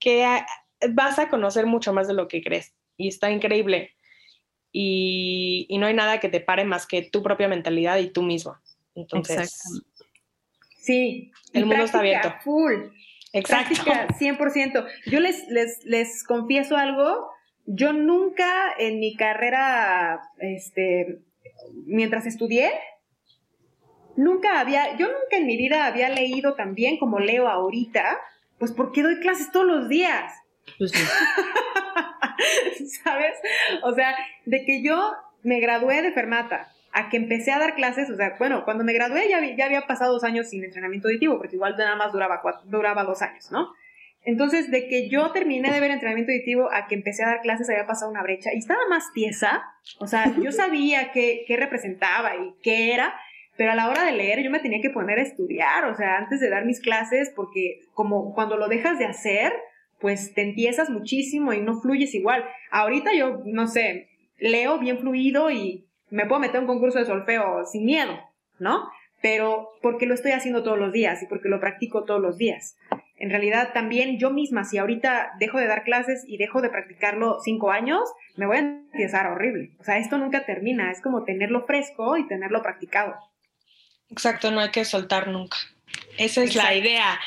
que 0.00 0.26
vas 0.90 1.20
a 1.20 1.28
conocer 1.28 1.66
mucho 1.66 1.92
más 1.92 2.08
de 2.08 2.14
lo 2.14 2.26
que 2.26 2.42
crees. 2.42 2.74
Y 2.96 3.06
está 3.06 3.30
increíble 3.30 3.94
y, 4.76 5.78
no 5.78 5.86
hay 5.86 5.94
nada 5.94 6.18
que 6.18 6.28
te 6.28 6.40
pare 6.40 6.64
más 6.64 6.84
que 6.86 7.02
tu 7.02 7.22
propia 7.22 7.46
mentalidad 7.46 7.98
y 7.98 8.10
tú 8.10 8.22
mismo. 8.22 8.56
Entonces, 8.96 9.62
sí, 10.78 11.30
el 11.52 11.66
mundo 11.66 11.84
está 11.84 12.00
abierto. 12.00 12.34
Full. 12.42 12.90
Exacto. 13.32 13.82
Práctica 13.84 14.08
100%. 14.18 14.86
Yo 15.06 15.20
les, 15.20 15.48
les, 15.48 15.84
les 15.84 16.24
confieso 16.24 16.76
algo, 16.76 17.28
yo 17.66 17.92
nunca 17.92 18.74
en 18.78 18.98
mi 18.98 19.14
carrera, 19.16 20.20
este, 20.38 21.20
mientras 21.86 22.26
estudié, 22.26 22.72
nunca 24.16 24.58
había, 24.58 24.96
yo 24.96 25.06
nunca 25.06 25.36
en 25.36 25.46
mi 25.46 25.56
vida 25.56 25.86
había 25.86 26.08
leído 26.08 26.54
tan 26.54 26.74
bien 26.74 26.98
como 26.98 27.20
leo 27.20 27.48
ahorita, 27.48 28.20
pues 28.58 28.72
porque 28.72 29.02
doy 29.02 29.20
clases 29.20 29.52
todos 29.52 29.66
los 29.66 29.88
días. 29.88 30.32
Pues 30.78 30.92
¿Sabes? 33.04 33.34
O 33.82 33.94
sea, 33.94 34.14
de 34.44 34.64
que 34.64 34.82
yo 34.82 35.12
me 35.42 35.60
gradué 35.60 36.02
de 36.02 36.12
Fermata 36.12 36.68
a 36.92 37.08
que 37.08 37.16
empecé 37.16 37.52
a 37.52 37.58
dar 37.58 37.74
clases, 37.74 38.08
o 38.08 38.16
sea, 38.16 38.36
bueno, 38.38 38.64
cuando 38.64 38.84
me 38.84 38.92
gradué 38.92 39.28
ya, 39.28 39.40
ya 39.56 39.66
había 39.66 39.86
pasado 39.86 40.12
dos 40.12 40.24
años 40.24 40.48
sin 40.48 40.64
entrenamiento 40.64 41.08
auditivo, 41.08 41.38
porque 41.38 41.56
igual 41.56 41.74
nada 41.76 41.96
más 41.96 42.12
duraba, 42.12 42.40
duraba 42.64 43.02
dos 43.02 43.20
años, 43.20 43.50
¿no? 43.50 43.72
Entonces, 44.24 44.70
de 44.70 44.88
que 44.88 45.10
yo 45.10 45.32
terminé 45.32 45.70
de 45.70 45.80
ver 45.80 45.90
entrenamiento 45.90 46.32
auditivo 46.32 46.72
a 46.72 46.86
que 46.86 46.94
empecé 46.94 47.24
a 47.24 47.28
dar 47.28 47.40
clases 47.42 47.68
había 47.68 47.86
pasado 47.86 48.10
una 48.10 48.22
brecha 48.22 48.54
y 48.54 48.58
estaba 48.58 48.80
más 48.88 49.12
tiesa, 49.12 49.62
o 49.98 50.06
sea, 50.06 50.32
yo 50.40 50.50
sabía 50.52 51.10
qué, 51.12 51.44
qué 51.46 51.56
representaba 51.56 52.36
y 52.36 52.54
qué 52.62 52.94
era, 52.94 53.14
pero 53.56 53.72
a 53.72 53.74
la 53.74 53.88
hora 53.88 54.04
de 54.04 54.12
leer 54.12 54.42
yo 54.42 54.50
me 54.50 54.60
tenía 54.60 54.80
que 54.80 54.90
poner 54.90 55.18
a 55.18 55.22
estudiar, 55.22 55.84
o 55.86 55.96
sea, 55.96 56.16
antes 56.16 56.40
de 56.40 56.48
dar 56.48 56.64
mis 56.64 56.80
clases, 56.80 57.32
porque 57.34 57.80
como 57.92 58.34
cuando 58.34 58.56
lo 58.56 58.68
dejas 58.68 58.98
de 58.98 59.06
hacer, 59.06 59.52
pues 60.00 60.34
te 60.34 60.42
empiezas 60.42 60.90
muchísimo 60.90 61.52
y 61.52 61.60
no 61.60 61.80
fluyes 61.80 62.14
igual. 62.14 62.44
Ahorita 62.70 63.14
yo, 63.14 63.42
no 63.44 63.66
sé, 63.66 64.08
leo 64.38 64.78
bien 64.78 64.98
fluido 64.98 65.50
y 65.50 65.86
me 66.10 66.26
puedo 66.26 66.40
meter 66.40 66.56
a 66.56 66.60
un 66.60 66.66
concurso 66.66 66.98
de 66.98 67.06
solfeo 67.06 67.64
sin 67.66 67.84
miedo, 67.84 68.18
¿no? 68.58 68.88
Pero 69.22 69.70
porque 69.80 70.06
lo 70.06 70.14
estoy 70.14 70.32
haciendo 70.32 70.62
todos 70.62 70.78
los 70.78 70.92
días 70.92 71.22
y 71.22 71.26
porque 71.26 71.48
lo 71.48 71.60
practico 71.60 72.04
todos 72.04 72.20
los 72.20 72.36
días. 72.36 72.76
En 73.16 73.30
realidad 73.30 73.72
también 73.72 74.18
yo 74.18 74.30
misma, 74.30 74.64
si 74.64 74.76
ahorita 74.76 75.32
dejo 75.38 75.58
de 75.58 75.66
dar 75.66 75.84
clases 75.84 76.24
y 76.26 76.36
dejo 76.36 76.60
de 76.60 76.68
practicarlo 76.68 77.38
cinco 77.42 77.70
años, 77.70 78.02
me 78.36 78.46
voy 78.46 78.56
a 78.56 78.60
empezar 78.60 79.28
horrible. 79.28 79.70
O 79.78 79.84
sea, 79.84 79.98
esto 79.98 80.18
nunca 80.18 80.44
termina, 80.44 80.90
es 80.90 81.00
como 81.00 81.24
tenerlo 81.24 81.64
fresco 81.64 82.16
y 82.16 82.26
tenerlo 82.26 82.60
practicado. 82.62 83.14
Exacto, 84.10 84.50
no 84.50 84.60
hay 84.60 84.70
que 84.70 84.84
soltar 84.84 85.28
nunca. 85.28 85.56
Esa 86.18 86.42
es 86.42 86.54
la 86.54 86.74
idea. 86.74 87.20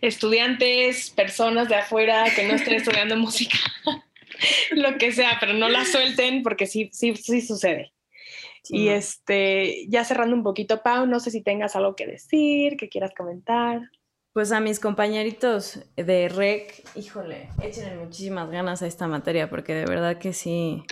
Estudiantes, 0.00 1.10
personas 1.10 1.68
de 1.68 1.76
afuera 1.76 2.24
que 2.34 2.46
no 2.46 2.54
estén 2.54 2.74
estudiando 2.74 3.16
música, 3.18 3.58
lo 4.72 4.98
que 4.98 5.12
sea, 5.12 5.36
pero 5.40 5.52
no 5.52 5.68
la 5.68 5.84
suelten 5.84 6.42
porque 6.42 6.66
sí, 6.66 6.90
sí, 6.92 7.14
sí 7.16 7.40
sucede. 7.40 7.92
y 8.68 8.88
este, 8.88 9.86
ya 9.88 10.04
cerrando 10.04 10.34
un 10.34 10.42
poquito, 10.42 10.82
Pau, 10.82 11.06
no 11.06 11.20
sé 11.20 11.30
si 11.30 11.42
tengas 11.42 11.76
algo 11.76 11.94
que 11.94 12.06
decir, 12.06 12.76
que 12.76 12.88
quieras 12.88 13.12
comentar. 13.16 13.80
Pues 14.32 14.50
a 14.50 14.60
mis 14.60 14.80
compañeritos 14.80 15.80
de 15.94 16.28
REC, 16.28 16.82
híjole, 16.94 17.50
échenle 17.62 17.96
muchísimas 17.96 18.50
ganas 18.50 18.80
a 18.80 18.86
esta 18.86 19.06
materia 19.06 19.50
porque 19.50 19.74
de 19.74 19.84
verdad 19.84 20.18
que 20.18 20.32
sí, 20.32 20.84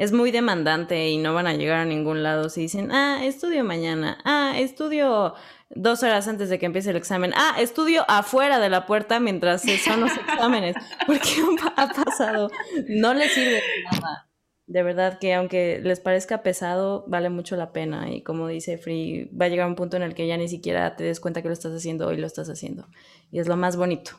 es 0.00 0.12
muy 0.12 0.30
demandante 0.30 1.10
y 1.10 1.18
no 1.18 1.34
van 1.34 1.46
a 1.46 1.52
llegar 1.52 1.80
a 1.80 1.84
ningún 1.84 2.22
lado 2.22 2.48
si 2.48 2.62
dicen, 2.62 2.90
ah, 2.90 3.20
estudio 3.22 3.64
mañana, 3.64 4.16
ah, 4.24 4.54
estudio 4.56 5.34
dos 5.68 6.02
horas 6.02 6.26
antes 6.26 6.48
de 6.48 6.58
que 6.58 6.64
empiece 6.64 6.88
el 6.88 6.96
examen, 6.96 7.34
ah, 7.36 7.56
estudio 7.58 8.06
afuera 8.08 8.58
de 8.58 8.70
la 8.70 8.86
puerta 8.86 9.20
mientras 9.20 9.60
son 9.84 10.00
los 10.00 10.16
exámenes, 10.16 10.74
porque 11.06 11.28
ha 11.76 11.88
pasado, 11.88 12.50
no 12.88 13.12
les 13.12 13.30
sirve 13.34 13.60
nada 13.92 14.30
de 14.70 14.84
verdad 14.84 15.18
que 15.18 15.34
aunque 15.34 15.80
les 15.82 15.98
parezca 15.98 16.44
pesado, 16.44 17.04
vale 17.08 17.28
mucho 17.28 17.56
la 17.56 17.72
pena. 17.72 18.08
Y 18.08 18.22
como 18.22 18.46
dice 18.46 18.78
Free, 18.78 19.28
va 19.34 19.46
a 19.46 19.48
llegar 19.48 19.66
un 19.66 19.74
punto 19.74 19.96
en 19.96 20.04
el 20.04 20.14
que 20.14 20.28
ya 20.28 20.36
ni 20.36 20.46
siquiera 20.46 20.94
te 20.94 21.02
des 21.02 21.18
cuenta 21.18 21.42
que 21.42 21.48
lo 21.48 21.54
estás 21.54 21.72
haciendo 21.72 22.06
hoy 22.06 22.18
lo 22.18 22.26
estás 22.28 22.48
haciendo. 22.48 22.86
Y 23.32 23.40
es 23.40 23.48
lo 23.48 23.56
más 23.56 23.76
bonito. 23.76 24.12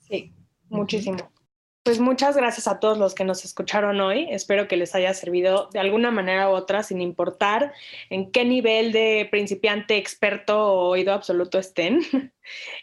Sí, 0.00 0.34
muchísimo. 0.70 1.18
Pues 1.86 2.00
muchas 2.00 2.36
gracias 2.36 2.66
a 2.66 2.80
todos 2.80 2.98
los 2.98 3.14
que 3.14 3.22
nos 3.22 3.44
escucharon 3.44 4.00
hoy. 4.00 4.26
Espero 4.28 4.66
que 4.66 4.76
les 4.76 4.96
haya 4.96 5.14
servido 5.14 5.68
de 5.72 5.78
alguna 5.78 6.10
manera 6.10 6.50
u 6.50 6.52
otra, 6.52 6.82
sin 6.82 7.00
importar 7.00 7.72
en 8.10 8.32
qué 8.32 8.44
nivel 8.44 8.90
de 8.90 9.28
principiante, 9.30 9.96
experto 9.96 10.58
o 10.58 10.88
oído 10.88 11.12
absoluto 11.12 11.60
estén. 11.60 12.00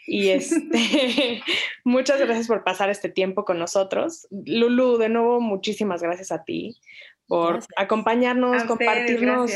Y 0.07 0.29
este, 0.29 1.41
muchas 1.85 2.19
gracias 2.19 2.47
por 2.47 2.65
pasar 2.65 2.89
este 2.89 3.09
tiempo 3.09 3.45
con 3.45 3.59
nosotros. 3.59 4.27
Lulu, 4.31 4.97
de 4.97 5.07
nuevo, 5.07 5.39
muchísimas 5.39 6.01
gracias 6.01 6.33
a 6.33 6.43
ti 6.43 6.77
por 7.27 7.59
acompañarnos, 7.77 8.63
compartirnos. 8.65 9.51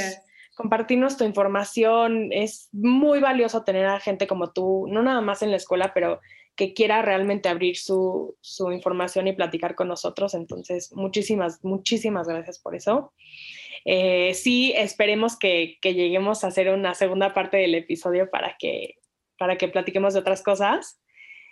compartirnos 0.56 1.18
tu 1.18 1.26
información. 1.26 2.30
Es 2.32 2.70
muy 2.72 3.20
valioso 3.20 3.64
tener 3.64 3.86
a 3.86 4.00
gente 4.00 4.28
como 4.28 4.52
tú, 4.52 4.88
no 4.90 5.04
nada 5.04 5.20
más 5.20 5.42
en 5.42 5.52
la 5.52 5.58
escuela, 5.58 5.94
pero 5.94 6.22
que 6.58 6.74
quiera 6.74 7.02
realmente 7.02 7.48
abrir 7.48 7.78
su, 7.78 8.36
información 8.74 9.28
y 9.28 9.34
platicar 9.34 9.76
con 9.76 9.88
nosotros. 9.88 10.34
Entonces, 10.34 10.92
muchísimas, 10.94 11.64
muchísimas 11.64 12.28
gracias 12.28 12.60
por 12.60 12.76
eso. 12.76 13.14
Eh, 13.86 14.34
sí, 14.34 14.74
esperemos 14.76 15.38
que, 15.38 15.78
lleguemos 15.82 16.44
a 16.44 16.48
hacer 16.48 16.70
una 16.70 16.96
segunda 16.96 17.34
parte 17.34 17.58
del 17.58 17.76
episodio 17.76 18.30
para 18.30 18.58
que, 18.60 18.96
para 19.38 19.58
que 19.58 19.68
platiquemos 19.68 20.16
de 20.16 20.20
otras 20.20 20.42
cosas. 20.42 21.00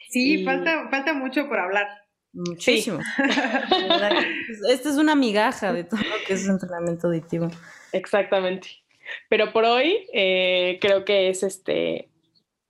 Sí, 0.09 0.43
falta, 0.43 0.89
falta 0.89 1.13
mucho 1.13 1.47
por 1.47 1.59
hablar. 1.59 1.87
Muchísimo. 2.33 2.99
Esta 4.69 4.89
es 4.89 4.97
una 4.97 5.15
migaja 5.15 5.71
de 5.71 5.85
todo 5.85 6.01
lo 6.01 6.27
que 6.27 6.33
es 6.33 6.47
entrenamiento 6.47 7.07
auditivo. 7.07 7.49
Exactamente. 7.93 8.69
Pero 9.29 9.53
por 9.53 9.65
hoy 9.65 10.07
eh, 10.11 10.79
creo 10.81 11.05
que 11.05 11.29
es 11.29 11.43
este 11.43 12.09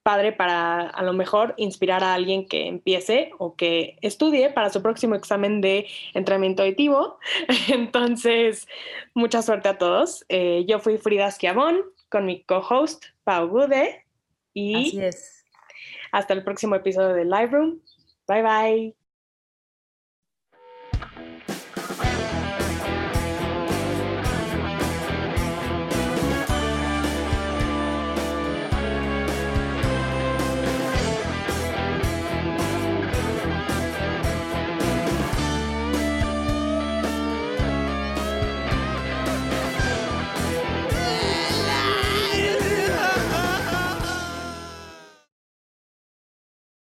padre 0.05 0.31
para 0.33 0.81
a 0.81 1.01
lo 1.01 1.13
mejor 1.13 1.55
inspirar 1.57 2.03
a 2.03 2.13
alguien 2.13 2.47
que 2.47 2.67
empiece 2.67 3.31
o 3.39 3.55
que 3.55 3.97
estudie 4.01 4.51
para 4.51 4.69
su 4.69 4.83
próximo 4.83 5.15
examen 5.15 5.61
de 5.61 5.87
entrenamiento 6.13 6.61
auditivo. 6.61 7.17
Entonces, 7.69 8.67
mucha 9.15 9.41
suerte 9.41 9.67
a 9.67 9.79
todos. 9.79 10.23
Eh, 10.29 10.63
yo 10.67 10.77
fui 10.79 10.99
Frida 10.99 11.31
Schiavón 11.31 11.81
con 12.09 12.27
mi 12.27 12.43
co-host 12.43 13.05
Pau 13.23 13.47
Gude 13.47 14.05
y 14.53 14.75
Así 14.75 15.01
es. 15.01 15.43
hasta 16.11 16.35
el 16.35 16.43
próximo 16.43 16.75
episodio 16.75 17.15
de 17.15 17.25
Live 17.25 17.47
Room. 17.47 17.81
Bye 18.27 18.43
bye. 18.43 19.04